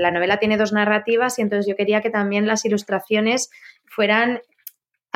la 0.00 0.10
novela 0.10 0.38
tiene 0.38 0.56
dos 0.56 0.72
narrativas 0.72 1.38
y 1.38 1.42
entonces 1.42 1.66
yo 1.68 1.76
quería 1.76 2.00
que 2.00 2.08
también 2.08 2.46
las 2.46 2.64
ilustraciones 2.64 3.50
fueran 3.84 4.40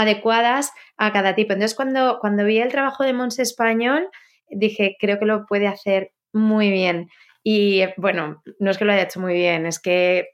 adecuadas 0.01 0.73
a 0.97 1.13
cada 1.13 1.35
tipo. 1.35 1.53
Entonces, 1.53 1.77
cuando, 1.77 2.19
cuando 2.21 2.45
vi 2.45 2.59
el 2.59 2.71
trabajo 2.71 3.05
de 3.05 3.13
Mons 3.13 3.39
Español, 3.39 4.09
dije, 4.49 4.97
creo 4.99 5.19
que 5.19 5.27
lo 5.27 5.47
puede 5.47 5.67
hacer 5.67 6.13
muy 6.33 6.71
bien. 6.71 7.09
Y 7.43 7.83
bueno, 7.97 8.43
no 8.59 8.71
es 8.71 8.79
que 8.79 8.85
lo 8.85 8.93
haya 8.93 9.03
hecho 9.03 9.21
muy 9.21 9.35
bien, 9.35 9.67
es 9.67 9.79
que 9.81 10.29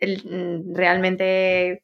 realmente 0.00 1.72
eh, 1.72 1.80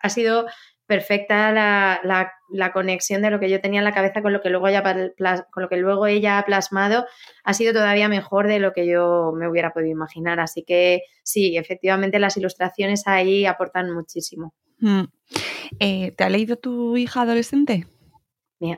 ha 0.00 0.08
sido 0.08 0.46
perfecta 0.86 1.52
la, 1.52 2.32
conexión 2.72 3.22
de 3.22 3.30
lo 3.30 3.38
que 3.38 3.50
yo 3.50 3.60
tenía 3.60 3.80
en 3.80 3.84
la 3.84 3.92
cabeza 3.92 4.22
con 4.22 4.32
lo 4.32 4.40
que 4.40 4.48
luego 4.48 4.68
ella 4.68 4.82
con 5.50 5.62
lo 5.62 5.68
que 5.68 5.76
luego 5.76 6.06
ella 6.06 6.38
ha 6.38 6.46
plasmado 6.46 7.06
ha 7.44 7.54
sido 7.54 7.74
todavía 7.74 8.08
mejor 8.08 8.48
de 8.48 8.58
lo 8.58 8.72
que 8.72 8.86
yo 8.86 9.32
me 9.36 9.48
hubiera 9.48 9.72
podido 9.72 9.90
imaginar 9.90 10.40
así 10.40 10.64
que 10.64 11.02
sí 11.22 11.58
efectivamente 11.58 12.18
las 12.18 12.38
ilustraciones 12.38 13.06
ahí 13.06 13.44
aportan 13.44 13.92
muchísimo 13.92 14.54
mm. 14.80 15.04
Eh, 15.80 16.12
¿Te 16.16 16.24
ha 16.24 16.28
leído 16.28 16.56
tu 16.56 16.96
hija 16.96 17.22
adolescente? 17.22 17.86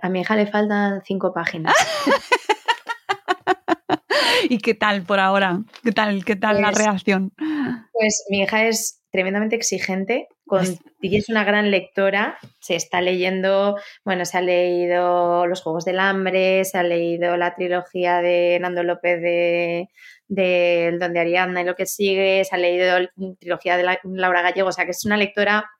A 0.02 0.08
mi 0.08 0.20
hija 0.20 0.36
le 0.36 0.46
faltan 0.46 1.02
cinco 1.04 1.32
páginas. 1.32 1.74
¿Y 4.48 4.58
qué 4.58 4.74
tal 4.74 5.02
por 5.02 5.20
ahora? 5.20 5.60
¿Qué 5.82 5.92
tal, 5.92 6.24
qué 6.24 6.36
tal 6.36 6.60
la 6.60 6.70
pues 6.70 6.84
reacción? 6.84 7.32
Pues 7.92 8.24
mi 8.28 8.42
hija 8.42 8.66
es 8.66 9.02
tremendamente 9.10 9.56
exigente 9.56 10.28
y 11.00 11.16
es 11.16 11.28
una 11.28 11.44
gran 11.44 11.70
lectora. 11.70 12.38
Se 12.60 12.74
está 12.74 13.00
leyendo, 13.00 13.76
bueno, 14.04 14.24
se 14.24 14.38
ha 14.38 14.42
leído 14.42 15.46
Los 15.46 15.62
Juegos 15.62 15.84
del 15.84 16.00
Hambre, 16.00 16.64
se 16.64 16.78
ha 16.78 16.82
leído 16.82 17.36
la 17.36 17.54
trilogía 17.54 18.20
de 18.20 18.58
Nando 18.60 18.82
López 18.82 19.20
de, 19.20 19.88
de 20.28 20.96
Donde 20.98 21.20
Ariadna 21.20 21.62
y 21.62 21.64
lo 21.64 21.76
que 21.76 21.86
sigue, 21.86 22.44
se 22.44 22.54
ha 22.54 22.58
leído 22.58 22.98
la 22.98 23.10
trilogía 23.38 23.76
de 23.76 23.98
Laura 24.04 24.42
Gallego, 24.42 24.68
o 24.68 24.72
sea 24.72 24.84
que 24.84 24.92
es 24.92 25.04
una 25.04 25.16
lectora 25.16 25.70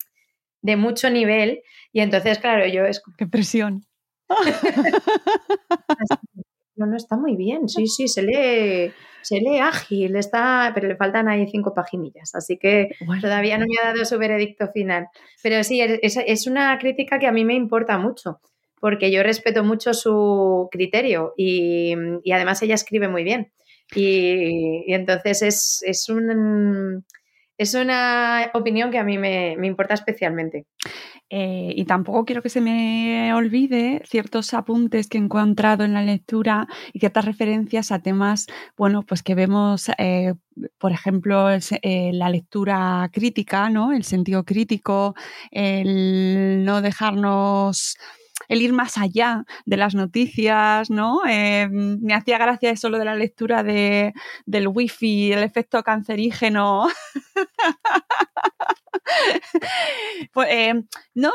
de 0.63 0.77
mucho 0.77 1.11
nivel 1.11 1.63
y 1.93 2.01
entonces, 2.01 2.39
claro, 2.39 2.67
yo 2.67 2.85
es... 2.85 3.03
¡Qué 3.17 3.27
presión! 3.27 3.85
no, 6.77 6.87
no, 6.87 6.97
está 6.97 7.17
muy 7.17 7.37
bien, 7.37 7.69
sí, 7.69 7.87
sí, 7.89 8.07
se 8.07 8.23
lee, 8.23 8.93
se 9.23 9.41
lee 9.41 9.59
ágil, 9.59 10.15
está, 10.17 10.71
pero 10.75 10.87
le 10.89 10.97
faltan 10.97 11.29
ahí 11.29 11.49
cinco 11.49 11.75
paginillas, 11.75 12.35
así 12.35 12.57
que 12.57 12.91
todavía 13.21 13.59
no 13.59 13.67
me 13.67 13.77
ha 13.83 13.93
dado 13.93 14.05
su 14.05 14.19
veredicto 14.19 14.69
final. 14.69 15.09
Pero 15.43 15.65
sí, 15.65 15.81
es, 15.81 16.17
es, 16.25 16.47
una 16.47 16.79
crítica 16.79 17.19
que 17.19 17.27
a 17.27 17.33
mí 17.33 17.45
me 17.45 17.55
importa 17.55 17.99
mucho, 17.99 18.41
porque 18.81 19.11
yo 19.11 19.25
respeto 19.25 19.65
mucho 19.65 19.95
su 19.95 20.69
criterio 20.71 21.35
y, 21.37 21.95
y 22.23 22.33
además 22.33 22.63
ella 22.63 22.77
escribe 22.77 23.09
muy 23.09 23.25
bien. 23.25 23.53
Y, 23.95 24.85
y 24.87 24.95
entonces 24.95 25.43
es, 25.43 25.83
es 25.85 26.09
un 26.09 27.05
es 27.61 27.75
una 27.75 28.51
opinión 28.55 28.91
que 28.91 28.97
a 28.97 29.05
mí 29.05 29.19
me, 29.19 29.53
importa 29.67 29.93
especialmente. 29.93 30.65
Eh, 31.29 31.75
y 31.77 31.85
tampoco 31.85 32.25
quiero 32.25 32.41
que 32.41 32.49
se 32.49 32.63
me 32.63 33.35
olvide 33.35 34.01
ciertos 34.07 34.55
apuntes 34.55 35.09
que 35.09 35.19
he 35.19 35.21
encontrado 35.21 35.85
en 35.85 35.93
la 35.93 36.01
lectura 36.01 36.67
y 36.95 37.01
ciertas 37.01 37.27
referencias 37.27 37.93
a 37.93 37.99
temas, 37.99 38.47
bueno, 38.79 39.03
pues 39.03 39.23
que 39.23 39.35
vemos, 39.35 39.91
eh, 39.99 40.33
por 40.79 40.93
ejemplo, 40.93 41.51
eh, 41.51 42.11
la 42.15 42.31
lectura 42.31 43.11
crítica, 43.13 43.69
¿no? 43.69 43.93
El 43.93 44.05
sentido 44.05 44.45
crítico, 44.47 45.15
el 45.51 46.65
no 46.65 46.81
dejarnos 46.81 47.99
el 48.49 48.63
ir 48.63 48.73
más 48.73 48.99
allá 48.99 49.45
de 49.67 49.77
las 49.77 49.95
noticias, 49.95 50.91
¿no? 50.91 51.21
Eh, 51.29 51.69
me 51.71 52.15
hacía 52.15 52.39
gracia 52.39 52.71
eso 52.71 52.89
lo 52.89 52.99
de 52.99 53.05
la 53.05 53.15
lectura 53.15 53.63
de, 53.63 54.13
del 54.47 54.69
wifi, 54.69 55.33
el 55.33 55.43
efecto 55.43 55.83
cancerígeno. 55.83 56.89
pues, 60.33 60.49
eh, 60.51 60.75
no, 61.15 61.33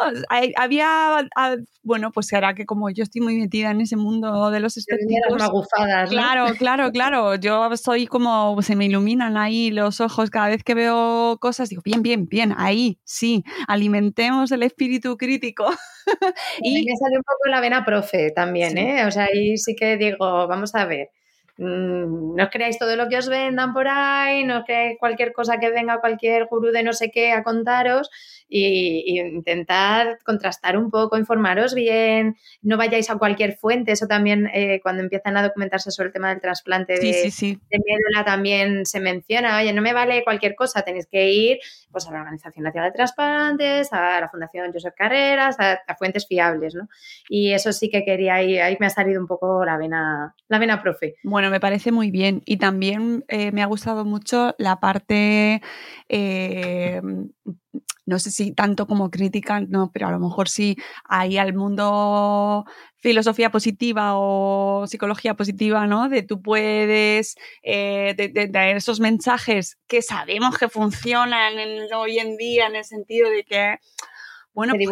había, 0.57 1.19
ah, 1.35 1.55
bueno, 1.83 2.11
pues 2.11 2.27
será 2.27 2.53
que 2.53 2.65
como 2.65 2.89
yo 2.89 3.03
estoy 3.03 3.21
muy 3.21 3.37
metida 3.37 3.71
en 3.71 3.81
ese 3.81 3.95
mundo 3.95 4.49
de 4.51 4.59
los 4.59 4.77
estéticos. 4.77 5.43
Claro, 6.09 6.47
claro, 6.57 6.91
claro. 6.91 7.35
Yo 7.35 7.75
soy 7.77 8.07
como, 8.07 8.61
se 8.61 8.75
me 8.75 8.85
iluminan 8.85 9.37
ahí 9.37 9.71
los 9.71 10.01
ojos 10.01 10.29
cada 10.29 10.49
vez 10.49 10.63
que 10.63 10.73
veo 10.73 11.37
cosas, 11.39 11.69
digo, 11.69 11.81
bien, 11.83 12.01
bien, 12.01 12.27
bien, 12.27 12.53
ahí, 12.57 12.99
sí, 13.03 13.43
alimentemos 13.67 14.51
el 14.51 14.63
espíritu 14.63 15.17
crítico. 15.17 15.65
y 16.61 16.85
me 16.85 16.95
sale 16.97 17.17
un 17.17 17.23
poco 17.23 17.49
la 17.49 17.61
vena 17.61 17.85
profe 17.85 18.31
también, 18.31 18.77
¿eh? 18.77 19.05
O 19.05 19.11
sea, 19.11 19.25
ahí 19.25 19.57
sí 19.57 19.75
que 19.75 19.97
digo, 19.97 20.47
vamos 20.47 20.75
a 20.75 20.85
ver. 20.85 21.09
Mm, 21.57 22.35
no 22.35 22.43
os 22.43 22.49
creáis 22.49 22.77
todo 22.77 22.95
lo 22.97 23.07
que 23.07 23.17
os 23.17 23.29
vendan 23.29 23.73
por 23.73 23.87
ahí, 23.87 24.43
no 24.43 24.59
os 24.59 24.65
creáis 24.65 24.97
cualquier 24.99 25.31
cosa 25.31 25.57
que 25.59 25.69
venga 25.71 26.01
cualquier 26.01 26.47
gurú 26.47 26.71
de 26.71 26.83
no 26.83 26.91
sé 26.93 27.11
qué 27.11 27.31
a 27.31 27.43
contaros 27.43 28.09
y, 28.57 29.19
intentar 29.19 30.19
contrastar 30.23 30.77
un 30.77 30.89
poco, 30.89 31.17
informaros 31.17 31.73
bien, 31.73 32.37
no 32.61 32.77
vayáis 32.77 33.09
a 33.09 33.17
cualquier 33.17 33.57
fuente, 33.57 33.91
eso 33.91 34.07
también 34.07 34.49
eh, 34.53 34.79
cuando 34.81 35.03
empiezan 35.03 35.35
a 35.35 35.43
documentarse 35.43 35.91
sobre 35.91 36.07
el 36.07 36.13
tema 36.13 36.29
del 36.29 36.39
trasplante 36.39 36.93
de, 36.93 37.59
médula 37.71 38.23
también 38.25 38.85
se 38.85 38.99
menciona, 38.99 39.57
oye, 39.59 39.73
no 39.73 39.81
me 39.81 39.93
vale 39.93 40.23
cualquier 40.23 40.55
cosa, 40.55 40.83
tenéis 40.83 41.07
que 41.07 41.29
ir 41.29 41.59
pues, 41.91 42.07
a 42.07 42.11
la 42.11 42.19
Organización 42.19 42.63
Nacional 42.63 42.91
de 42.91 42.95
Trasplantes, 42.95 43.91
a 43.91 44.21
la 44.21 44.29
Fundación 44.29 44.71
Josep 44.71 44.95
Carreras, 44.95 45.57
a, 45.59 45.95
fuentes 45.97 46.27
fiables, 46.27 46.75
¿no? 46.75 46.87
Y 47.29 47.51
eso 47.51 47.73
sí 47.73 47.89
que 47.89 48.05
quería 48.05 48.41
ir, 48.41 48.61
ahí 48.61 48.77
me 48.79 48.85
ha 48.85 48.89
salido 48.89 49.19
un 49.19 49.27
poco 49.27 49.65
la 49.65 49.77
vena, 49.77 50.35
la 50.47 50.59
vena 50.59 50.81
profe. 50.81 51.15
Bueno, 51.23 51.49
me 51.49 51.59
parece 51.59 51.91
muy 51.91 52.11
bien 52.11 52.41
y 52.45 52.57
también 52.57 53.25
eh, 53.27 53.51
me 53.51 53.61
ha 53.61 53.65
gustado 53.65 54.05
mucho 54.05 54.55
la 54.57 54.79
parte 54.79 55.61
eh, 56.09 57.01
no 58.05 58.19
sé 58.19 58.31
si 58.31 58.51
tanto 58.51 58.87
como 58.87 59.09
crítica, 59.09 59.61
no, 59.61 59.91
pero 59.91 60.07
a 60.07 60.11
lo 60.11 60.19
mejor 60.19 60.49
sí 60.49 60.77
hay 61.03 61.37
al 61.37 61.53
mundo 61.53 62.65
filosofía 62.97 63.51
positiva 63.51 64.11
o 64.15 64.85
psicología 64.87 65.35
positiva, 65.35 65.87
¿no? 65.87 66.09
De 66.09 66.23
tú 66.23 66.41
puedes, 66.41 67.35
eh, 67.63 68.15
de, 68.15 68.71
esos 68.71 68.99
mensajes 68.99 69.77
que 69.87 70.01
sabemos 70.01 70.57
que 70.57 70.69
funcionan 70.69 71.53
hoy 71.95 72.19
en 72.19 72.37
día 72.37 72.67
en 72.67 72.75
el 72.75 72.85
sentido 72.85 73.29
de 73.29 73.43
que 73.43 73.79
bueno, 74.55 74.73
pues, 74.73 74.89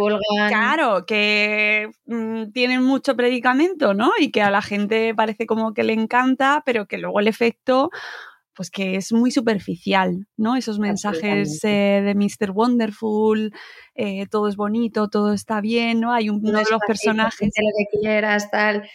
claro, 0.49 1.05
que 1.05 1.89
mm, 2.05 2.51
tienen 2.51 2.83
mucho 2.83 3.15
predicamento, 3.15 3.93
¿no? 3.93 4.11
Y 4.19 4.29
que 4.29 4.41
a 4.41 4.51
la 4.51 4.61
gente 4.61 5.15
parece 5.15 5.45
como 5.45 5.73
que 5.73 5.83
le 5.83 5.93
encanta, 5.93 6.63
pero 6.65 6.85
que 6.85 6.97
luego 6.97 7.21
el 7.21 7.29
efecto 7.29 7.89
pues 8.55 8.69
que 8.69 8.95
es 8.95 9.11
muy 9.11 9.31
superficial, 9.31 10.27
¿no? 10.37 10.55
Esos 10.55 10.79
mensajes 10.79 11.63
eh, 11.63 12.01
de 12.03 12.15
Mr. 12.15 12.51
Wonderful, 12.51 13.53
eh, 13.95 14.25
todo 14.29 14.47
es 14.47 14.55
bonito, 14.55 15.07
todo 15.09 15.33
está 15.33 15.61
bien, 15.61 15.99
¿no? 16.01 16.13
Hay 16.13 16.29
un, 16.29 16.37
uno 16.37 16.59
de 16.59 16.65
los 16.69 16.79
personajes. 16.87 17.49
Lo 17.55 17.71
que 17.77 17.99
quieras, 17.99 18.49
tal. 18.51 18.87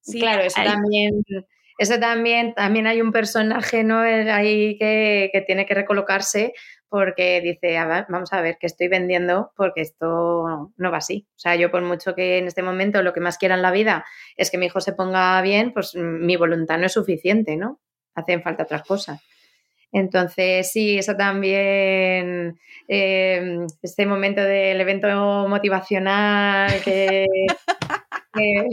Sí, 0.00 0.20
claro, 0.20 0.42
eso 0.42 0.60
hay- 0.60 0.68
también. 0.68 1.22
Eso 1.78 1.98
también, 1.98 2.54
también 2.54 2.86
hay 2.86 3.00
un 3.00 3.12
personaje 3.12 3.82
¿no? 3.82 4.04
El 4.04 4.30
ahí 4.30 4.76
que, 4.78 5.30
que 5.32 5.40
tiene 5.40 5.66
que 5.66 5.74
recolocarse 5.74 6.52
porque 6.88 7.40
dice, 7.40 7.78
"A 7.78 7.86
ver, 7.86 8.06
vamos 8.10 8.32
a 8.34 8.42
ver, 8.42 8.58
que 8.60 8.66
estoy 8.66 8.88
vendiendo 8.88 9.52
porque 9.56 9.80
esto 9.80 10.72
no 10.76 10.90
va 10.90 10.98
así. 10.98 11.26
O 11.30 11.38
sea, 11.38 11.56
yo 11.56 11.70
por 11.70 11.82
mucho 11.82 12.14
que 12.14 12.36
en 12.38 12.46
este 12.46 12.62
momento 12.62 13.02
lo 13.02 13.14
que 13.14 13.20
más 13.20 13.38
quiera 13.38 13.54
en 13.54 13.62
la 13.62 13.70
vida 13.72 14.04
es 14.36 14.50
que 14.50 14.58
mi 14.58 14.66
hijo 14.66 14.80
se 14.82 14.92
ponga 14.92 15.40
bien, 15.42 15.72
pues 15.72 15.94
mi 15.94 16.36
voluntad 16.36 16.78
no 16.78 16.86
es 16.86 16.92
suficiente, 16.92 17.56
¿no? 17.56 17.80
Hacen 18.14 18.42
falta 18.42 18.64
otras 18.64 18.82
cosas. 18.82 19.20
Entonces, 19.92 20.70
sí, 20.72 20.98
eso 20.98 21.16
también, 21.16 22.58
eh, 22.88 23.58
este 23.82 24.06
momento 24.06 24.40
del 24.42 24.80
evento 24.80 25.08
motivacional 25.48 26.70
que, 26.82 27.26
que, 28.34 28.66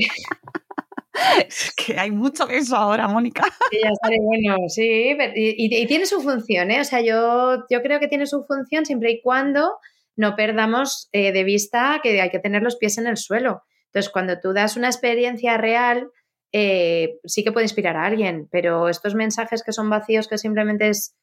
Es 1.48 1.74
que 1.76 2.00
hay 2.00 2.12
mucho 2.12 2.46
de 2.46 2.58
eso 2.58 2.76
ahora, 2.76 3.08
Mónica. 3.08 3.44
ya 3.72 3.90
sale 4.02 4.18
bueno, 4.22 4.58
sí, 4.70 5.14
pero- 5.18 5.34
y, 5.36 5.56
y- 5.58 5.82
y 5.84 5.88
tiene 5.88 6.06
su 6.06 6.22
función, 6.22 6.72
¿eh? 6.72 6.82
O 6.82 6.86
sea, 6.86 7.02
yo, 7.02 7.66
yo 7.70 7.82
creo 7.82 8.00
que 8.00 8.08
tiene 8.08 8.26
su 8.26 8.44
función 8.46 8.86
siempre 8.86 9.12
y 9.12 9.22
cuando 9.22 9.78
no 10.16 10.36
perdamos 10.36 11.10
eh, 11.12 11.32
de 11.32 11.44
vista 11.44 12.00
que 12.04 12.22
hay 12.22 12.30
que 12.30 12.40
tener 12.40 12.62
los 12.62 12.78
pies 12.78 12.98
en 12.98 13.08
el 13.08 13.18
suelo. 13.18 13.64
Entonces, 13.88 14.12
cuando 14.12 14.40
tú 14.40 14.54
das 14.54 14.78
una 14.78 14.88
experiencia 14.88 15.58
real, 15.58 16.10
eh, 16.52 17.20
sí 17.26 17.44
que 17.44 17.52
puede 17.52 17.66
inspirar 17.66 17.96
a 17.96 18.06
alguien, 18.06 18.48
pero 18.52 18.90
estos 18.90 19.16
mensajes 19.16 19.64
que 19.64 19.74
son 19.74 19.90
vacíos, 19.90 20.28
que 20.28 20.38
simplemente 20.38 20.90
es 20.90 21.16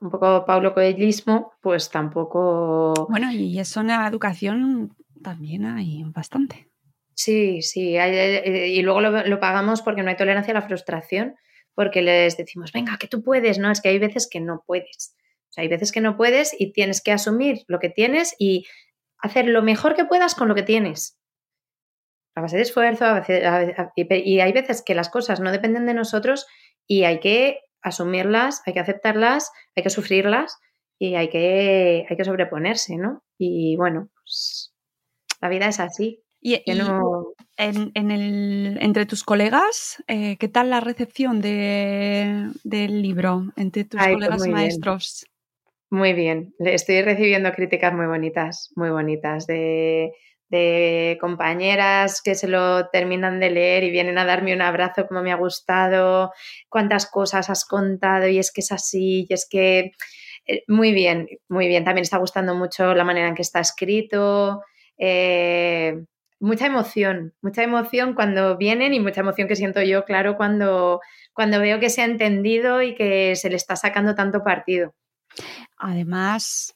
un 0.00 0.10
poco 0.10 0.44
Paulo 0.46 0.72
Coelhismo, 0.72 1.52
pues 1.60 1.90
tampoco... 1.90 3.06
Bueno, 3.10 3.30
y 3.32 3.58
eso 3.58 3.80
en 3.80 3.88
la 3.88 4.06
educación 4.06 4.96
también 5.22 5.66
hay 5.66 6.02
bastante. 6.06 6.70
Sí, 7.14 7.60
sí, 7.60 7.96
eh, 7.98 8.68
y 8.68 8.80
luego 8.80 9.02
lo, 9.02 9.26
lo 9.26 9.40
pagamos 9.40 9.82
porque 9.82 10.02
no 10.02 10.08
hay 10.08 10.16
tolerancia 10.16 10.52
a 10.52 10.54
la 10.54 10.66
frustración, 10.66 11.36
porque 11.74 12.00
les 12.00 12.36
decimos, 12.36 12.72
venga, 12.72 12.96
que 12.98 13.08
tú 13.08 13.22
puedes, 13.22 13.58
no, 13.58 13.70
es 13.70 13.82
que 13.82 13.90
hay 13.90 13.98
veces 13.98 14.28
que 14.30 14.40
no 14.40 14.62
puedes. 14.66 15.14
O 15.50 15.52
sea, 15.52 15.62
hay 15.62 15.68
veces 15.68 15.92
que 15.92 16.00
no 16.00 16.16
puedes 16.16 16.58
y 16.58 16.72
tienes 16.72 17.02
que 17.02 17.12
asumir 17.12 17.64
lo 17.66 17.78
que 17.78 17.90
tienes 17.90 18.34
y 18.38 18.66
hacer 19.18 19.46
lo 19.46 19.62
mejor 19.62 19.94
que 19.94 20.04
puedas 20.04 20.34
con 20.34 20.48
lo 20.48 20.54
que 20.54 20.62
tienes. 20.62 21.19
A 22.34 22.40
base 22.42 22.56
de 22.56 22.62
esfuerzo, 22.62 23.04
a 23.04 23.20
veces- 23.20 23.42
y, 23.96 24.40
hay 24.40 24.52
veces 24.52 24.82
que 24.82 24.94
las 24.94 25.08
cosas 25.08 25.40
no 25.40 25.50
dependen 25.52 25.86
de 25.86 25.94
nosotros 25.94 26.46
y 26.86 27.04
hay 27.04 27.20
que 27.20 27.58
asumirlas, 27.82 28.62
hay 28.66 28.72
que 28.74 28.80
aceptarlas, 28.80 29.50
hay 29.74 29.82
que 29.82 29.90
sufrirlas 29.90 30.58
y 30.98 31.14
hay 31.16 31.28
que, 31.28 32.06
hay 32.08 32.16
que 32.16 32.24
sobreponerse, 32.24 32.96
¿no? 32.96 33.22
Y 33.38 33.76
bueno, 33.76 34.10
pues 34.22 34.74
la 35.40 35.48
vida 35.48 35.66
es 35.68 35.80
así. 35.80 36.22
Y, 36.42 36.62
Que 36.64 36.72
y 36.72 36.74
no, 36.78 37.34
en, 37.56 37.90
en 37.94 38.10
el, 38.10 38.78
entre 38.80 39.06
tus 39.06 39.24
colegas, 39.24 40.02
eh, 40.08 40.36
¿qué 40.38 40.48
tal 40.48 40.70
la 40.70 40.80
recepción 40.80 41.40
de- 41.40 42.50
del 42.64 43.02
libro 43.02 43.44
entre 43.56 43.84
tus 43.84 44.00
Ay, 44.00 44.12
pues 44.14 44.24
colegas 44.26 44.38
muy 44.38 44.48
bien. 44.48 44.56
maestros? 44.56 45.26
Muy 45.90 46.12
bien, 46.12 46.54
Le- 46.58 46.74
estoy 46.74 47.02
recibiendo 47.02 47.52
críticas 47.52 47.92
muy 47.92 48.06
bonitas, 48.06 48.70
muy 48.76 48.90
bonitas, 48.90 49.46
de, 49.46 50.12
de 50.50 51.16
compañeras 51.20 52.20
que 52.22 52.34
se 52.34 52.48
lo 52.48 52.88
terminan 52.90 53.40
de 53.40 53.50
leer 53.50 53.84
y 53.84 53.90
vienen 53.90 54.18
a 54.18 54.24
darme 54.24 54.54
un 54.54 54.62
abrazo 54.62 55.06
como 55.06 55.22
me 55.22 55.32
ha 55.32 55.36
gustado, 55.36 56.32
cuántas 56.68 57.06
cosas 57.06 57.48
has 57.48 57.64
contado 57.64 58.28
y 58.28 58.38
es 58.38 58.52
que 58.52 58.60
es 58.60 58.72
así, 58.72 59.26
y 59.28 59.32
es 59.32 59.46
que 59.48 59.92
eh, 60.46 60.64
muy 60.68 60.92
bien, 60.92 61.28
muy 61.48 61.68
bien. 61.68 61.84
También 61.84 62.02
está 62.02 62.18
gustando 62.18 62.54
mucho 62.54 62.94
la 62.94 63.04
manera 63.04 63.28
en 63.28 63.34
que 63.34 63.42
está 63.42 63.60
escrito. 63.60 64.62
eh, 64.98 66.04
mucha 66.40 66.66
emoción, 66.66 67.34
mucha 67.42 67.62
emoción 67.62 68.14
cuando 68.14 68.56
vienen 68.56 68.94
y 68.94 69.00
mucha 69.00 69.20
emoción 69.20 69.46
que 69.46 69.56
siento 69.56 69.82
yo, 69.82 70.04
claro, 70.04 70.36
cuando, 70.36 71.00
cuando 71.34 71.60
veo 71.60 71.78
que 71.80 71.90
se 71.90 72.00
ha 72.02 72.06
entendido 72.06 72.82
y 72.82 72.94
que 72.94 73.36
se 73.36 73.50
le 73.50 73.56
está 73.56 73.76
sacando 73.76 74.14
tanto 74.14 74.42
partido. 74.42 74.94
Además, 75.76 76.74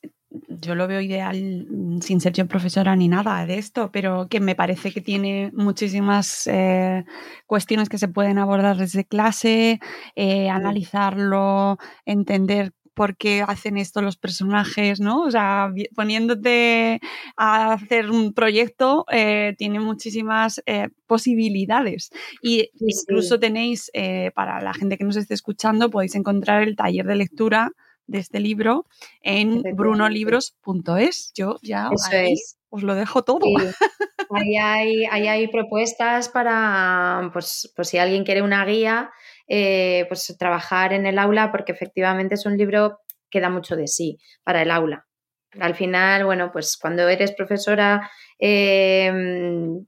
yo 0.49 0.75
lo 0.75 0.87
veo 0.89 1.01
ideal, 1.01 1.67
mm, 1.71 2.01
sin 2.01 2.21
ser 2.21 2.33
yo 2.33 2.47
profesora 2.47 2.97
ni 2.97 3.09
nada 3.09 3.47
de 3.47 3.59
esto, 3.59 3.91
pero 3.93 4.29
que 4.29 4.41
me 4.41 4.55
parece 4.55 4.93
que 4.93 5.01
tiene 5.01 5.51
muchísimas 5.55 6.47
eh, 6.47 7.05
cuestiones 7.47 7.89
que 7.89 7.99
se 7.99 8.09
pueden 8.09 8.39
abordar 8.39 8.77
desde 8.77 9.05
clase, 9.05 9.81
eh, 10.17 10.51
analizarlo, 10.51 11.79
entender 12.05 12.73
por 12.95 13.17
qué 13.17 13.43
hacen 13.47 13.77
esto 13.77 14.03
los 14.03 14.17
personajes, 14.17 15.01
¿no? 15.01 15.23
O 15.23 15.31
sea, 15.31 15.73
poniéndote 15.97 17.01
a 17.37 17.73
hacer 17.73 18.11
un 18.11 18.33
proyecto 18.35 19.05
eh, 19.11 19.55
tiene 19.59 19.81
muchísimas 19.81 20.63
eh, 20.67 20.89
posibilidades. 21.07 22.11
Y 22.41 22.71
Sí, 22.75 22.93
sí. 22.93 23.01
incluso 23.03 23.39
tenéis, 23.41 23.91
eh, 23.95 24.31
para 24.35 24.61
la 24.63 24.75
gente 24.75 24.97
que 24.97 25.05
nos 25.05 25.17
esté 25.17 25.35
escuchando, 25.35 25.91
podéis 25.91 26.15
encontrar 26.15 26.63
el 26.63 26.77
taller 26.77 27.07
de 27.07 27.17
lectura 27.17 27.73
de 28.07 28.19
este 28.19 28.41
libro 28.41 28.87
en 29.23 29.63
brunolibros.es. 29.63 31.33
Yo 31.35 31.57
ya 31.63 31.89
Eso 31.93 32.09
ahí 32.11 32.33
es. 32.33 32.57
os 32.71 32.83
lo 32.83 32.95
dejo 32.95 33.23
todo. 33.25 33.41
Sí. 33.47 33.55
Ahí 34.31 34.57
hay, 34.57 35.05
ahí 35.05 35.29
hay 35.29 35.49
propuestas 35.49 36.29
para, 36.29 37.31
pues, 37.33 37.73
pues 37.77 37.89
si 37.89 37.99
alguien 37.99 38.25
quiere 38.25 38.43
una 38.43 38.65
guía, 38.65 39.11
eh, 39.47 40.07
pues 40.09 40.35
trabajar 40.39 40.93
en 40.93 41.07
el 41.07 41.19
aula, 41.19 41.53
porque 41.53 41.73
efectivamente 41.73 42.35
es 42.35 42.47
un 42.47 42.57
libro 42.57 42.99
que 43.31 43.41
da 43.41 43.51
mucho 43.51 43.77
de 43.77 43.87
sí 43.87 44.19
para 44.43 44.63
el 44.63 44.71
aula. 44.73 45.07
Al 45.61 45.75
final, 45.77 46.25
bueno, 46.25 46.51
pues 46.53 46.77
cuando 46.81 47.07
eres 47.09 47.33
profesora, 47.33 48.11
eh, 48.41 49.13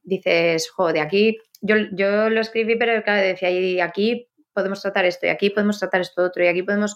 dices, 0.05 0.71
jo, 0.71 0.93
de 0.93 1.01
aquí, 1.01 1.39
yo, 1.63 1.77
yo 1.93 2.29
lo 2.29 2.41
escribí, 2.41 2.77
pero 2.77 3.03
claro, 3.03 3.23
decía, 3.23 3.51
y 3.51 3.81
aquí 3.81 4.29
podemos 4.53 4.81
tratar 4.83 5.07
esto, 5.07 5.27
y 5.27 5.31
aquí 5.31 5.51
podemos 5.51 5.79
tratar 5.81 6.03
esto 6.03 6.23
otro, 6.23 6.45
y 6.45 6.49
aquí 6.49 6.63
podemos... 6.63 6.95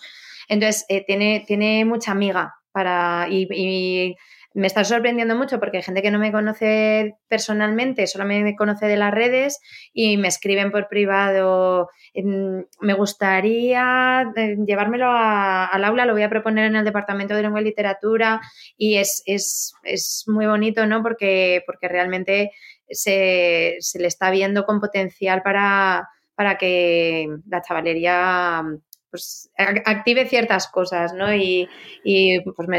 Entonces, 0.50 0.84
eh, 0.90 1.04
tiene, 1.06 1.44
tiene 1.46 1.84
mucha 1.86 2.12
amiga 2.12 2.54
para... 2.72 3.26
Y, 3.30 4.16
me 4.52 4.66
está 4.66 4.82
sorprendiendo 4.82 5.36
mucho 5.36 5.60
porque 5.60 5.76
hay 5.76 5.82
gente 5.84 6.02
que 6.02 6.10
no 6.10 6.18
me 6.18 6.32
conoce 6.32 7.14
personalmente, 7.28 8.08
solo 8.08 8.24
me 8.24 8.56
conoce 8.56 8.86
de 8.86 8.96
las 8.96 9.14
redes 9.14 9.60
y 9.92 10.16
me 10.16 10.26
escriben 10.26 10.72
por 10.72 10.88
privado. 10.88 11.88
"Mm, 12.14 12.62
Me 12.80 12.94
gustaría 12.94 14.24
eh, 14.36 14.56
llevármelo 14.66 15.06
al 15.08 15.84
aula, 15.84 16.04
lo 16.04 16.14
voy 16.14 16.22
a 16.24 16.28
proponer 16.30 16.64
en 16.66 16.74
el 16.76 16.84
Departamento 16.84 17.34
de 17.34 17.42
Lengua 17.42 17.60
y 17.60 17.64
Literatura 17.64 18.40
y 18.76 18.96
es, 18.96 19.22
es- 19.26 19.72
es 19.84 20.24
muy 20.26 20.46
bonito, 20.46 20.84
¿no? 20.86 21.02
Porque, 21.02 21.62
porque 21.66 21.86
realmente 21.88 22.50
se, 22.88 23.76
se 23.80 23.98
le 24.00 24.08
está 24.08 24.30
viendo 24.30 24.64
con 24.66 24.80
potencial 24.80 25.42
para, 25.42 26.08
para 26.34 26.58
que 26.58 27.28
la 27.46 27.62
chavalería 27.62 28.62
pues, 29.10 29.50
ac- 29.58 29.82
active 29.84 30.26
ciertas 30.28 30.68
cosas, 30.68 31.12
¿no? 31.14 31.34
Y, 31.34 31.68
y, 32.04 32.40
pues 32.40 32.68
me- 32.68 32.78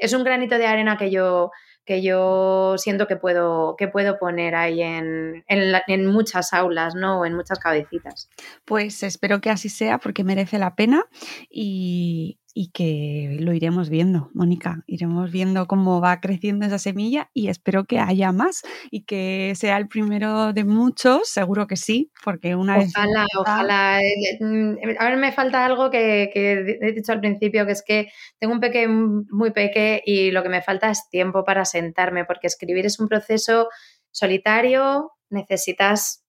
es 0.00 0.12
un 0.12 0.24
granito 0.24 0.56
de 0.58 0.66
arena 0.66 0.96
que 0.96 1.10
yo, 1.10 1.50
que 1.84 2.02
yo 2.02 2.74
siento 2.78 3.06
que 3.06 3.16
puedo, 3.16 3.74
que 3.76 3.88
puedo 3.88 4.18
poner 4.18 4.54
ahí 4.54 4.82
en, 4.82 5.44
en, 5.48 5.72
en 5.86 6.06
muchas 6.06 6.52
aulas, 6.52 6.94
¿no? 6.94 7.20
O 7.20 7.24
en 7.26 7.34
muchas 7.34 7.58
cabecitas. 7.58 8.28
Pues 8.64 9.02
espero 9.02 9.40
que 9.40 9.50
así 9.50 9.68
sea 9.68 9.98
porque 9.98 10.22
merece 10.24 10.58
la 10.58 10.74
pena 10.74 11.04
y, 11.50 12.38
y 12.60 12.72
que 12.72 13.36
lo 13.38 13.52
iremos 13.52 13.88
viendo, 13.88 14.30
Mónica. 14.34 14.82
Iremos 14.88 15.30
viendo 15.30 15.68
cómo 15.68 16.00
va 16.00 16.20
creciendo 16.20 16.66
esa 16.66 16.80
semilla 16.80 17.30
y 17.32 17.50
espero 17.50 17.84
que 17.84 18.00
haya 18.00 18.32
más 18.32 18.62
y 18.90 19.04
que 19.04 19.52
sea 19.54 19.76
el 19.76 19.86
primero 19.86 20.52
de 20.52 20.64
muchos, 20.64 21.28
seguro 21.28 21.68
que 21.68 21.76
sí, 21.76 22.10
porque 22.24 22.56
una 22.56 22.76
vez... 22.76 22.90
Ojalá, 22.96 23.26
ojalá. 23.38 24.00
Eh, 24.00 24.38
mm, 24.40 24.74
Ahora 24.98 25.14
me 25.14 25.30
falta 25.30 25.64
algo 25.64 25.88
que, 25.88 26.30
que 26.34 26.78
he 26.80 26.92
dicho 26.94 27.12
al 27.12 27.20
principio, 27.20 27.64
que 27.64 27.70
es 27.70 27.84
que 27.86 28.08
tengo 28.40 28.54
un 28.54 28.60
peque 28.60 28.88
muy 28.88 29.52
peque 29.52 30.02
y 30.04 30.32
lo 30.32 30.42
que 30.42 30.48
me 30.48 30.60
falta 30.60 30.90
es 30.90 31.08
tiempo 31.10 31.44
para 31.44 31.64
sentarme, 31.64 32.24
porque 32.24 32.48
escribir 32.48 32.86
es 32.86 32.98
un 32.98 33.06
proceso 33.06 33.68
solitario, 34.10 35.12
necesitas 35.30 36.24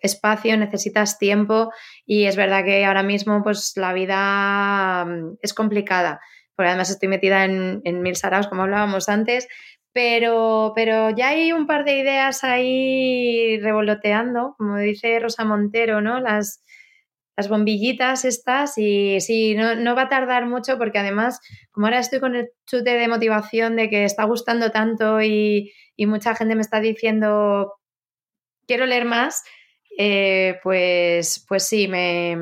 espacio, 0.00 0.56
necesitas 0.56 1.18
tiempo 1.18 1.72
y 2.06 2.24
es 2.24 2.36
verdad 2.36 2.64
que 2.64 2.84
ahora 2.84 3.02
mismo 3.02 3.42
pues 3.42 3.72
la 3.76 3.92
vida 3.92 5.04
mm, 5.04 5.38
es 5.42 5.54
complicada, 5.54 6.20
porque 6.54 6.68
además 6.68 6.90
estoy 6.90 7.08
metida 7.08 7.44
en, 7.44 8.02
mil 8.02 8.16
saraos, 8.16 8.48
como 8.48 8.62
hablábamos 8.62 9.08
antes, 9.08 9.48
pero, 9.92 10.72
pero 10.74 11.10
ya 11.10 11.28
hay 11.28 11.52
un 11.52 11.66
par 11.66 11.84
de 11.84 11.98
ideas 11.98 12.44
ahí 12.44 13.58
revoloteando, 13.60 14.54
como 14.56 14.76
dice 14.78 15.18
Rosa 15.18 15.44
Montero, 15.44 16.00
¿no? 16.00 16.20
Las, 16.20 16.62
las 17.36 17.48
bombillitas 17.48 18.24
estas 18.24 18.76
y 18.76 19.20
sí, 19.20 19.54
no, 19.54 19.74
no 19.74 19.94
va 19.94 20.02
a 20.02 20.08
tardar 20.08 20.46
mucho 20.46 20.78
porque 20.78 20.98
además, 20.98 21.40
como 21.72 21.86
ahora 21.86 21.98
estoy 21.98 22.20
con 22.20 22.36
el 22.36 22.50
chute 22.66 22.90
de 22.90 23.08
motivación 23.08 23.76
de 23.76 23.88
que 23.88 24.04
está 24.04 24.24
gustando 24.24 24.70
tanto 24.70 25.20
y, 25.22 25.72
y 25.96 26.06
mucha 26.06 26.34
gente 26.34 26.54
me 26.54 26.60
está 26.60 26.80
diciendo, 26.80 27.74
quiero 28.66 28.86
leer 28.86 29.04
más, 29.04 29.42
eh, 30.02 30.58
pues, 30.62 31.44
pues 31.46 31.66
sí, 31.66 31.86
me, 31.86 32.34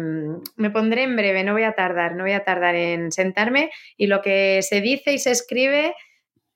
me, 0.55 0.71
pondré 0.71 1.03
en 1.03 1.17
breve, 1.17 1.43
no 1.43 1.55
voy 1.55 1.65
a 1.65 1.73
tardar, 1.73 2.15
no 2.15 2.23
voy 2.23 2.31
a 2.31 2.45
tardar 2.45 2.77
en 2.77 3.11
sentarme 3.11 3.73
y 3.97 4.07
lo 4.07 4.23
que 4.23 4.61
se 4.63 4.81
dice 4.81 5.13
y 5.13 5.19
se 5.19 5.33
escribe 5.33 5.93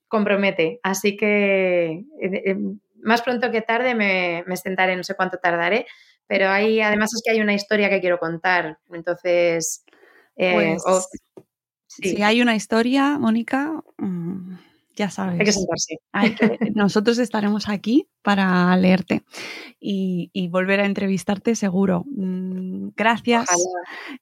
compromete. 0.07 0.79
Así 0.81 1.17
que 1.17 1.91
eh, 1.91 2.05
eh, 2.21 2.55
más 3.01 3.21
pronto 3.21 3.51
que 3.51 3.59
tarde 3.59 3.95
me, 3.95 4.45
me 4.47 4.55
sentaré, 4.55 4.95
no 4.95 5.03
sé 5.03 5.15
cuánto 5.15 5.39
tardaré, 5.39 5.87
pero 6.25 6.47
hay, 6.47 6.79
además 6.79 7.13
es 7.13 7.21
que 7.21 7.31
hay 7.31 7.41
una 7.41 7.53
historia 7.53 7.89
que 7.89 7.99
quiero 7.99 8.17
contar, 8.17 8.79
entonces... 8.89 9.83
Pues, 10.35 10.81
Si 11.89 12.23
hay 12.23 12.41
una 12.41 12.55
historia, 12.55 13.19
Mónica, 13.19 13.83
mm, 13.97 14.55
ya 14.95 15.09
sabes. 15.09 15.39
Hay 15.39 15.45
que 15.45 15.51
sentarse. 15.51 15.99
nosotros 16.75 17.17
estaremos 17.17 17.69
aquí 17.69 18.07
para 18.21 18.75
leerte 18.77 19.23
y, 19.79 20.47
volver 20.49 20.79
a 20.79 20.85
entrevistarte 20.85 21.55
seguro. 21.55 22.05
Mm, 22.15 22.89
gracias. 22.95 23.47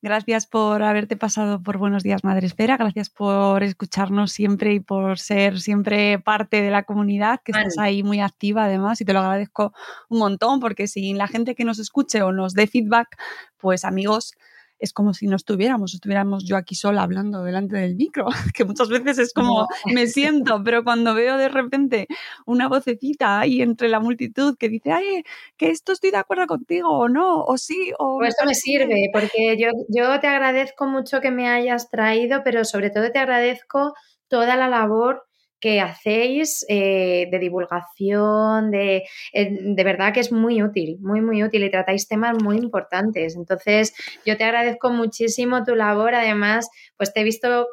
Gracias 0.02 0.48
por 0.48 0.82
haberte 0.82 1.18
pasado 1.18 1.62
por 1.62 1.78
Buenos 1.78 2.04
Días 2.04 2.24
Madre 2.24 2.48
Espera. 2.48 2.78
Gracias 2.78 3.10
por 3.10 3.64
escucharnos 3.64 4.32
siempre 4.32 4.74
y 4.74 4.80
por 4.80 5.20
ser 5.20 5.60
siempre 5.60 6.20
parte 6.20 6.62
de 6.62 6.72
la 6.72 6.84
comunidad, 6.84 7.42
que 7.44 7.52
estás 7.52 7.78
ahí 7.78 8.02
muy 8.02 8.22
activa 8.22 8.66
además 8.66 9.02
y 9.02 9.06
te 9.06 9.14
lo 9.14 9.20
agradezco 9.20 9.74
un 10.10 10.20
montón 10.20 10.60
porque 10.60 10.88
sin 10.88 11.18
la 11.18 11.28
gente 11.28 11.54
que 11.54 11.66
nos 11.66 11.80
escuche 11.80 12.22
o 12.22 12.32
nos 12.32 12.54
dé 12.54 12.68
feedback, 12.68 13.18
pues 13.58 13.86
amigos, 13.86 14.34
es 14.82 14.94
como 14.94 15.14
si 15.14 15.28
no 15.28 15.36
estuviéramos, 15.36 15.94
estuviéramos 15.94 16.44
yo 16.44 16.58
aquí 16.58 16.76
sola 16.76 17.04
hablando 17.04 17.44
delante 17.44 17.78
del 17.78 17.96
micro, 17.96 18.26
que 18.56 18.66
muchas 18.66 18.90
veces 18.90 19.20
es 19.20 19.34
como 19.34 19.68
me 19.94 20.08
siento, 20.08 20.62
pero 20.64 20.84
cuando 20.84 21.14
veo 21.14 21.38
de 21.38 21.50
repente 21.50 22.08
una 22.46 22.68
vocecita 22.68 23.40
ahí 23.40 23.62
entre 23.62 23.88
la 23.88 24.00
multitud 24.00 24.58
que 24.58 24.70
dice, 24.70 24.92
ay, 24.92 25.24
que 25.56 25.70
esto 25.70 25.92
estoy 25.92 26.12
de 26.12 26.18
acuerdo 26.18 26.48
contigo 26.48 26.90
o 26.90 27.08
no, 27.08 27.44
o 27.44 27.58
sí, 27.58 27.94
o... 28.00 28.18
Pues 28.18 28.30
esto 28.30 28.46
me 28.46 28.56
sirve, 28.56 29.10
porque 29.14 29.56
yo, 29.58 29.70
yo 29.88 30.20
te 30.20 30.28
agradezco 30.28 30.88
mucho 30.88 31.22
que 31.22 31.32
me 31.32 31.48
hayas 31.48 31.90
traído, 31.90 32.42
pero 32.44 32.66
sobre 32.66 32.90
todo 32.90 33.12
te 33.12 33.20
agradezco 33.20 33.94
toda 34.28 34.56
la 34.56 34.68
labor 34.68 35.28
que 35.62 35.80
hacéis 35.80 36.66
eh, 36.68 37.28
de 37.32 37.40
divulgación, 37.40 38.72
de, 38.72 39.04
eh, 39.34 39.50
de 39.52 39.84
verdad 39.84 40.14
que 40.14 40.20
es 40.20 40.32
muy 40.32 40.62
útil, 40.62 40.98
muy, 41.00 41.22
muy 41.22 41.44
útil 41.44 41.64
y 41.64 41.72
tratáis 41.72 42.08
temas 42.08 42.42
muy 42.44 42.58
importantes. 42.58 43.36
Entonces, 43.36 43.94
yo 44.26 44.36
te 44.38 44.44
agradezco 44.44 44.90
muchísimo 44.90 45.64
tu 45.64 45.76
labor. 45.76 46.16
Además, 46.16 46.70
pues 46.98 47.14
te 47.14 47.22
he 47.22 47.24
visto 47.24 47.68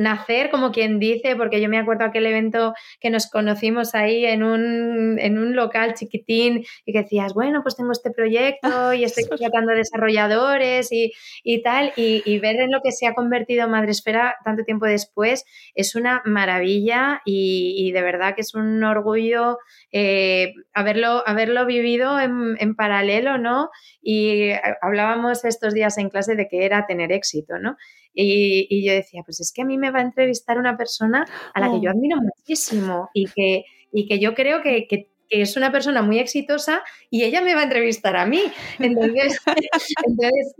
nacer, 0.00 0.50
como 0.50 0.72
quien 0.72 0.98
dice, 0.98 1.36
porque 1.36 1.60
yo 1.60 1.68
me 1.68 1.78
acuerdo 1.78 2.04
aquel 2.04 2.26
evento 2.26 2.72
que 3.00 3.10
nos 3.10 3.28
conocimos 3.30 3.94
ahí 3.94 4.24
en 4.24 4.42
un, 4.42 5.18
en 5.18 5.38
un 5.38 5.54
local 5.54 5.94
chiquitín 5.94 6.64
y 6.86 6.92
que 6.92 7.02
decías, 7.02 7.34
bueno, 7.34 7.62
pues 7.62 7.76
tengo 7.76 7.92
este 7.92 8.10
proyecto 8.10 8.92
y 8.94 9.04
estoy 9.04 9.24
tratando 9.24 9.72
desarrolladores 9.72 10.90
y, 10.90 11.12
y 11.44 11.62
tal, 11.62 11.92
y, 11.96 12.22
y, 12.24 12.38
ver 12.38 12.56
en 12.56 12.70
lo 12.70 12.80
que 12.82 12.92
se 12.92 13.06
ha 13.06 13.14
convertido 13.14 13.68
Madresfera 13.68 14.36
tanto 14.44 14.64
tiempo 14.64 14.86
después 14.86 15.44
es 15.74 15.94
una 15.94 16.22
maravilla 16.24 17.20
y, 17.24 17.74
y 17.76 17.92
de 17.92 18.02
verdad 18.02 18.34
que 18.34 18.40
es 18.40 18.54
un 18.54 18.82
orgullo 18.82 19.58
eh, 19.92 20.54
haberlo, 20.72 21.22
haberlo 21.26 21.66
vivido 21.66 22.18
en, 22.18 22.56
en 22.58 22.74
paralelo, 22.74 23.38
¿no? 23.38 23.70
Y 24.02 24.50
hablábamos 24.80 25.44
estos 25.44 25.74
días 25.74 25.98
en 25.98 26.08
clase 26.08 26.36
de 26.36 26.48
que 26.48 26.64
era 26.64 26.86
tener 26.86 27.12
éxito, 27.12 27.58
¿no? 27.58 27.76
Y, 28.12 28.84
yo 28.84 28.92
decía, 28.92 29.22
pues 29.24 29.40
es 29.40 29.52
que 29.52 29.62
a 29.62 29.64
mí 29.64 29.78
me 29.78 29.90
va 29.90 30.00
a 30.00 30.02
entrevistar 30.02 30.58
una 30.58 30.76
persona 30.76 31.26
a 31.54 31.60
la 31.60 31.70
que 31.70 31.80
yo 31.80 31.90
oh. 31.90 31.92
admiro 31.92 32.16
muchísimo 32.20 33.08
y 33.14 33.26
que, 33.26 33.64
y 33.92 34.08
que 34.08 34.18
yo 34.18 34.34
creo 34.34 34.62
que, 34.62 34.86
que, 34.88 35.08
es 35.28 35.56
una 35.56 35.70
persona 35.70 36.02
muy 36.02 36.18
exitosa 36.18 36.82
y 37.08 37.22
ella 37.22 37.40
me 37.40 37.54
va 37.54 37.60
a 37.60 37.64
entrevistar 37.64 38.16
a 38.16 38.26
mí. 38.26 38.42
Entonces, 38.80 39.38
entonces 40.06 40.54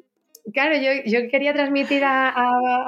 claro, 0.53 0.77
yo, 0.77 0.91
yo, 1.07 1.29
quería 1.29 1.53
transmitir 1.53 2.05
a, 2.05 2.29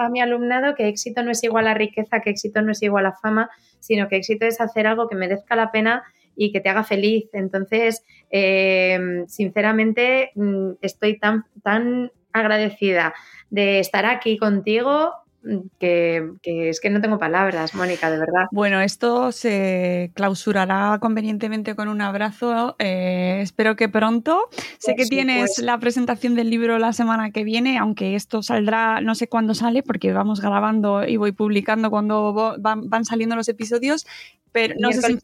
a, 0.04 0.08
mi 0.10 0.20
alumnado 0.20 0.74
que 0.74 0.88
éxito 0.88 1.22
no 1.22 1.30
es 1.32 1.42
igual 1.42 1.66
a 1.66 1.74
riqueza, 1.74 2.20
que 2.20 2.30
éxito 2.30 2.62
no 2.62 2.72
es 2.72 2.82
igual 2.82 3.06
a 3.06 3.12
fama, 3.12 3.50
sino 3.80 4.08
que 4.08 4.16
éxito 4.16 4.46
es 4.46 4.60
hacer 4.60 4.86
algo 4.86 5.08
que 5.08 5.16
merezca 5.16 5.56
la 5.56 5.72
pena 5.72 6.04
y 6.36 6.52
que 6.52 6.60
te 6.60 6.68
haga 6.68 6.84
feliz. 6.84 7.28
Entonces, 7.32 8.04
eh, 8.30 9.24
sinceramente, 9.26 10.30
mm, 10.34 10.72
estoy 10.80 11.18
tan, 11.18 11.44
tan 11.62 12.10
agradecida 12.32 13.14
de 13.52 13.80
estar 13.80 14.06
aquí 14.06 14.38
contigo, 14.38 15.12
mm, 15.44 15.58
que, 15.78 16.30
es 16.42 16.80
que 16.80 16.88
no 16.88 17.02
tengo 17.02 17.18
palabras, 17.18 17.74
Mónica, 17.74 18.10
de 18.10 18.18
verdad. 18.18 18.46
Bueno, 18.50 18.80
esto 18.80 19.30
se 19.30 20.10
clausurará 20.14 20.96
convenientemente 21.02 21.76
con 21.76 21.88
un 21.88 22.00
abrazo. 22.00 22.76
Eh, 22.78 23.40
espero 23.42 23.76
que 23.76 23.90
pronto. 23.90 24.48
sé 24.78 24.94
que 24.96 25.04
tienes 25.04 25.58
la 25.58 25.78
presentación 25.78 26.34
del 26.34 26.48
libro 26.48 26.78
la 26.78 26.94
semana 26.94 27.30
que 27.30 27.44
viene, 27.44 27.76
aunque 27.76 28.14
esto 28.14 28.42
saldrá, 28.42 29.02
no 29.02 29.14
sé 29.14 29.28
cuándo 29.28 29.54
sale, 29.54 29.82
porque 29.82 30.14
vamos 30.14 30.40
grabando 30.40 31.06
y 31.06 31.18
voy 31.18 31.32
publicando 31.32 31.90
cuando 31.90 32.56
van 32.58 33.04
saliendo 33.04 33.36
los 33.36 33.50
episodios 33.50 34.06
pero 34.52 34.74
no 34.78 34.92
sé 34.92 35.18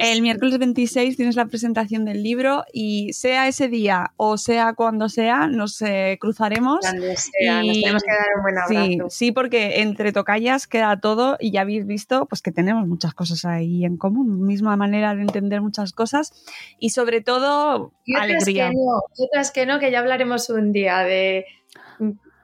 el 0.00 0.22
miércoles 0.22 0.58
26 0.58 1.16
tienes 1.16 1.36
la 1.36 1.46
presentación 1.46 2.04
del 2.04 2.22
libro 2.22 2.64
y 2.72 3.12
sea 3.12 3.48
ese 3.48 3.68
día 3.68 4.12
o 4.16 4.36
sea 4.36 4.74
cuando 4.74 5.08
sea, 5.08 5.46
nos 5.46 5.80
eh, 5.82 6.18
cruzaremos. 6.20 6.84
Sea, 6.84 6.92
nos 6.94 7.30
tenemos 7.80 8.02
que 8.02 8.12
dar 8.12 8.36
un 8.36 8.42
buen 8.42 8.58
abrazo. 8.58 9.08
Sí, 9.10 9.26
sí, 9.26 9.32
porque 9.32 9.80
entre 9.80 10.12
tocallas 10.12 10.66
queda 10.66 11.00
todo 11.00 11.36
y 11.40 11.50
ya 11.50 11.62
habéis 11.62 11.86
visto 11.86 12.26
pues 12.26 12.42
que 12.42 12.52
tenemos 12.52 12.86
muchas 12.86 13.14
cosas 13.14 13.44
ahí 13.44 13.84
en 13.84 13.96
común, 13.96 14.46
misma 14.46 14.76
manera 14.76 15.14
de 15.14 15.22
entender 15.22 15.60
muchas 15.60 15.92
cosas 15.92 16.32
y 16.78 16.90
sobre 16.90 17.20
todo 17.20 17.92
alegría. 18.14 18.70
Que 18.70 18.74
no, 18.76 19.02
otras 19.26 19.50
que 19.50 19.66
no, 19.66 19.78
que 19.78 19.90
ya 19.90 20.00
hablaremos 20.00 20.50
un 20.50 20.72
día 20.72 20.98
de 20.98 21.46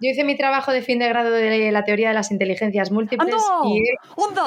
yo 0.02 0.10
hice 0.10 0.24
mi 0.24 0.36
trabajo 0.36 0.72
de 0.72 0.82
fin 0.82 0.98
de 0.98 1.08
grado 1.08 1.30
de 1.30 1.70
la 1.70 1.84
teoría 1.84 2.08
de 2.08 2.14
las 2.14 2.32
inteligencias 2.32 2.90
múltiples 2.90 3.36
y 3.64 3.84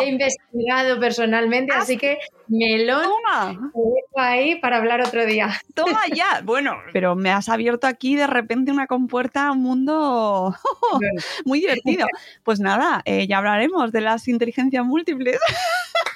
he, 0.01 0.09
investigado 0.09 0.99
personalmente, 0.99 1.73
así 1.73 1.97
que 1.97 2.17
melón 2.49 3.03
Toma. 3.03 3.71
ahí 4.17 4.57
para 4.57 4.77
hablar 4.77 4.99
otro 4.99 5.25
día. 5.25 5.49
Toma 5.73 6.01
ya. 6.13 6.41
Bueno, 6.43 6.73
pero 6.91 7.15
me 7.15 7.31
has 7.31 7.47
abierto 7.47 7.87
aquí 7.87 8.17
de 8.17 8.27
repente 8.27 8.73
una 8.73 8.85
compuerta 8.85 9.47
a 9.47 9.51
un 9.53 9.61
mundo 9.61 10.53
muy 11.45 11.61
divertido. 11.61 12.05
Pues 12.43 12.59
nada, 12.59 13.01
eh, 13.05 13.25
ya 13.25 13.37
hablaremos 13.37 13.93
de 13.93 14.01
las 14.01 14.27
inteligencias 14.27 14.85
múltiples. 14.85 15.39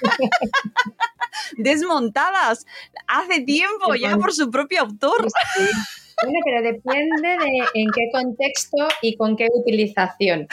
Desmontadas 1.56 2.66
hace 3.06 3.40
tiempo 3.40 3.94
ya 3.94 4.18
por 4.18 4.34
su 4.34 4.50
propio 4.50 4.82
autor. 4.82 5.28
Bueno, 6.22 6.38
pero 6.44 6.62
depende 6.62 7.28
de 7.28 7.80
en 7.80 7.90
qué 7.94 8.08
contexto 8.12 8.88
y 9.02 9.16
con 9.16 9.36
qué 9.36 9.48
utilización. 9.52 10.46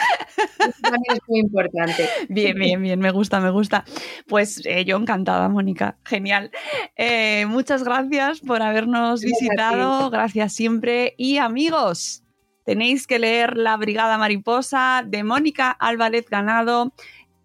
Eso 0.58 0.80
también 0.82 1.16
es 1.16 1.20
muy 1.28 1.40
importante. 1.40 2.08
Bien, 2.28 2.58
bien, 2.58 2.82
bien, 2.82 3.00
me 3.00 3.10
gusta, 3.10 3.40
me 3.40 3.50
gusta. 3.50 3.84
Pues 4.26 4.62
eh, 4.64 4.84
yo 4.84 4.96
encantada, 4.96 5.48
Mónica, 5.48 5.98
genial. 6.04 6.50
Eh, 6.96 7.46
muchas 7.46 7.84
gracias 7.84 8.40
por 8.40 8.62
habernos 8.62 9.20
visitado, 9.22 10.10
gracias 10.10 10.52
siempre. 10.52 11.14
Y 11.16 11.38
amigos, 11.38 12.22
tenéis 12.64 13.06
que 13.06 13.18
leer 13.18 13.56
La 13.56 13.76
Brigada 13.76 14.18
Mariposa 14.18 15.02
de 15.06 15.24
Mónica 15.24 15.70
Álvarez 15.70 16.26
Ganado 16.28 16.92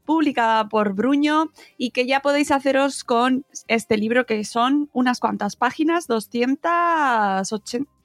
publicada 0.05 0.67
por 0.67 0.93
Bruño 0.93 1.51
y 1.77 1.91
que 1.91 2.05
ya 2.05 2.21
podéis 2.21 2.51
haceros 2.51 3.03
con 3.03 3.45
este 3.67 3.97
libro 3.97 4.25
que 4.25 4.43
son 4.43 4.89
unas 4.93 5.19
cuantas 5.19 5.55
páginas, 5.55 6.07
280, 6.07 7.43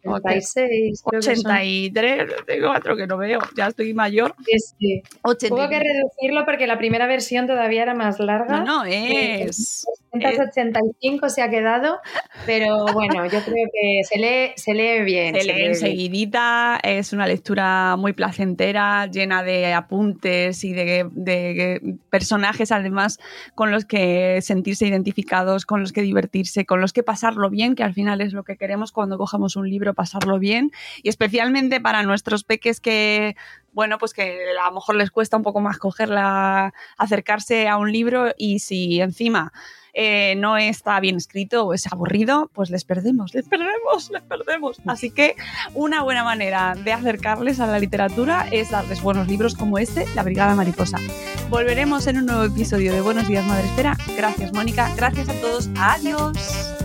86. 0.04 1.02
83, 1.04 2.44
tengo 2.46 2.70
otro 2.70 2.96
que 2.96 3.06
no 3.06 3.16
veo, 3.18 3.40
ya 3.56 3.68
estoy 3.68 3.94
mayor. 3.94 4.34
Sí, 4.78 5.02
Tengo 5.40 5.68
que 5.68 5.80
reducirlo 5.80 6.44
porque 6.44 6.66
la 6.66 6.78
primera 6.78 7.06
versión 7.06 7.46
todavía 7.46 7.82
era 7.82 7.94
más 7.94 8.18
larga. 8.20 8.60
No, 8.60 8.64
no, 8.64 8.84
es. 8.84 9.84
285 10.12 11.28
se 11.28 11.42
ha 11.42 11.50
quedado, 11.50 11.98
pero 12.46 12.86
bueno, 12.92 13.24
yo 13.26 13.40
creo 13.42 13.66
que 13.72 14.00
se 14.04 14.18
lee, 14.18 14.52
se 14.56 14.74
lee 14.74 15.04
bien. 15.04 15.34
Se, 15.34 15.44
lee 15.44 15.64
enseguidita, 15.66 16.80
es 16.82 17.12
una 17.12 17.26
lectura 17.26 17.96
muy 17.96 18.14
placentera, 18.14 19.06
llena 19.06 19.42
de 19.42 19.74
apuntes 19.74 20.64
y 20.64 20.72
de, 20.72 21.06
de 21.12 21.96
personajes 22.10 22.72
además 22.72 23.18
con 23.54 23.70
los 23.70 23.84
que 23.84 24.40
sentirse 24.40 24.86
identificados, 24.86 25.66
con 25.66 25.80
los 25.80 25.92
que 25.92 26.02
divertirse, 26.02 26.64
con 26.64 26.80
los 26.80 26.92
que 26.92 27.02
pasarlo 27.02 27.50
bien, 27.50 27.74
que 27.74 27.82
al 27.82 27.94
final 27.94 28.20
es 28.20 28.32
lo 28.32 28.44
que 28.44 28.56
queremos 28.56 28.92
cuando 28.92 29.18
cogemos 29.18 29.56
un 29.56 29.68
libro 29.68 29.87
pasarlo 29.94 30.38
bien 30.38 30.70
y 31.02 31.08
especialmente 31.08 31.80
para 31.80 32.02
nuestros 32.02 32.44
peques 32.44 32.80
que 32.80 33.36
bueno, 33.72 33.98
pues 33.98 34.12
que 34.12 34.38
a 34.60 34.66
lo 34.66 34.72
mejor 34.72 34.96
les 34.96 35.10
cuesta 35.10 35.36
un 35.36 35.44
poco 35.44 35.60
más 35.60 35.78
cogerla, 35.78 36.74
acercarse 36.96 37.68
a 37.68 37.76
un 37.76 37.92
libro 37.92 38.32
y 38.36 38.58
si 38.58 39.00
encima 39.00 39.52
eh, 39.94 40.34
no 40.36 40.56
está 40.56 40.98
bien 41.00 41.16
escrito 41.16 41.64
o 41.64 41.74
es 41.74 41.86
aburrido, 41.86 42.50
pues 42.54 42.70
les 42.70 42.84
perdemos, 42.84 43.34
les 43.34 43.48
perdemos, 43.48 44.10
les 44.10 44.22
perdemos. 44.22 44.80
Así 44.86 45.10
que 45.10 45.36
una 45.74 46.02
buena 46.02 46.24
manera 46.24 46.74
de 46.74 46.92
acercarles 46.92 47.60
a 47.60 47.66
la 47.66 47.78
literatura 47.78 48.46
es 48.50 48.70
darles 48.70 49.02
buenos 49.02 49.28
libros 49.28 49.54
como 49.54 49.78
este, 49.78 50.06
La 50.14 50.22
Brigada 50.22 50.54
Mariposa. 50.54 50.98
Volveremos 51.50 52.06
en 52.06 52.18
un 52.18 52.26
nuevo 52.26 52.44
episodio 52.44 52.92
de 52.92 53.00
Buenos 53.00 53.28
Días 53.28 53.46
Madre 53.46 53.66
Espera. 53.66 53.96
Gracias 54.16 54.52
Mónica, 54.52 54.92
gracias 54.96 55.28
a 55.28 55.40
todos, 55.40 55.68
adiós. 55.76 56.77